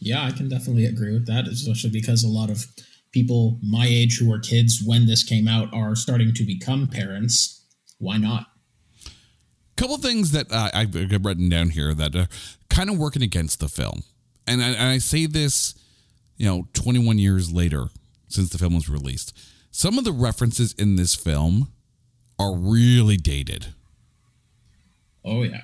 Yeah, 0.00 0.24
I 0.24 0.30
can 0.30 0.48
definitely 0.48 0.86
agree 0.86 1.12
with 1.12 1.26
that, 1.26 1.48
especially 1.48 1.90
because 1.90 2.22
a 2.22 2.28
lot 2.28 2.50
of 2.50 2.66
people 3.12 3.58
my 3.62 3.86
age 3.86 4.18
who 4.18 4.28
were 4.28 4.38
kids 4.38 4.82
when 4.84 5.06
this 5.06 5.24
came 5.24 5.48
out 5.48 5.72
are 5.72 5.96
starting 5.96 6.32
to 6.34 6.44
become 6.44 6.86
parents. 6.86 7.64
Why 7.98 8.16
not? 8.18 8.46
couple 9.78 9.96
things 9.96 10.32
that 10.32 10.50
uh, 10.50 10.70
I've 10.74 10.94
written 11.24 11.48
down 11.48 11.70
here 11.70 11.94
that 11.94 12.14
are 12.14 12.26
kind 12.68 12.90
of 12.90 12.98
working 12.98 13.22
against 13.22 13.60
the 13.60 13.68
film. 13.68 14.02
And 14.46 14.62
I, 14.62 14.68
and 14.70 14.88
I 14.88 14.98
say 14.98 15.26
this, 15.26 15.74
you 16.36 16.46
know, 16.46 16.66
21 16.74 17.18
years 17.18 17.52
later 17.52 17.86
since 18.26 18.50
the 18.50 18.58
film 18.58 18.74
was 18.74 18.88
released. 18.88 19.38
Some 19.70 19.98
of 19.98 20.04
the 20.04 20.12
references 20.12 20.72
in 20.74 20.96
this 20.96 21.14
film 21.14 21.72
are 22.38 22.54
really 22.54 23.16
dated. 23.16 23.68
Oh, 25.24 25.42
yeah. 25.42 25.62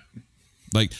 Like, 0.72 0.92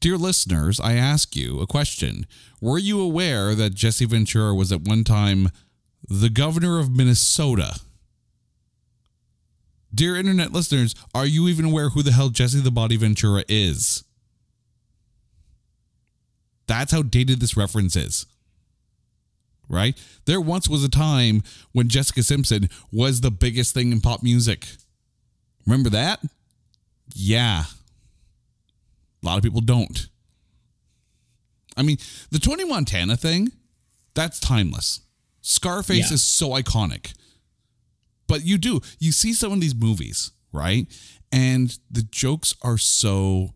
dear 0.00 0.16
listeners, 0.16 0.78
I 0.78 0.94
ask 0.94 1.34
you 1.34 1.60
a 1.60 1.66
question. 1.66 2.26
Were 2.60 2.78
you 2.78 3.00
aware 3.00 3.54
that 3.54 3.74
Jesse 3.74 4.04
Ventura 4.04 4.54
was 4.54 4.70
at 4.70 4.82
one 4.82 5.04
time 5.04 5.48
the 6.08 6.30
governor 6.30 6.78
of 6.78 6.94
Minnesota? 6.94 7.80
Dear 9.94 10.16
internet 10.16 10.52
listeners, 10.52 10.94
are 11.14 11.26
you 11.26 11.48
even 11.48 11.66
aware 11.66 11.90
who 11.90 12.02
the 12.02 12.12
hell 12.12 12.30
Jesse 12.30 12.60
the 12.60 12.70
Body 12.70 12.96
Ventura 12.96 13.44
is? 13.48 14.04
That's 16.66 16.92
how 16.92 17.02
dated 17.02 17.40
this 17.40 17.56
reference 17.56 17.96
is. 17.96 18.24
Right? 19.72 19.98
There 20.26 20.40
once 20.40 20.68
was 20.68 20.84
a 20.84 20.88
time 20.90 21.42
when 21.72 21.88
Jessica 21.88 22.22
Simpson 22.22 22.68
was 22.92 23.22
the 23.22 23.30
biggest 23.30 23.72
thing 23.72 23.90
in 23.90 24.02
pop 24.02 24.22
music. 24.22 24.66
Remember 25.66 25.88
that? 25.90 26.20
Yeah. 27.14 27.64
A 29.22 29.26
lot 29.26 29.38
of 29.38 29.42
people 29.42 29.62
don't. 29.62 30.08
I 31.76 31.82
mean, 31.82 31.96
the 32.30 32.38
Tony 32.38 32.64
Montana 32.66 33.16
thing, 33.16 33.50
that's 34.14 34.38
timeless. 34.38 35.00
Scarface 35.40 36.10
Yeah. 36.10 36.14
is 36.14 36.22
so 36.22 36.50
iconic. 36.50 37.14
But 38.26 38.44
you 38.44 38.58
do, 38.58 38.80
you 38.98 39.10
see 39.10 39.32
some 39.32 39.52
of 39.52 39.60
these 39.62 39.74
movies, 39.74 40.32
right? 40.52 40.86
And 41.32 41.76
the 41.90 42.02
jokes 42.02 42.54
are 42.60 42.76
so 42.76 43.54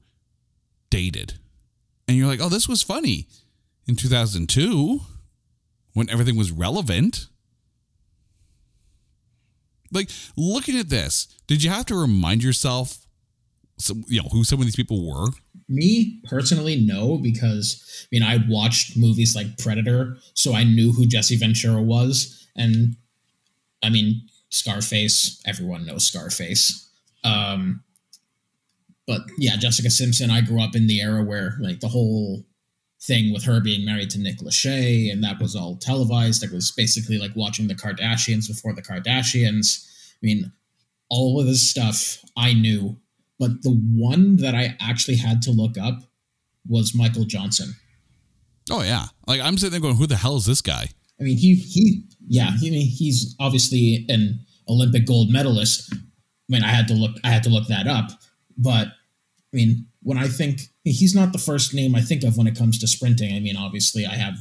dated. 0.88 1.34
And 2.08 2.16
you're 2.16 2.26
like, 2.26 2.40
oh, 2.40 2.48
this 2.48 2.68
was 2.68 2.82
funny 2.82 3.28
in 3.86 3.96
2002 3.96 5.00
when 5.96 6.10
everything 6.10 6.36
was 6.36 6.52
relevant. 6.52 7.28
Like, 9.90 10.10
looking 10.36 10.78
at 10.78 10.90
this, 10.90 11.26
did 11.46 11.64
you 11.64 11.70
have 11.70 11.86
to 11.86 11.94
remind 11.94 12.42
yourself, 12.42 13.06
you 14.06 14.20
know, 14.20 14.28
who 14.30 14.44
some 14.44 14.58
of 14.58 14.66
these 14.66 14.76
people 14.76 15.08
were? 15.08 15.30
Me 15.70 16.20
personally, 16.24 16.76
no, 16.76 17.16
because 17.16 17.82
I 18.04 18.08
mean 18.12 18.22
I'd 18.22 18.46
watched 18.46 18.98
movies 18.98 19.34
like 19.34 19.56
Predator, 19.56 20.18
so 20.34 20.54
I 20.54 20.64
knew 20.64 20.92
who 20.92 21.06
Jesse 21.06 21.36
Ventura 21.36 21.82
was, 21.82 22.46
and 22.54 22.96
I 23.82 23.88
mean 23.88 24.20
Scarface. 24.50 25.42
Everyone 25.46 25.86
knows 25.86 26.06
Scarface. 26.06 26.90
Um, 27.24 27.82
but 29.06 29.22
yeah, 29.38 29.56
Jessica 29.56 29.88
Simpson. 29.88 30.30
I 30.30 30.42
grew 30.42 30.62
up 30.62 30.76
in 30.76 30.88
the 30.88 31.00
era 31.00 31.24
where 31.24 31.56
like 31.58 31.80
the 31.80 31.88
whole 31.88 32.44
thing 33.06 33.32
with 33.32 33.44
her 33.44 33.60
being 33.60 33.84
married 33.84 34.10
to 34.10 34.18
Nick 34.18 34.38
Lachey, 34.38 35.12
and 35.12 35.22
that 35.22 35.40
was 35.40 35.54
all 35.54 35.76
televised. 35.76 36.42
It 36.42 36.52
was 36.52 36.72
basically 36.72 37.18
like 37.18 37.34
watching 37.36 37.68
the 37.68 37.74
Kardashians 37.74 38.48
before 38.48 38.72
the 38.72 38.82
Kardashians. 38.82 39.86
I 40.14 40.26
mean, 40.26 40.52
all 41.08 41.40
of 41.40 41.46
this 41.46 41.62
stuff 41.62 42.18
I 42.36 42.52
knew, 42.52 42.96
but 43.38 43.62
the 43.62 43.74
one 43.94 44.36
that 44.36 44.54
I 44.54 44.76
actually 44.80 45.16
had 45.16 45.42
to 45.42 45.50
look 45.50 45.78
up 45.78 46.02
was 46.68 46.94
Michael 46.94 47.24
Johnson. 47.24 47.74
Oh, 48.70 48.82
yeah. 48.82 49.06
Like, 49.26 49.40
I'm 49.40 49.56
sitting 49.56 49.72
there 49.72 49.80
going, 49.80 49.96
who 49.96 50.06
the 50.06 50.16
hell 50.16 50.36
is 50.36 50.46
this 50.46 50.60
guy? 50.60 50.88
I 51.20 51.24
mean, 51.24 51.38
he 51.38 51.54
he 51.54 52.04
yeah, 52.28 52.50
I 52.52 52.60
mean, 52.60 52.74
he's 52.74 53.34
obviously 53.40 54.04
an 54.08 54.40
Olympic 54.68 55.06
gold 55.06 55.30
medalist. 55.30 55.92
I 55.94 55.96
mean, 56.48 56.62
I 56.62 56.68
had 56.68 56.88
to 56.88 56.94
look 56.94 57.16
I 57.24 57.28
had 57.28 57.42
to 57.44 57.48
look 57.48 57.68
that 57.68 57.86
up, 57.86 58.10
but 58.58 58.88
I 58.88 59.56
mean, 59.56 59.86
when 60.06 60.18
I 60.18 60.28
think 60.28 60.60
he's 60.84 61.16
not 61.16 61.32
the 61.32 61.38
first 61.38 61.74
name 61.74 61.96
I 61.96 62.00
think 62.00 62.22
of 62.22 62.36
when 62.36 62.46
it 62.46 62.56
comes 62.56 62.78
to 62.78 62.86
sprinting. 62.86 63.34
I 63.34 63.40
mean, 63.40 63.56
obviously, 63.56 64.06
I 64.06 64.14
have 64.14 64.36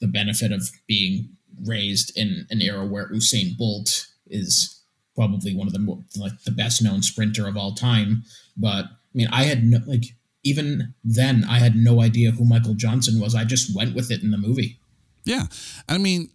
the 0.00 0.06
benefit 0.06 0.52
of 0.52 0.70
being 0.86 1.36
raised 1.66 2.16
in 2.16 2.46
an 2.48 2.62
era 2.62 2.86
where 2.86 3.10
Usain 3.10 3.58
Bolt 3.58 4.06
is 4.26 4.82
probably 5.14 5.54
one 5.54 5.66
of 5.66 5.74
the 5.74 5.80
mo- 5.80 6.02
like 6.16 6.32
the 6.44 6.50
best 6.50 6.82
known 6.82 7.02
sprinter 7.02 7.46
of 7.46 7.58
all 7.58 7.74
time. 7.74 8.22
But 8.56 8.86
I 8.86 9.12
mean, 9.12 9.28
I 9.30 9.42
had 9.42 9.64
no 9.64 9.80
like 9.86 10.04
even 10.44 10.94
then 11.04 11.44
I 11.46 11.58
had 11.58 11.76
no 11.76 12.00
idea 12.00 12.30
who 12.30 12.46
Michael 12.46 12.72
Johnson 12.72 13.20
was. 13.20 13.34
I 13.34 13.44
just 13.44 13.76
went 13.76 13.94
with 13.94 14.10
it 14.10 14.22
in 14.22 14.30
the 14.30 14.38
movie. 14.38 14.78
Yeah. 15.24 15.44
I 15.90 15.98
mean, 15.98 16.30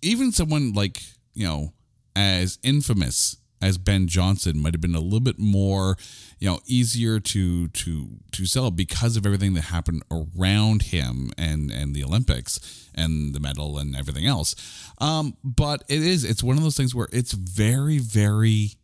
even 0.00 0.30
someone 0.30 0.74
like, 0.74 1.02
you 1.34 1.44
know, 1.44 1.72
as 2.14 2.60
infamous 2.62 3.36
as 3.60 3.78
Ben 3.78 4.06
Johnson 4.06 4.58
might 4.58 4.74
have 4.74 4.80
been 4.80 4.94
a 4.94 5.00
little 5.00 5.20
bit 5.20 5.38
more, 5.38 5.96
you 6.38 6.48
know, 6.48 6.60
easier 6.66 7.20
to 7.20 7.68
to 7.68 8.08
to 8.32 8.46
sell 8.46 8.70
because 8.70 9.16
of 9.16 9.26
everything 9.26 9.54
that 9.54 9.62
happened 9.62 10.02
around 10.10 10.82
him 10.82 11.30
and 11.36 11.70
and 11.70 11.94
the 11.94 12.04
Olympics 12.04 12.88
and 12.94 13.34
the 13.34 13.40
medal 13.40 13.78
and 13.78 13.96
everything 13.96 14.26
else. 14.26 14.54
Um, 14.98 15.36
but 15.42 15.84
it 15.88 16.02
is 16.02 16.24
it's 16.24 16.42
one 16.42 16.56
of 16.56 16.62
those 16.62 16.76
things 16.76 16.94
where 16.94 17.08
it's 17.12 17.32
very 17.32 17.98
very 17.98 18.77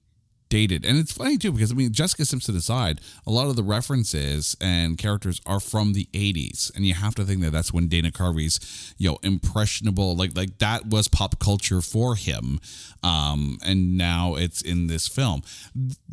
dated. 0.55 0.84
And 0.84 0.96
it's 0.96 1.11
funny 1.11 1.36
too 1.36 1.50
because 1.50 1.72
I 1.72 1.74
mean 1.74 1.92
Jessica 1.92 2.24
Simpson 2.24 2.57
aside, 2.57 3.00
a 3.26 3.30
lot 3.32 3.48
of 3.48 3.57
the 3.57 3.64
references 3.64 4.57
and 4.61 4.96
characters 4.96 5.40
are 5.46 5.59
from 5.59 5.94
the 5.94 6.09
80s 6.12 6.72
and 6.76 6.86
you 6.86 6.94
have 6.94 7.16
to 7.16 7.24
think 7.24 7.40
that 7.40 7.50
that's 7.50 7.72
when 7.72 7.88
Dana 7.88 8.12
Carvey's 8.12 8.94
you 8.96 9.11
know 9.11 9.18
impressionable 9.24 10.14
like 10.14 10.36
like 10.36 10.59
that 10.59 10.86
was 10.86 11.09
pop 11.09 11.40
culture 11.40 11.80
for 11.80 12.14
him. 12.14 12.61
Um 13.02 13.59
and 13.66 13.98
now 13.98 14.36
it's 14.36 14.62
in 14.62 14.86
this 14.86 15.09
film. 15.09 15.42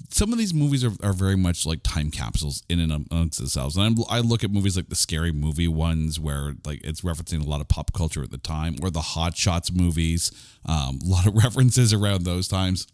Some 0.10 0.34
of 0.34 0.40
these 0.40 0.56
movies 0.56 0.84
are, 0.84 0.94
are 1.04 1.14
very 1.14 1.38
much 1.38 1.68
like 1.68 1.84
time 1.84 2.10
capsules 2.10 2.64
in 2.68 2.80
and 2.80 2.92
amongst 3.12 3.38
themselves. 3.38 3.78
And 3.78 3.86
I'm, 3.86 4.06
I 4.10 4.22
look 4.22 4.44
at 4.44 4.50
movies 4.50 4.76
like 4.76 4.90
the 4.90 4.96
scary 4.96 5.32
movie 5.32 5.68
ones 5.68 6.20
where 6.20 6.56
like 6.66 6.84
it's 6.84 7.02
referencing 7.02 7.46
a 7.46 7.48
lot 7.48 7.62
of 7.62 7.68
pop 7.68 7.94
culture 7.94 8.24
at 8.24 8.32
the 8.32 8.40
time 8.40 8.78
or 8.82 8.90
the 8.90 9.02
Hot 9.02 9.38
Shots 9.38 9.72
movies. 9.72 10.32
Um, 10.66 10.98
a 11.06 11.08
lot 11.08 11.28
of 11.28 11.36
references 11.44 11.94
around 11.94 12.24
those 12.24 12.48
times 12.48 12.88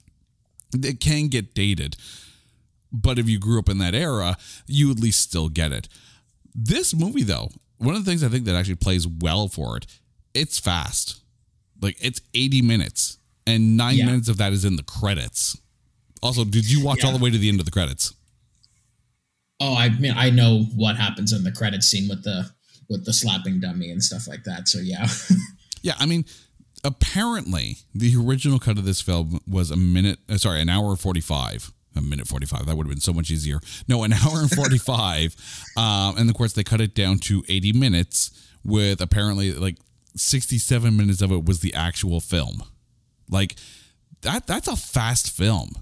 it 0.74 1.00
can 1.00 1.28
get 1.28 1.54
dated. 1.54 1.96
But 2.92 3.20
if 3.20 3.28
you 3.30 3.40
grew 3.40 3.60
up 3.60 3.70
in 3.70 3.78
that 3.80 3.94
era, 3.96 4.38
you 4.66 4.90
at 4.92 5.00
least 5.00 5.22
still 5.22 5.50
get 5.50 5.72
it. 5.72 5.88
This 6.56 6.94
movie, 6.96 7.24
though, 7.24 7.50
one 7.78 7.96
of 7.96 8.04
the 8.04 8.10
things 8.10 8.24
I 8.24 8.30
think 8.30 8.46
that 8.46 8.56
actually 8.56 8.76
plays 8.76 9.08
well 9.08 9.48
for 9.48 9.78
it, 9.78 9.86
it's 10.34 10.60
fast. 10.60 11.22
Like 11.82 11.98
it's 12.04 12.22
80 12.34 12.62
minutes, 12.64 13.18
and 13.46 13.78
nine 13.78 13.98
Yeah. 13.98 14.06
minutes 14.06 14.30
of 14.30 14.38
that 14.38 14.54
is 14.54 14.66
in 14.66 14.76
the 14.78 14.84
credits. 14.84 15.58
Also, 16.24 16.44
did 16.44 16.70
you 16.70 16.84
watch 16.84 17.04
all 17.04 17.12
the 17.16 17.24
way 17.24 17.30
to 17.30 17.38
the 17.38 17.50
end 17.50 17.60
of 17.60 17.66
the 17.66 17.72
credits? 17.72 18.14
Oh, 19.60 19.76
I 19.76 19.90
mean, 19.90 20.14
I 20.16 20.30
know 20.30 20.64
what 20.76 20.96
happens 20.98 21.34
in 21.34 21.44
the 21.44 21.52
credit 21.52 21.84
scene 21.84 22.08
with 22.08 22.24
the 22.24 22.50
with 22.90 23.06
the 23.06 23.12
slapping 23.14 23.60
dummy 23.60 23.92
and 23.92 24.02
stuff 24.04 24.28
like 24.28 24.44
that. 24.46 24.68
So 24.68 24.80
yeah, 24.80 25.08
Yeah, 25.82 25.94
I 26.00 26.06
mean, 26.06 26.26
apparently 26.88 27.78
the 27.94 28.16
original 28.16 28.60
cut 28.60 28.78
of 28.78 28.86
this 28.86 29.02
film 29.02 29.40
was 29.46 29.72
a 29.72 29.76
minute 29.76 30.20
uh, 30.30 30.38
sorry 30.38 30.62
an 30.62 30.70
hour 30.70 30.96
45 30.96 31.74
a 31.96 32.02
minute 32.02 32.28
45 32.28 32.66
that 32.66 32.76
would 32.78 32.86
have 32.86 32.92
been 32.92 33.02
so 33.02 33.14
much 33.14 33.30
easier. 33.30 33.60
No 33.88 34.04
an 34.04 34.14
hour 34.14 34.40
and 34.40 34.50
45 34.50 35.36
um, 35.76 36.18
and 36.18 36.30
of 36.30 36.36
course 36.36 36.54
they 36.54 36.64
cut 36.64 36.82
it 36.82 36.96
down 36.96 37.20
to 37.20 37.44
80 37.50 37.74
minutes 37.74 38.32
with 38.64 39.02
apparently 39.02 39.54
like 39.54 39.78
67 40.16 40.96
minutes 40.96 41.22
of 41.22 41.32
it 41.32 41.46
was 41.46 41.60
the 41.60 41.74
actual 41.74 42.22
film. 42.22 42.64
Like 43.30 43.58
that 44.22 44.48
that's 44.48 44.68
a 44.68 44.76
fast 44.76 45.36
film. 45.36 45.74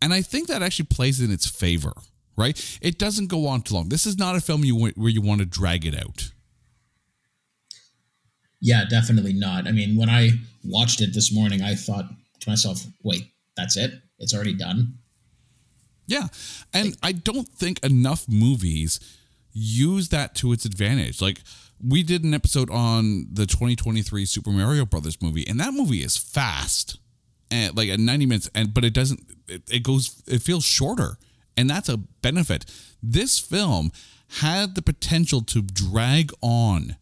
And 0.00 0.14
i 0.14 0.22
think 0.22 0.48
that 0.48 0.62
actually 0.62 0.86
plays 0.86 1.20
in 1.20 1.30
its 1.30 1.46
favor 1.46 1.92
right? 2.38 2.78
It 2.82 2.98
doesn't 2.98 3.28
go 3.28 3.46
on 3.46 3.62
too 3.62 3.74
long. 3.74 3.88
This 3.88 4.04
is 4.04 4.18
not 4.18 4.36
a 4.36 4.42
film 4.42 4.62
you 4.62 4.76
where 4.76 5.08
you 5.08 5.22
want 5.22 5.40
to 5.40 5.46
drag 5.46 5.86
it 5.86 5.98
out 5.98 6.32
yeah, 8.60 8.84
definitely 8.88 9.32
not. 9.32 9.66
I 9.66 9.72
mean, 9.72 9.96
when 9.96 10.08
I 10.08 10.30
watched 10.64 11.00
it 11.00 11.14
this 11.14 11.32
morning, 11.32 11.62
I 11.62 11.74
thought 11.74 12.06
to 12.40 12.50
myself, 12.50 12.84
wait, 13.02 13.32
that's 13.56 13.76
it? 13.76 13.92
It's 14.18 14.34
already 14.34 14.54
done? 14.54 14.94
Yeah. 16.06 16.28
And 16.72 16.96
I 17.02 17.12
don't 17.12 17.48
think 17.48 17.84
enough 17.84 18.26
movies 18.28 19.00
use 19.52 20.10
that 20.10 20.34
to 20.36 20.52
its 20.52 20.64
advantage. 20.64 21.20
Like, 21.20 21.40
we 21.84 22.02
did 22.02 22.24
an 22.24 22.34
episode 22.34 22.70
on 22.70 23.26
the 23.32 23.46
2023 23.46 24.24
Super 24.24 24.50
Mario 24.50 24.86
Brothers 24.86 25.20
movie, 25.20 25.46
and 25.46 25.60
that 25.60 25.74
movie 25.74 26.02
is 26.02 26.16
fast. 26.16 26.98
And 27.50 27.76
like 27.76 27.88
at 27.88 28.00
90 28.00 28.26
minutes, 28.26 28.50
and 28.54 28.74
but 28.74 28.84
it 28.84 28.92
doesn't 28.92 29.20
it, 29.46 29.62
it 29.70 29.82
goes 29.82 30.20
it 30.26 30.42
feels 30.42 30.64
shorter. 30.64 31.16
And 31.56 31.70
that's 31.70 31.88
a 31.88 31.96
benefit. 31.96 32.64
This 33.02 33.38
film 33.38 33.92
had 34.40 34.74
the 34.74 34.82
potential 34.82 35.42
to 35.42 35.62
drag 35.62 36.32
on 36.42 36.96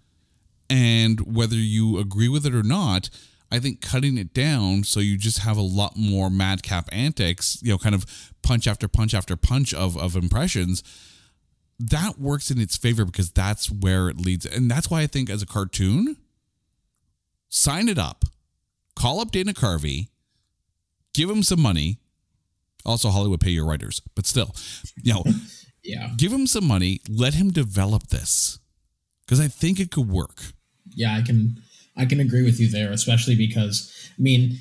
and 0.74 1.36
whether 1.36 1.54
you 1.54 2.00
agree 2.00 2.28
with 2.28 2.44
it 2.44 2.52
or 2.52 2.64
not, 2.64 3.08
I 3.52 3.60
think 3.60 3.80
cutting 3.80 4.18
it 4.18 4.34
down 4.34 4.82
so 4.82 4.98
you 4.98 5.16
just 5.16 5.38
have 5.38 5.56
a 5.56 5.62
lot 5.62 5.96
more 5.96 6.28
madcap 6.28 6.88
antics, 6.90 7.60
you 7.62 7.70
know, 7.70 7.78
kind 7.78 7.94
of 7.94 8.04
punch 8.42 8.66
after 8.66 8.88
punch 8.88 9.14
after 9.14 9.36
punch 9.36 9.72
of, 9.72 9.96
of 9.96 10.16
impressions, 10.16 10.82
that 11.78 12.18
works 12.18 12.50
in 12.50 12.60
its 12.60 12.76
favor 12.76 13.04
because 13.04 13.30
that's 13.30 13.70
where 13.70 14.08
it 14.08 14.18
leads. 14.18 14.46
And 14.46 14.68
that's 14.68 14.90
why 14.90 15.02
I 15.02 15.06
think 15.06 15.30
as 15.30 15.42
a 15.42 15.46
cartoon, 15.46 16.16
sign 17.48 17.88
it 17.88 17.98
up, 17.98 18.24
call 18.96 19.20
up 19.20 19.30
Dana 19.30 19.52
Carvey, 19.52 20.08
give 21.12 21.30
him 21.30 21.44
some 21.44 21.60
money. 21.60 21.98
Also, 22.84 23.10
Hollywood 23.10 23.40
pay 23.40 23.50
your 23.50 23.64
writers, 23.64 24.02
but 24.16 24.26
still, 24.26 24.56
you 25.00 25.14
know, 25.14 25.22
yeah, 25.84 26.10
give 26.16 26.32
him 26.32 26.48
some 26.48 26.66
money, 26.66 26.98
let 27.08 27.34
him 27.34 27.52
develop 27.52 28.08
this 28.08 28.58
because 29.24 29.38
I 29.38 29.46
think 29.46 29.78
it 29.78 29.92
could 29.92 30.08
work. 30.08 30.42
Yeah, 30.94 31.16
I 31.16 31.22
can 31.22 31.62
I 31.96 32.04
can 32.04 32.20
agree 32.20 32.42
with 32.42 32.60
you 32.60 32.68
there, 32.68 32.90
especially 32.92 33.36
because 33.36 33.92
I 34.18 34.22
mean, 34.22 34.58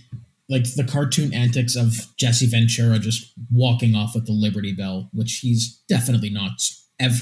like 0.50 0.76
the 0.76 0.84
cartoon 0.84 1.34
antics 1.34 1.76
of 1.76 2.08
Jesse 2.18 2.48
Ventura 2.48 3.00
just 3.00 3.34
walking 3.52 3.96
off 3.96 4.14
with 4.16 4.26
the 4.26 4.34
Liberty 4.34 4.74
Bell, 4.74 5.10
which 5.14 5.40
he's 5.40 5.82
definitely 5.88 6.30
not. 6.30 6.52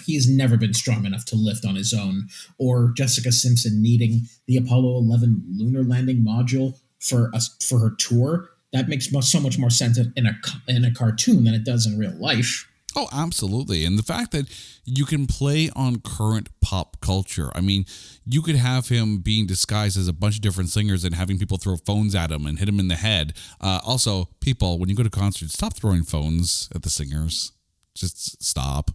He's 0.06 0.30
never 0.30 0.58
been 0.58 0.74
strong 0.76 1.06
enough 1.06 1.26
to 1.26 1.36
lift 1.36 1.66
on 1.66 1.76
his 1.76 1.94
own, 1.94 2.28
or 2.60 2.92
Jessica 2.96 3.32
Simpson 3.32 3.82
needing 3.82 4.28
the 4.46 4.58
Apollo 4.58 4.98
11 4.98 5.44
lunar 5.58 5.84
landing 5.84 6.24
module 6.24 6.78
for 7.00 7.34
us 7.34 7.56
for 7.68 7.80
her 7.80 7.96
tour. 7.98 8.50
That 8.74 8.88
makes 8.88 9.10
so 9.22 9.40
much 9.40 9.58
more 9.58 9.72
sense 9.72 9.98
in 9.98 10.28
a 10.28 10.38
in 10.68 10.86
a 10.86 10.94
cartoon 10.94 11.46
than 11.46 11.54
it 11.54 11.64
does 11.64 11.86
in 11.86 11.98
real 11.98 12.16
life. 12.20 12.68
Oh, 12.96 13.08
absolutely. 13.14 13.86
And 13.86 13.98
the 13.98 14.04
fact 14.04 14.32
that 14.32 14.48
you 14.86 15.06
can 15.06 15.26
play 15.28 15.70
on 15.76 16.02
current 16.02 16.50
pop 16.62 17.00
culture. 17.00 17.50
I 17.56 17.62
mean, 17.62 17.86
you 18.26 18.42
could 18.42 18.56
have 18.56 18.90
him 18.90 19.20
being 19.20 19.46
disguised 19.46 19.98
as 19.98 20.08
a 20.08 20.14
bunch 20.14 20.36
of 20.36 20.42
different 20.42 20.70
singers 20.70 21.04
and 21.04 21.16
having 21.16 21.38
people 21.38 21.58
throw 21.58 21.78
phones 21.78 22.16
at 22.16 22.32
him 22.32 22.46
and 22.46 22.60
hit 22.60 22.68
him 22.68 22.80
in 22.80 22.90
the 22.90 22.96
head. 22.96 23.34
Uh, 23.62 23.80
also, 23.86 24.30
people, 24.42 24.78
when 24.78 24.90
you 24.90 24.96
go 24.96 25.04
to 25.04 25.10
concerts, 25.10 25.54
stop 25.54 25.76
throwing 25.76 26.04
phones 26.04 26.70
at 26.76 26.82
the 26.82 26.90
singers. 26.90 27.54
Just 27.96 28.44
stop. 28.44 28.92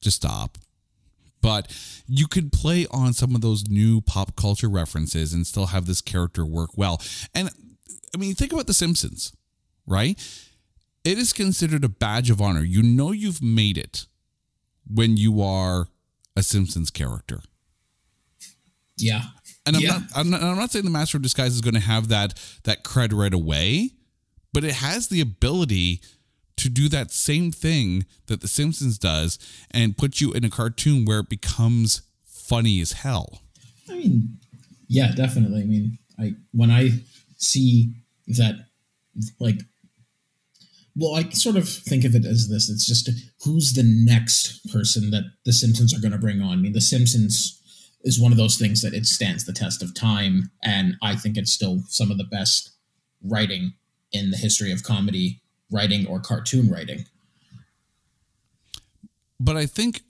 Just 0.00 0.16
stop. 0.16 0.58
But 1.40 1.74
you 2.06 2.28
could 2.28 2.52
play 2.52 2.86
on 2.90 3.12
some 3.12 3.34
of 3.34 3.40
those 3.40 3.68
new 3.68 4.00
pop 4.00 4.36
culture 4.36 4.68
references 4.68 5.32
and 5.32 5.46
still 5.46 5.66
have 5.66 5.86
this 5.86 6.00
character 6.00 6.46
work 6.46 6.70
well. 6.76 7.00
And 7.34 7.50
I 8.14 8.18
mean, 8.18 8.34
think 8.34 8.52
about 8.52 8.66
The 8.66 8.74
Simpsons, 8.74 9.32
right? 9.86 10.18
It 11.04 11.18
is 11.18 11.32
considered 11.32 11.84
a 11.84 11.88
badge 11.88 12.30
of 12.30 12.40
honor. 12.40 12.62
You 12.62 12.82
know 12.82 13.12
you've 13.12 13.42
made 13.42 13.78
it 13.78 14.06
when 14.88 15.16
you 15.16 15.42
are 15.42 15.88
a 16.36 16.42
Simpsons 16.42 16.90
character. 16.90 17.40
Yeah. 18.96 19.22
And 19.66 19.76
I'm 19.76 19.82
yeah. 19.82 19.90
not 19.90 20.02
I'm 20.14 20.30
not 20.30 20.42
I'm 20.42 20.56
not 20.56 20.70
saying 20.70 20.84
the 20.84 20.90
Master 20.90 21.16
of 21.16 21.22
Disguise 21.22 21.54
is 21.54 21.60
going 21.60 21.74
to 21.74 21.80
have 21.80 22.08
that 22.08 22.38
that 22.64 22.84
cred 22.84 23.12
right 23.12 23.32
away, 23.32 23.90
but 24.52 24.64
it 24.64 24.74
has 24.74 25.08
the 25.08 25.20
ability 25.20 26.00
to 26.56 26.68
do 26.68 26.88
that 26.88 27.10
same 27.10 27.50
thing 27.50 28.06
that 28.26 28.40
the 28.40 28.48
Simpsons 28.48 28.98
does 28.98 29.38
and 29.70 29.96
put 29.96 30.20
you 30.20 30.32
in 30.32 30.44
a 30.44 30.50
cartoon 30.50 31.04
where 31.04 31.20
it 31.20 31.28
becomes 31.28 32.02
funny 32.24 32.80
as 32.80 32.92
hell. 32.92 33.40
I 33.88 33.94
mean, 33.94 34.38
yeah, 34.88 35.12
definitely. 35.12 35.62
I 35.62 35.64
mean, 35.64 35.98
I 36.18 36.34
when 36.52 36.70
I 36.70 36.90
see 37.36 37.94
that 38.28 38.66
like 39.38 39.60
well, 40.94 41.14
I 41.14 41.28
sort 41.30 41.56
of 41.56 41.68
think 41.68 42.04
of 42.04 42.14
it 42.14 42.24
as 42.24 42.48
this: 42.48 42.68
it's 42.68 42.86
just 42.86 43.10
who's 43.44 43.72
the 43.72 43.82
next 43.84 44.70
person 44.72 45.10
that 45.10 45.24
the 45.44 45.52
Simpsons 45.52 45.94
are 45.94 46.00
going 46.00 46.12
to 46.12 46.18
bring 46.18 46.40
on. 46.40 46.52
I 46.52 46.56
mean, 46.56 46.72
the 46.72 46.80
Simpsons 46.80 47.58
is 48.04 48.20
one 48.20 48.32
of 48.32 48.38
those 48.38 48.56
things 48.56 48.82
that 48.82 48.94
it 48.94 49.06
stands 49.06 49.44
the 49.44 49.52
test 49.52 49.82
of 49.82 49.94
time, 49.94 50.50
and 50.62 50.96
I 51.02 51.16
think 51.16 51.36
it's 51.36 51.52
still 51.52 51.82
some 51.88 52.10
of 52.10 52.18
the 52.18 52.24
best 52.24 52.72
writing 53.22 53.74
in 54.12 54.30
the 54.30 54.36
history 54.36 54.72
of 54.72 54.82
comedy 54.82 55.40
writing 55.70 56.06
or 56.06 56.20
cartoon 56.20 56.70
writing. 56.70 57.06
But 59.40 59.56
I 59.56 59.66
think 59.66 60.02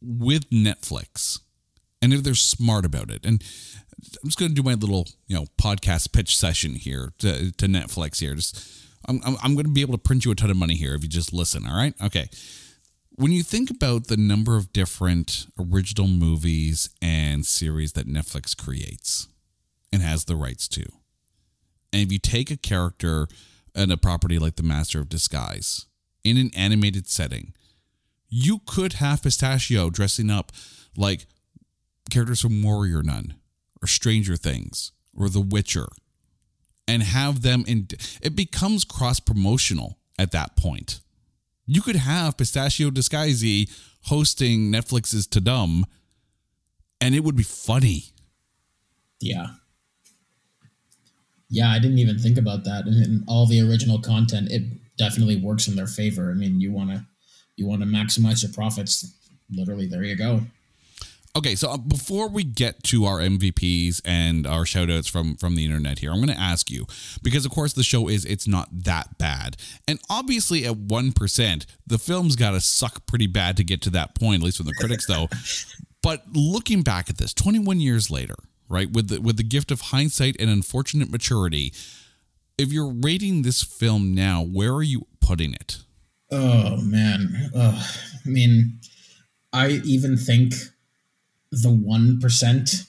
with 0.00 0.48
Netflix, 0.50 1.40
and 2.00 2.12
if 2.12 2.22
they're 2.22 2.34
smart 2.34 2.86
about 2.86 3.10
it, 3.10 3.24
and 3.24 3.42
I'm 4.22 4.28
just 4.28 4.38
going 4.38 4.50
to 4.50 4.54
do 4.54 4.62
my 4.62 4.74
little, 4.74 5.06
you 5.26 5.36
know, 5.36 5.46
podcast 5.60 6.12
pitch 6.12 6.36
session 6.36 6.74
here 6.74 7.12
to, 7.18 7.52
to 7.52 7.66
Netflix 7.66 8.20
here. 8.20 8.34
Just 8.34 8.66
I'm, 9.10 9.20
I'm, 9.24 9.36
I'm 9.42 9.54
going 9.54 9.66
to 9.66 9.72
be 9.72 9.80
able 9.80 9.94
to 9.94 9.98
print 9.98 10.24
you 10.24 10.30
a 10.30 10.34
ton 10.34 10.50
of 10.50 10.56
money 10.56 10.76
here 10.76 10.94
if 10.94 11.02
you 11.02 11.08
just 11.08 11.32
listen. 11.32 11.66
All 11.66 11.76
right. 11.76 11.94
Okay. 12.02 12.28
When 13.10 13.32
you 13.32 13.42
think 13.42 13.70
about 13.70 14.06
the 14.06 14.16
number 14.16 14.56
of 14.56 14.72
different 14.72 15.46
original 15.58 16.06
movies 16.06 16.88
and 17.02 17.44
series 17.44 17.92
that 17.92 18.06
Netflix 18.06 18.56
creates 18.56 19.28
and 19.92 20.00
has 20.00 20.24
the 20.24 20.36
rights 20.36 20.68
to, 20.68 20.84
and 21.92 22.02
if 22.02 22.12
you 22.12 22.18
take 22.18 22.50
a 22.50 22.56
character 22.56 23.26
and 23.74 23.92
a 23.92 23.96
property 23.96 24.38
like 24.38 24.56
The 24.56 24.62
Master 24.62 25.00
of 25.00 25.08
Disguise 25.08 25.86
in 26.24 26.36
an 26.36 26.50
animated 26.56 27.08
setting, 27.08 27.52
you 28.28 28.60
could 28.64 28.94
have 28.94 29.22
Pistachio 29.22 29.90
dressing 29.90 30.30
up 30.30 30.52
like 30.96 31.26
characters 32.10 32.40
from 32.40 32.62
Warrior 32.62 33.02
Nun 33.02 33.34
or 33.82 33.88
Stranger 33.88 34.36
Things 34.36 34.92
or 35.12 35.28
The 35.28 35.40
Witcher 35.40 35.88
and 36.90 37.04
have 37.04 37.42
them 37.42 37.64
in 37.68 37.86
it 38.20 38.34
becomes 38.34 38.84
cross 38.84 39.20
promotional 39.20 39.98
at 40.18 40.32
that 40.32 40.56
point. 40.56 41.00
You 41.66 41.82
could 41.82 41.96
have 41.96 42.36
Pistachio 42.36 42.90
Disguisey 42.90 43.70
hosting 44.04 44.72
Netflix's 44.72 45.28
Tudum 45.28 45.84
and 47.00 47.14
it 47.14 47.20
would 47.20 47.36
be 47.36 47.44
funny. 47.44 48.06
Yeah. 49.20 49.46
Yeah, 51.48 51.70
I 51.70 51.78
didn't 51.78 51.98
even 51.98 52.18
think 52.18 52.38
about 52.38 52.64
that. 52.64 52.86
And 52.86 53.24
all 53.28 53.46
the 53.46 53.60
original 53.60 54.00
content, 54.00 54.50
it 54.50 54.62
definitely 54.96 55.36
works 55.36 55.68
in 55.68 55.76
their 55.76 55.86
favor. 55.86 56.30
I 56.30 56.34
mean, 56.34 56.60
you 56.60 56.72
want 56.72 56.90
to 56.90 57.04
you 57.56 57.66
want 57.66 57.82
to 57.82 57.86
maximize 57.86 58.42
your 58.42 58.52
profits. 58.52 59.14
Literally, 59.50 59.86
there 59.86 60.04
you 60.04 60.16
go. 60.16 60.42
Okay, 61.36 61.54
so 61.54 61.70
uh, 61.70 61.76
before 61.76 62.28
we 62.28 62.42
get 62.42 62.82
to 62.84 63.04
our 63.04 63.18
MVPs 63.18 64.02
and 64.04 64.46
our 64.46 64.64
shoutouts 64.64 65.08
from 65.08 65.36
from 65.36 65.54
the 65.54 65.64
internet 65.64 66.00
here, 66.00 66.10
I'm 66.10 66.16
going 66.16 66.28
to 66.28 66.40
ask 66.40 66.70
you 66.70 66.86
because 67.22 67.46
of 67.46 67.52
course 67.52 67.72
the 67.72 67.84
show 67.84 68.08
is 68.08 68.24
it's 68.24 68.48
not 68.48 68.68
that 68.72 69.16
bad. 69.16 69.56
And 69.86 70.00
obviously 70.10 70.66
at 70.66 70.74
1%, 70.74 71.66
the 71.86 71.98
film's 71.98 72.34
got 72.34 72.50
to 72.50 72.60
suck 72.60 73.06
pretty 73.06 73.28
bad 73.28 73.56
to 73.58 73.64
get 73.64 73.80
to 73.82 73.90
that 73.90 74.16
point, 74.16 74.42
at 74.42 74.44
least 74.44 74.56
from 74.56 74.66
the 74.66 74.74
critics 74.74 75.06
though. 75.06 75.28
But 76.02 76.22
looking 76.32 76.80
back 76.80 77.10
at 77.10 77.18
this 77.18 77.34
21 77.34 77.78
years 77.78 78.10
later, 78.10 78.36
right, 78.70 78.90
with 78.90 79.08
the 79.08 79.20
with 79.20 79.36
the 79.36 79.42
gift 79.42 79.70
of 79.70 79.82
hindsight 79.82 80.34
and 80.40 80.48
unfortunate 80.48 81.10
maturity, 81.10 81.74
if 82.56 82.72
you're 82.72 82.90
rating 82.90 83.42
this 83.42 83.62
film 83.62 84.14
now, 84.14 84.42
where 84.42 84.72
are 84.72 84.82
you 84.82 85.06
putting 85.20 85.52
it? 85.52 85.78
Oh 86.30 86.78
man. 86.80 87.50
I 87.54 87.86
mean, 88.24 88.78
I 89.52 89.82
even 89.84 90.16
think 90.16 90.54
the 91.50 91.68
1% 91.68 92.86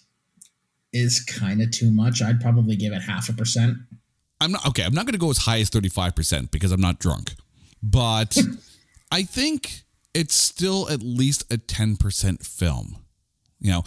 is 0.94 1.20
kind 1.22 1.62
of 1.62 1.72
too 1.72 1.92
much. 1.92 2.22
I'd 2.22 2.42
probably 2.42 2.76
give 2.76 2.94
it 2.94 3.02
half 3.02 3.30
a 3.30 3.34
percent. 3.34 3.78
I'm 4.40 4.52
not 4.52 4.66
okay. 4.68 4.84
I'm 4.84 4.94
not 4.94 5.06
going 5.06 5.14
to 5.14 5.20
go 5.20 5.30
as 5.30 5.38
high 5.38 5.60
as 5.60 5.70
35% 5.70 6.52
because 6.52 6.72
I'm 6.72 6.82
not 6.82 7.00
drunk. 7.00 7.34
But 7.82 8.38
I 9.12 9.24
think 9.24 9.84
it's 10.14 10.36
still 10.36 10.90
at 10.90 11.02
least 11.02 11.52
a 11.54 11.58
10% 11.58 12.46
film. 12.46 12.98
You 13.60 13.72
know, 13.72 13.84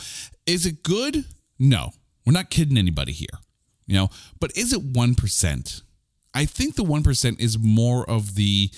is 0.47 0.65
it 0.67 0.83
good? 0.83 1.25
No. 1.59 1.91
We're 2.25 2.33
not 2.33 2.51
kidding 2.51 2.79
anybody 2.79 3.13
here. 3.13 3.39
you 3.87 3.97
know, 3.97 4.09
but 4.41 4.57
is 4.57 4.73
it 4.73 4.93
1%? 4.93 5.83
I 6.33 6.45
think 6.47 6.75
the 6.77 6.85
1% 6.85 7.41
is 7.41 7.59
more 7.59 8.09
of 8.09 8.35
the 8.35 8.71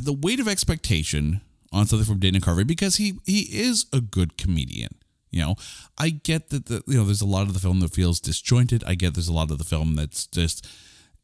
the 0.00 0.12
weight 0.12 0.38
of 0.38 0.46
expectation 0.46 1.40
on 1.72 1.86
something 1.86 2.06
from 2.06 2.18
Dana 2.18 2.40
Carvey 2.40 2.66
because 2.66 2.96
he 2.96 3.14
he 3.24 3.40
is 3.40 3.86
a 3.92 4.00
good 4.00 4.36
comedian. 4.36 4.94
You 5.30 5.40
know, 5.40 5.54
I 5.96 6.10
get 6.10 6.50
that 6.50 6.66
the 6.66 6.82
you 6.86 6.98
know 6.98 7.04
there's 7.04 7.22
a 7.22 7.26
lot 7.26 7.48
of 7.48 7.54
the 7.54 7.60
film 7.60 7.80
that 7.80 7.94
feels 7.94 8.20
disjointed. 8.20 8.84
I 8.86 8.94
get 8.94 9.14
there's 9.14 9.28
a 9.28 9.32
lot 9.32 9.50
of 9.50 9.58
the 9.58 9.64
film 9.64 9.96
that's 9.96 10.26
just 10.26 10.66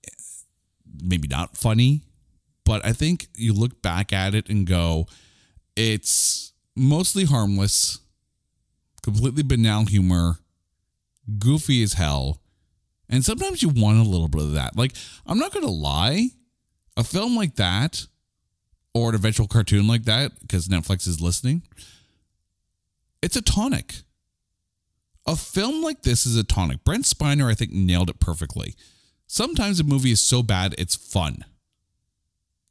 eh, 0.07 0.11
maybe 1.03 1.29
not 1.29 1.57
funny, 1.57 2.03
but 2.65 2.85
I 2.85 2.93
think 2.93 3.29
you 3.37 3.53
look 3.53 3.83
back 3.83 4.13
at 4.13 4.35
it 4.35 4.49
and 4.49 4.67
go, 4.67 5.07
it's 5.77 6.53
mostly 6.75 7.25
harmless, 7.25 7.99
completely 9.03 9.43
banal 9.43 9.85
humor, 9.85 10.39
goofy 11.39 11.83
as 11.83 11.93
hell, 11.93 12.41
and 13.11 13.23
sometimes 13.23 13.63
you 13.63 13.69
want 13.69 13.99
a 13.99 14.09
little 14.09 14.29
bit 14.29 14.41
of 14.41 14.53
that. 14.55 14.75
Like 14.75 14.93
I'm 15.27 15.39
not 15.39 15.53
gonna 15.53 15.67
lie, 15.67 16.31
a 16.97 17.05
film 17.05 17.37
like 17.37 17.57
that 17.57 18.07
or 18.99 19.11
an 19.11 19.15
eventual 19.15 19.47
cartoon 19.47 19.87
like 19.87 20.05
that, 20.05 20.41
because 20.41 20.69
Netflix 20.69 21.07
is 21.07 21.21
listening, 21.21 21.63
it's 23.23 23.37
a 23.37 23.43
tonic. 23.43 24.03
A 25.27 25.37
film 25.37 25.83
like 25.83 26.03
this 26.03 26.25
is 26.25 26.37
a 26.37 26.45
tonic. 26.45 26.85
Brent 26.85 27.05
Spiner, 27.05 27.51
I 27.51 27.55
think, 27.55 27.73
nailed 27.73 28.09
it 28.09 28.21
perfectly. 28.21 28.75
Sometimes 29.27 29.79
a 29.79 29.85
movie 29.85 30.11
is 30.11 30.21
so 30.21 30.43
bad, 30.43 30.75
it's 30.79 30.97
fun. 30.97 31.45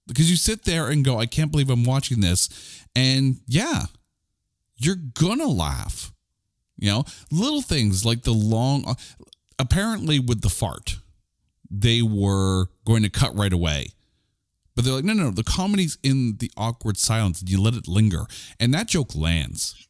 Because 0.08 0.30
you 0.30 0.38
sit 0.38 0.64
there 0.64 0.88
and 0.88 1.06
go, 1.06 1.20
I 1.20 1.26
can't 1.26 1.52
believe 1.52 1.70
I'm 1.70 1.84
watching 1.84 2.22
this. 2.22 2.50
And 2.96 3.42
yeah, 3.46 3.84
you're 4.78 4.96
gonna 4.96 5.48
laugh. 5.48 6.14
You 6.78 6.92
know, 6.92 7.06
little 7.32 7.62
things 7.62 8.06
like 8.06 8.24
the 8.24 8.32
long, 8.32 8.96
apparently, 9.60 10.20
with 10.20 10.42
the 10.42 10.50
fart, 10.50 10.98
they 11.70 12.02
were 12.02 12.68
going 12.86 13.04
to 13.04 13.10
cut 13.10 13.36
right 13.36 13.52
away 13.52 13.88
but 14.78 14.86
they're 14.86 14.94
like, 14.94 15.04
no, 15.04 15.14
no, 15.14 15.24
no, 15.24 15.32
the 15.32 15.44
comedy's 15.44 15.98
in 16.04 16.38
the 16.38 16.52
awkward 16.56 16.98
silence 16.98 17.40
and 17.40 17.50
you 17.50 17.60
let 17.60 17.74
it 17.74 17.88
linger. 17.88 18.28
And 18.60 18.72
that 18.76 18.88
joke 18.88 19.16
lands. 19.16 19.88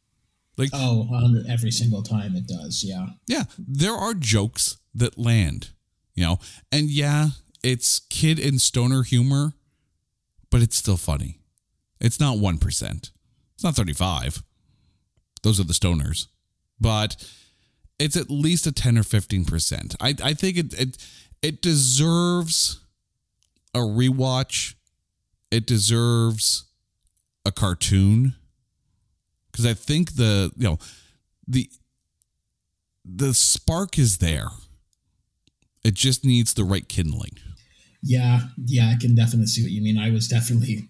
Like 0.56 0.70
Oh, 0.72 1.06
every 1.46 1.70
single 1.70 2.02
time 2.02 2.34
it 2.34 2.46
does, 2.46 2.82
yeah. 2.82 3.08
Yeah. 3.26 3.42
There 3.58 3.92
are 3.92 4.14
jokes 4.14 4.78
that 4.94 5.18
land, 5.18 5.72
you 6.14 6.24
know. 6.24 6.38
And 6.72 6.88
yeah, 6.88 7.28
it's 7.62 8.00
kid 8.08 8.38
and 8.38 8.62
stoner 8.62 9.02
humor, 9.02 9.52
but 10.50 10.62
it's 10.62 10.78
still 10.78 10.96
funny. 10.96 11.38
It's 12.00 12.18
not 12.18 12.38
1%. 12.38 13.10
It's 13.54 13.62
not 13.62 13.76
35. 13.76 14.42
Those 15.42 15.60
are 15.60 15.64
the 15.64 15.74
stoners. 15.74 16.28
But 16.80 17.22
it's 17.98 18.16
at 18.16 18.30
least 18.30 18.66
a 18.66 18.72
10 18.72 18.96
or 18.96 19.02
15%. 19.02 19.96
I, 20.00 20.14
I 20.24 20.32
think 20.32 20.56
it, 20.56 20.80
it 20.80 20.96
it 21.42 21.60
deserves 21.60 22.80
a 23.74 23.80
rewatch 23.80 24.74
it 25.50 25.66
deserves 25.66 26.64
a 27.44 27.52
cartoon 27.52 28.34
because 29.50 29.66
I 29.66 29.74
think 29.74 30.16
the 30.16 30.52
you 30.56 30.64
know 30.64 30.78
the 31.46 31.70
the 33.04 33.34
spark 33.34 33.98
is 33.98 34.18
there. 34.18 34.48
It 35.84 35.94
just 35.94 36.24
needs 36.24 36.54
the 36.54 36.64
right 36.64 36.88
kindling. 36.88 37.38
Yeah, 38.02 38.40
yeah, 38.56 38.90
I 38.90 38.96
can 39.00 39.14
definitely 39.14 39.46
see 39.46 39.62
what 39.62 39.72
you 39.72 39.82
mean. 39.82 39.98
I 39.98 40.10
was 40.10 40.28
definitely 40.28 40.88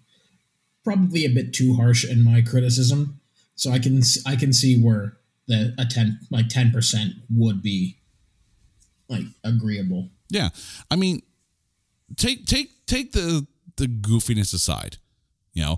probably 0.83 1.25
a 1.25 1.29
bit 1.29 1.53
too 1.53 1.75
harsh 1.75 2.05
in 2.05 2.23
my 2.23 2.41
criticism, 2.41 3.21
so 3.55 3.71
I 3.71 3.79
can 3.79 4.01
I 4.25 4.35
can 4.35 4.53
see 4.53 4.81
where 4.81 5.17
the 5.47 5.73
a 5.77 5.85
ten 5.85 6.19
like 6.29 6.49
ten 6.49 6.71
percent 6.71 7.13
would 7.29 7.61
be 7.61 7.97
like 9.07 9.25
agreeable. 9.43 10.09
Yeah, 10.29 10.49
I 10.91 10.95
mean, 10.95 11.21
take 12.17 12.45
take 12.45 12.85
take 12.85 13.13
the 13.13 13.47
the 13.79 13.87
goofiness 13.87 14.53
aside, 14.53 14.97
you 15.53 15.63
know, 15.63 15.77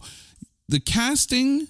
the 0.67 0.79
casting 0.79 1.67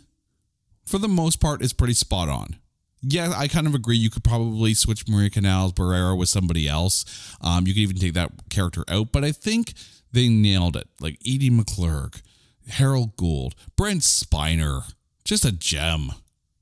for 0.86 0.98
the 0.98 1.08
most 1.08 1.40
part 1.40 1.62
is 1.62 1.74
pretty 1.74 1.94
spot 1.94 2.28
on. 2.30 2.56
Yeah, 3.04 3.34
I 3.36 3.48
kind 3.48 3.66
of 3.66 3.74
agree. 3.74 3.98
You 3.98 4.10
could 4.12 4.24
probably 4.24 4.74
switch 4.74 5.08
Maria 5.08 5.30
Canals-Barrera 5.30 6.18
with 6.18 6.30
somebody 6.30 6.68
else. 6.68 7.36
Um, 7.42 7.66
you 7.66 7.74
could 7.74 7.82
even 7.82 7.98
take 7.98 8.14
that 8.14 8.32
character 8.50 8.84
out, 8.88 9.12
but 9.12 9.24
I 9.24 9.32
think 9.32 9.74
they 10.12 10.30
nailed 10.30 10.76
it. 10.76 10.88
Like 11.00 11.18
Edie 11.26 11.50
McClurg, 11.50 12.22
Harold 12.70 13.16
Gould, 13.18 13.56
Brent 13.76 14.02
Spiner, 14.02 14.94
just 15.26 15.46
a 15.46 15.52
gem, 15.52 16.12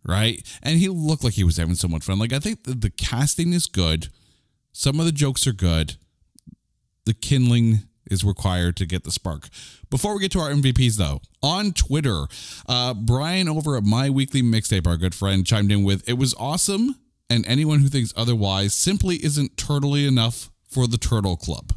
right? 0.05 0.41
And 0.63 0.79
he 0.79 0.87
looked 0.87 1.25
like 1.25 1.33
he 1.33 1.43
was 1.43 1.57
having 1.57 1.75
so 1.75 1.89
much 1.89 2.05
fun. 2.05 2.19
Like 2.19 2.33
I 2.33 2.39
think 2.39 2.63
the, 2.63 2.73
the 2.73 2.89
casting 2.89 3.51
is 3.51 3.67
good. 3.67 4.07
Some 4.71 4.99
of 4.99 5.05
the 5.05 5.11
jokes 5.11 5.45
are 5.45 5.53
good. 5.53 5.95
The 7.05 7.13
kindling 7.13 7.88
is 8.09 8.23
required 8.23 8.75
to 8.77 8.85
get 8.85 9.03
the 9.03 9.11
spark. 9.11 9.49
Before 9.89 10.15
we 10.15 10.21
get 10.21 10.31
to 10.33 10.39
our 10.39 10.51
MVPs, 10.51 10.97
though, 10.97 11.21
on 11.41 11.71
Twitter, 11.73 12.25
uh, 12.67 12.93
Brian 12.93 13.47
over 13.47 13.77
at 13.77 13.83
My 13.83 14.09
Weekly 14.09 14.41
Mixtape, 14.41 14.87
our 14.87 14.97
good 14.97 15.15
friend, 15.15 15.45
chimed 15.45 15.71
in 15.71 15.83
with, 15.83 16.07
It 16.07 16.17
was 16.17 16.33
awesome, 16.35 16.95
and 17.29 17.45
anyone 17.47 17.79
who 17.79 17.87
thinks 17.87 18.13
otherwise 18.15 18.73
simply 18.73 19.23
isn't 19.23 19.55
turtly 19.55 20.07
enough 20.07 20.49
for 20.67 20.87
the 20.87 20.97
Turtle 20.97 21.37
Club. 21.37 21.73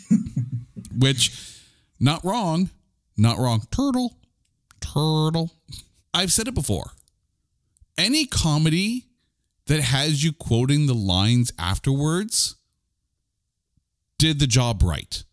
Which, 0.98 1.60
not 1.98 2.24
wrong, 2.24 2.70
not 3.16 3.38
wrong. 3.38 3.62
Turtle, 3.70 4.16
turtle. 4.80 5.52
I've 6.14 6.32
said 6.32 6.48
it 6.48 6.54
before. 6.54 6.92
Any 7.96 8.26
comedy 8.26 9.06
that 9.66 9.80
has 9.80 10.24
you 10.24 10.32
quoting 10.32 10.86
the 10.86 10.94
lines 10.94 11.52
afterwards 11.58 12.56
did 14.18 14.38
the 14.38 14.46
job 14.46 14.82
right. 14.82 15.24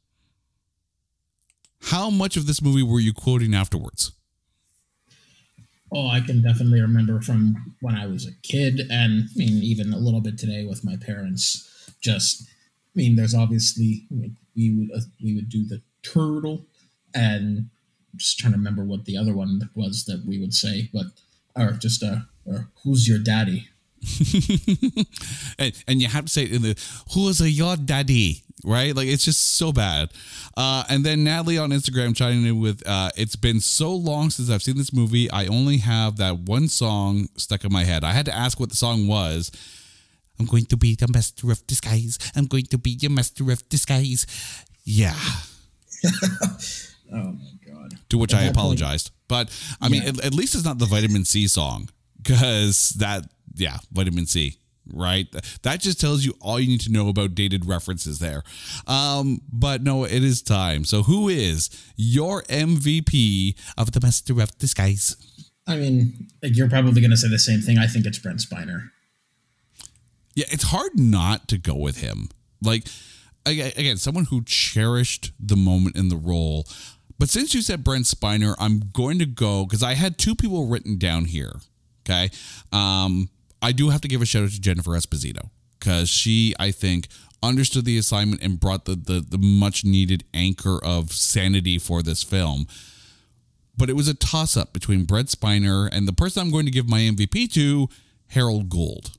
How 1.81 2.09
much 2.09 2.37
of 2.37 2.45
this 2.45 2.61
movie 2.61 2.83
were 2.83 2.99
you 2.99 3.13
quoting 3.13 3.55
afterwards? 3.55 4.11
Oh, 5.91 6.07
I 6.07 6.19
can 6.19 6.43
definitely 6.43 6.81
remember 6.81 7.19
from 7.19 7.75
when 7.81 7.95
I 7.95 8.05
was 8.05 8.27
a 8.27 8.33
kid, 8.43 8.81
and 8.91 9.23
I 9.23 9.37
mean, 9.37 9.63
even 9.63 9.91
a 9.91 9.97
little 9.97 10.21
bit 10.21 10.37
today 10.37 10.65
with 10.65 10.85
my 10.85 10.95
parents. 10.97 11.65
Just, 11.99 12.43
I 12.43 12.45
mean, 12.93 13.15
there's 13.15 13.33
obviously 13.33 14.05
we 14.11 14.71
would 14.71 14.91
uh, 14.95 15.01
we 15.23 15.33
would 15.33 15.49
do 15.49 15.65
the 15.65 15.81
turtle, 16.03 16.65
and 17.15 17.69
I'm 18.13 18.17
just 18.17 18.37
trying 18.37 18.53
to 18.53 18.59
remember 18.59 18.83
what 18.83 19.05
the 19.05 19.17
other 19.17 19.33
one 19.33 19.69
was 19.73 20.05
that 20.05 20.25
we 20.27 20.39
would 20.39 20.53
say, 20.53 20.89
but 20.93 21.07
or 21.55 21.71
just 21.71 22.03
uh, 22.03 22.17
or 22.45 22.69
who's 22.83 23.07
your 23.07 23.19
daddy? 23.19 23.69
and, 25.59 25.73
and 25.87 26.01
you 26.01 26.07
have 26.07 26.25
to 26.25 26.31
say 26.31 26.43
in 26.43 26.61
the 26.61 26.75
who's 27.13 27.41
a 27.41 27.49
your 27.49 27.75
daddy? 27.75 28.43
Right? 28.65 28.93
Like 28.95 29.07
it's 29.07 29.23
just 29.23 29.55
so 29.57 29.71
bad. 29.71 30.11
Uh, 30.57 30.83
and 30.89 31.05
then 31.05 31.23
natalie 31.23 31.57
on 31.57 31.69
instagram 31.69 32.15
chiming 32.15 32.45
in 32.45 32.59
with 32.59 32.85
uh, 32.85 33.09
it's 33.15 33.35
been 33.37 33.61
so 33.61 33.93
long 33.93 34.29
since 34.29 34.49
i've 34.49 34.63
seen 34.63 34.77
this 34.77 34.91
movie. 34.93 35.29
I 35.31 35.45
only 35.47 35.77
have 35.77 36.17
that 36.17 36.39
one 36.39 36.67
song 36.67 37.29
stuck 37.37 37.63
in 37.63 37.71
my 37.71 37.83
head. 37.83 38.03
I 38.03 38.11
had 38.11 38.25
to 38.25 38.33
ask 38.33 38.59
what 38.59 38.69
the 38.69 38.75
song 38.75 39.07
was. 39.07 39.51
I'm 40.39 40.45
going 40.45 40.65
to 40.65 40.77
be 40.77 40.95
the 40.95 41.07
master 41.11 41.51
of 41.51 41.65
disguise. 41.67 42.17
I'm 42.35 42.45
going 42.45 42.65
to 42.67 42.77
be 42.77 42.91
your 42.91 43.11
master 43.11 43.51
of 43.51 43.67
disguise. 43.69 44.25
Yeah. 44.83 45.15
Oh 47.11 47.33
my 47.33 47.51
god. 47.65 47.93
To 48.09 48.17
which 48.17 48.33
at 48.33 48.41
i 48.41 48.43
apologized. 48.43 49.11
Point, 49.27 49.49
but 49.49 49.77
i 49.81 49.89
mean 49.89 50.03
at, 50.03 50.23
at 50.23 50.33
least 50.33 50.55
it's 50.55 50.63
not 50.63 50.77
the 50.77 50.85
vitamin 50.85 51.25
c 51.25 51.47
song 51.47 51.89
because 52.21 52.89
that 52.99 53.25
yeah, 53.55 53.77
vitamin 53.91 54.25
C, 54.25 54.57
right? 54.93 55.27
That 55.63 55.79
just 55.79 55.99
tells 55.99 56.25
you 56.25 56.35
all 56.41 56.59
you 56.59 56.67
need 56.67 56.81
to 56.81 56.91
know 56.91 57.09
about 57.09 57.35
dated 57.35 57.65
references 57.65 58.19
there. 58.19 58.43
Um, 58.87 59.41
but 59.51 59.81
no, 59.81 60.03
it 60.03 60.23
is 60.23 60.41
time. 60.41 60.85
So, 60.85 61.03
who 61.03 61.29
is 61.29 61.69
your 61.95 62.43
MVP 62.43 63.57
of 63.77 63.91
the 63.91 63.99
Master 64.01 64.41
of 64.41 64.57
Disguise? 64.57 65.15
I 65.67 65.77
mean, 65.77 66.27
you're 66.41 66.69
probably 66.69 66.99
going 67.01 67.11
to 67.11 67.17
say 67.17 67.29
the 67.29 67.37
same 67.37 67.61
thing. 67.61 67.77
I 67.77 67.85
think 67.85 68.05
it's 68.05 68.17
Brent 68.17 68.39
Spiner. 68.39 68.89
Yeah, 70.35 70.45
it's 70.49 70.63
hard 70.63 70.97
not 70.97 71.47
to 71.49 71.57
go 71.57 71.75
with 71.75 72.01
him. 72.01 72.29
Like, 72.61 72.87
again, 73.45 73.97
someone 73.97 74.25
who 74.25 74.43
cherished 74.45 75.31
the 75.39 75.55
moment 75.55 75.95
in 75.95 76.09
the 76.09 76.17
role. 76.17 76.65
But 77.19 77.29
since 77.29 77.53
you 77.53 77.61
said 77.61 77.83
Brent 77.83 78.05
Spiner, 78.05 78.55
I'm 78.59 78.89
going 78.93 79.19
to 79.19 79.25
go 79.25 79.65
because 79.65 79.83
I 79.83 79.93
had 79.93 80.17
two 80.17 80.35
people 80.35 80.67
written 80.67 80.97
down 80.97 81.25
here. 81.25 81.53
Okay. 82.09 82.31
Um, 82.71 83.29
I 83.61 83.71
do 83.71 83.89
have 83.89 84.01
to 84.01 84.07
give 84.07 84.21
a 84.21 84.25
shout 84.25 84.43
out 84.43 84.51
to 84.51 84.61
Jennifer 84.61 84.91
Esposito 84.91 85.49
because 85.79 86.09
she, 86.09 86.53
I 86.59 86.71
think, 86.71 87.07
understood 87.41 87.85
the 87.85 87.97
assignment 87.97 88.41
and 88.41 88.59
brought 88.59 88.85
the, 88.85 88.95
the, 88.95 89.25
the 89.27 89.37
much 89.37 89.85
needed 89.85 90.23
anchor 90.33 90.83
of 90.83 91.11
sanity 91.11 91.77
for 91.77 92.01
this 92.01 92.23
film. 92.23 92.67
But 93.77 93.89
it 93.89 93.95
was 93.95 94.09
a 94.09 94.13
toss 94.13 94.57
up 94.57 94.73
between 94.73 95.05
Brent 95.05 95.29
Spiner 95.29 95.87
and 95.91 96.07
the 96.07 96.13
person 96.13 96.41
I'm 96.41 96.51
going 96.51 96.65
to 96.65 96.71
give 96.71 96.89
my 96.89 96.99
MVP 96.99 97.51
to, 97.53 97.87
Harold 98.27 98.69
Gould. 98.69 99.11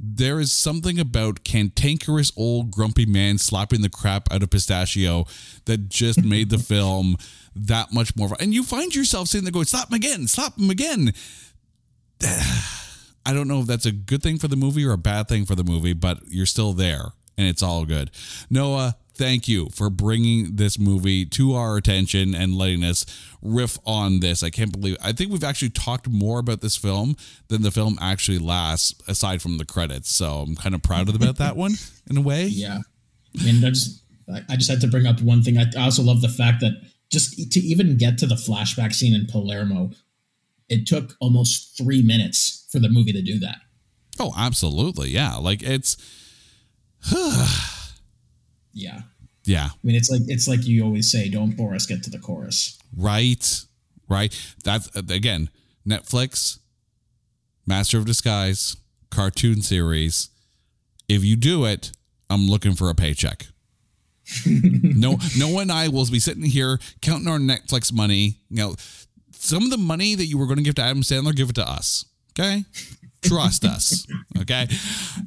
There 0.00 0.40
is 0.40 0.52
something 0.52 0.98
about 0.98 1.44
cantankerous 1.44 2.32
old 2.36 2.70
grumpy 2.70 3.06
man 3.06 3.38
slapping 3.38 3.82
the 3.82 3.90
crap 3.90 4.30
out 4.32 4.42
of 4.42 4.50
pistachio 4.50 5.26
that 5.66 5.88
just 5.88 6.24
made 6.24 6.50
the 6.50 6.58
film 6.58 7.16
that 7.54 7.92
much 7.92 8.16
more 8.16 8.28
fun. 8.28 8.38
And 8.40 8.52
you 8.54 8.64
find 8.64 8.94
yourself 8.94 9.28
sitting 9.28 9.44
there 9.44 9.52
going, 9.52 9.66
slap 9.66 9.88
him 9.88 9.94
again, 9.94 10.26
slap 10.28 10.58
him 10.58 10.70
again. 10.70 11.12
I 13.26 13.32
don't 13.32 13.48
know 13.48 13.60
if 13.60 13.66
that's 13.66 13.86
a 13.86 13.92
good 13.92 14.22
thing 14.22 14.38
for 14.38 14.48
the 14.48 14.56
movie 14.56 14.84
or 14.84 14.92
a 14.92 14.98
bad 14.98 15.28
thing 15.28 15.46
for 15.46 15.54
the 15.54 15.64
movie, 15.64 15.94
but 15.94 16.20
you're 16.28 16.46
still 16.46 16.72
there 16.72 17.12
and 17.36 17.48
it's 17.48 17.62
all 17.62 17.84
good. 17.84 18.10
Noah, 18.50 18.96
thank 19.14 19.48
you 19.48 19.68
for 19.70 19.90
bringing 19.90 20.56
this 20.56 20.78
movie 20.78 21.24
to 21.26 21.54
our 21.54 21.76
attention 21.76 22.34
and 22.34 22.54
letting 22.54 22.84
us 22.84 23.06
riff 23.42 23.78
on 23.86 24.20
this. 24.20 24.42
I 24.42 24.50
can't 24.50 24.72
believe 24.72 24.96
I 25.02 25.12
think 25.12 25.30
we've 25.30 25.44
actually 25.44 25.70
talked 25.70 26.08
more 26.08 26.38
about 26.38 26.60
this 26.60 26.76
film 26.76 27.16
than 27.48 27.62
the 27.62 27.70
film 27.70 27.98
actually 28.00 28.38
lasts 28.38 28.94
aside 29.08 29.42
from 29.42 29.58
the 29.58 29.64
credits. 29.64 30.10
So 30.10 30.40
I'm 30.40 30.56
kind 30.56 30.74
of 30.74 30.82
proud 30.82 31.08
about 31.14 31.36
that 31.36 31.56
one 31.56 31.72
in 32.08 32.16
a 32.16 32.22
way. 32.22 32.44
Yeah. 32.46 32.80
And 33.46 33.64
I 33.64 33.70
just 33.70 34.02
I 34.48 34.56
just 34.56 34.70
had 34.70 34.80
to 34.80 34.88
bring 34.88 35.06
up 35.06 35.20
one 35.20 35.42
thing. 35.42 35.58
I 35.58 35.66
also 35.76 36.02
love 36.02 36.22
the 36.22 36.28
fact 36.28 36.60
that 36.60 36.72
just 37.10 37.52
to 37.52 37.60
even 37.60 37.96
get 37.96 38.18
to 38.18 38.26
the 38.26 38.34
flashback 38.34 38.94
scene 38.94 39.14
in 39.14 39.26
Palermo, 39.26 39.90
it 40.68 40.86
took 40.86 41.14
almost 41.20 41.76
three 41.76 42.02
minutes 42.02 42.63
for 42.74 42.80
the 42.80 42.88
movie 42.88 43.12
to 43.12 43.22
do 43.22 43.38
that. 43.38 43.58
Oh, 44.18 44.34
absolutely. 44.36 45.10
Yeah. 45.10 45.36
Like 45.36 45.62
it's 45.62 45.96
yeah. 48.72 49.02
Yeah. 49.44 49.68
I 49.72 49.78
mean, 49.82 49.94
it's 49.94 50.10
like 50.10 50.22
it's 50.26 50.48
like 50.48 50.66
you 50.66 50.84
always 50.84 51.10
say, 51.10 51.28
"Don't 51.28 51.56
bore 51.56 51.74
us, 51.74 51.86
get 51.86 52.02
to 52.04 52.10
the 52.10 52.18
chorus." 52.18 52.78
Right. 52.96 53.60
Right. 54.08 54.34
That's 54.64 54.94
again 54.96 55.50
Netflix, 55.88 56.58
Master 57.66 57.98
of 57.98 58.06
Disguise, 58.06 58.76
cartoon 59.10 59.62
series. 59.62 60.30
If 61.08 61.22
you 61.22 61.36
do 61.36 61.64
it, 61.66 61.92
I'm 62.28 62.48
looking 62.48 62.74
for 62.74 62.90
a 62.90 62.94
paycheck. 62.94 63.46
no, 64.46 65.18
no 65.36 65.48
one 65.48 65.64
and 65.64 65.72
I 65.72 65.88
will 65.88 66.06
be 66.10 66.18
sitting 66.18 66.44
here 66.44 66.78
counting 67.02 67.28
our 67.28 67.38
Netflix 67.38 67.92
money. 67.92 68.38
You 68.48 68.56
know, 68.56 68.74
some 69.32 69.64
of 69.64 69.70
the 69.70 69.76
money 69.76 70.14
that 70.14 70.24
you 70.24 70.38
were 70.38 70.46
going 70.46 70.56
to 70.56 70.62
give 70.62 70.76
to 70.76 70.82
Adam 70.82 71.02
Sandler, 71.02 71.36
give 71.36 71.50
it 71.50 71.54
to 71.56 71.68
us. 71.68 72.06
Okay. 72.38 72.64
Trust 73.22 73.64
us. 73.64 74.06
Okay. 74.38 74.68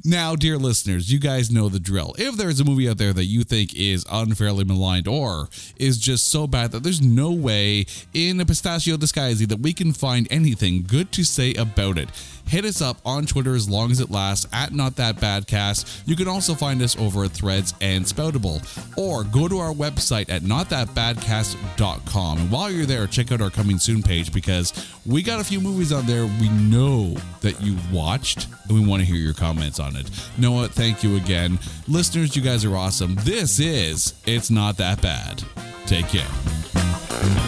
Now, 0.04 0.36
dear 0.36 0.56
listeners, 0.56 1.10
you 1.10 1.18
guys 1.18 1.50
know 1.50 1.68
the 1.68 1.80
drill. 1.80 2.14
If 2.16 2.36
there's 2.36 2.60
a 2.60 2.64
movie 2.64 2.88
out 2.88 2.98
there 2.98 3.12
that 3.12 3.24
you 3.24 3.42
think 3.42 3.74
is 3.74 4.06
unfairly 4.10 4.64
maligned 4.64 5.08
or 5.08 5.48
is 5.76 5.98
just 5.98 6.28
so 6.28 6.46
bad 6.46 6.70
that 6.72 6.84
there's 6.84 7.00
no 7.00 7.32
way 7.32 7.86
in 8.14 8.40
a 8.40 8.46
pistachio 8.46 8.96
disguise 8.96 9.44
that 9.44 9.58
we 9.60 9.72
can 9.72 9.92
find 9.92 10.28
anything 10.30 10.84
good 10.86 11.10
to 11.12 11.24
say 11.24 11.54
about 11.54 11.98
it, 11.98 12.08
hit 12.48 12.64
us 12.64 12.80
up 12.80 12.96
on 13.04 13.26
Twitter 13.26 13.54
as 13.54 13.68
long 13.68 13.90
as 13.90 14.00
it 14.00 14.10
lasts 14.10 14.46
at 14.52 14.72
Not 14.72 14.96
That 14.96 15.20
Bad 15.20 15.46
Cast. 15.46 16.06
You 16.06 16.16
can 16.16 16.28
also 16.28 16.54
find 16.54 16.80
us 16.82 16.96
over 16.98 17.24
at 17.24 17.30
Threads 17.30 17.74
and 17.80 18.04
Spoutible, 18.04 18.62
or 18.96 19.24
go 19.24 19.48
to 19.48 19.58
our 19.58 19.72
website 19.72 20.30
at 20.30 20.42
notthatbadcast.com. 20.42 22.38
And 22.38 22.50
while 22.50 22.70
you're 22.70 22.86
there, 22.86 23.06
check 23.06 23.30
out 23.32 23.40
our 23.40 23.50
coming 23.50 23.78
soon 23.78 24.02
page 24.02 24.32
because 24.32 24.72
we 25.06 25.22
got 25.22 25.40
a 25.40 25.44
few 25.44 25.60
movies 25.60 25.92
on 25.92 26.06
there 26.06 26.26
we 26.40 26.48
know 26.48 27.14
that 27.40 27.60
you 27.60 27.76
watched 27.92 28.46
and 28.68 28.78
we 28.78 28.86
want 28.86 29.00
to 29.00 29.06
hear 29.06 29.16
your 29.16 29.34
comments 29.34 29.78
on 29.80 29.96
it. 29.96 30.10
Noah, 30.36 30.68
thank 30.68 31.02
you 31.02 31.16
again. 31.16 31.58
Listeners, 31.86 32.34
you 32.36 32.42
guys 32.42 32.64
are 32.64 32.76
awesome. 32.76 33.14
This 33.20 33.60
is 33.60 34.14
It's 34.26 34.50
Not 34.50 34.76
That 34.78 35.00
Bad. 35.02 35.42
Take 35.86 36.08
care. 36.08 37.47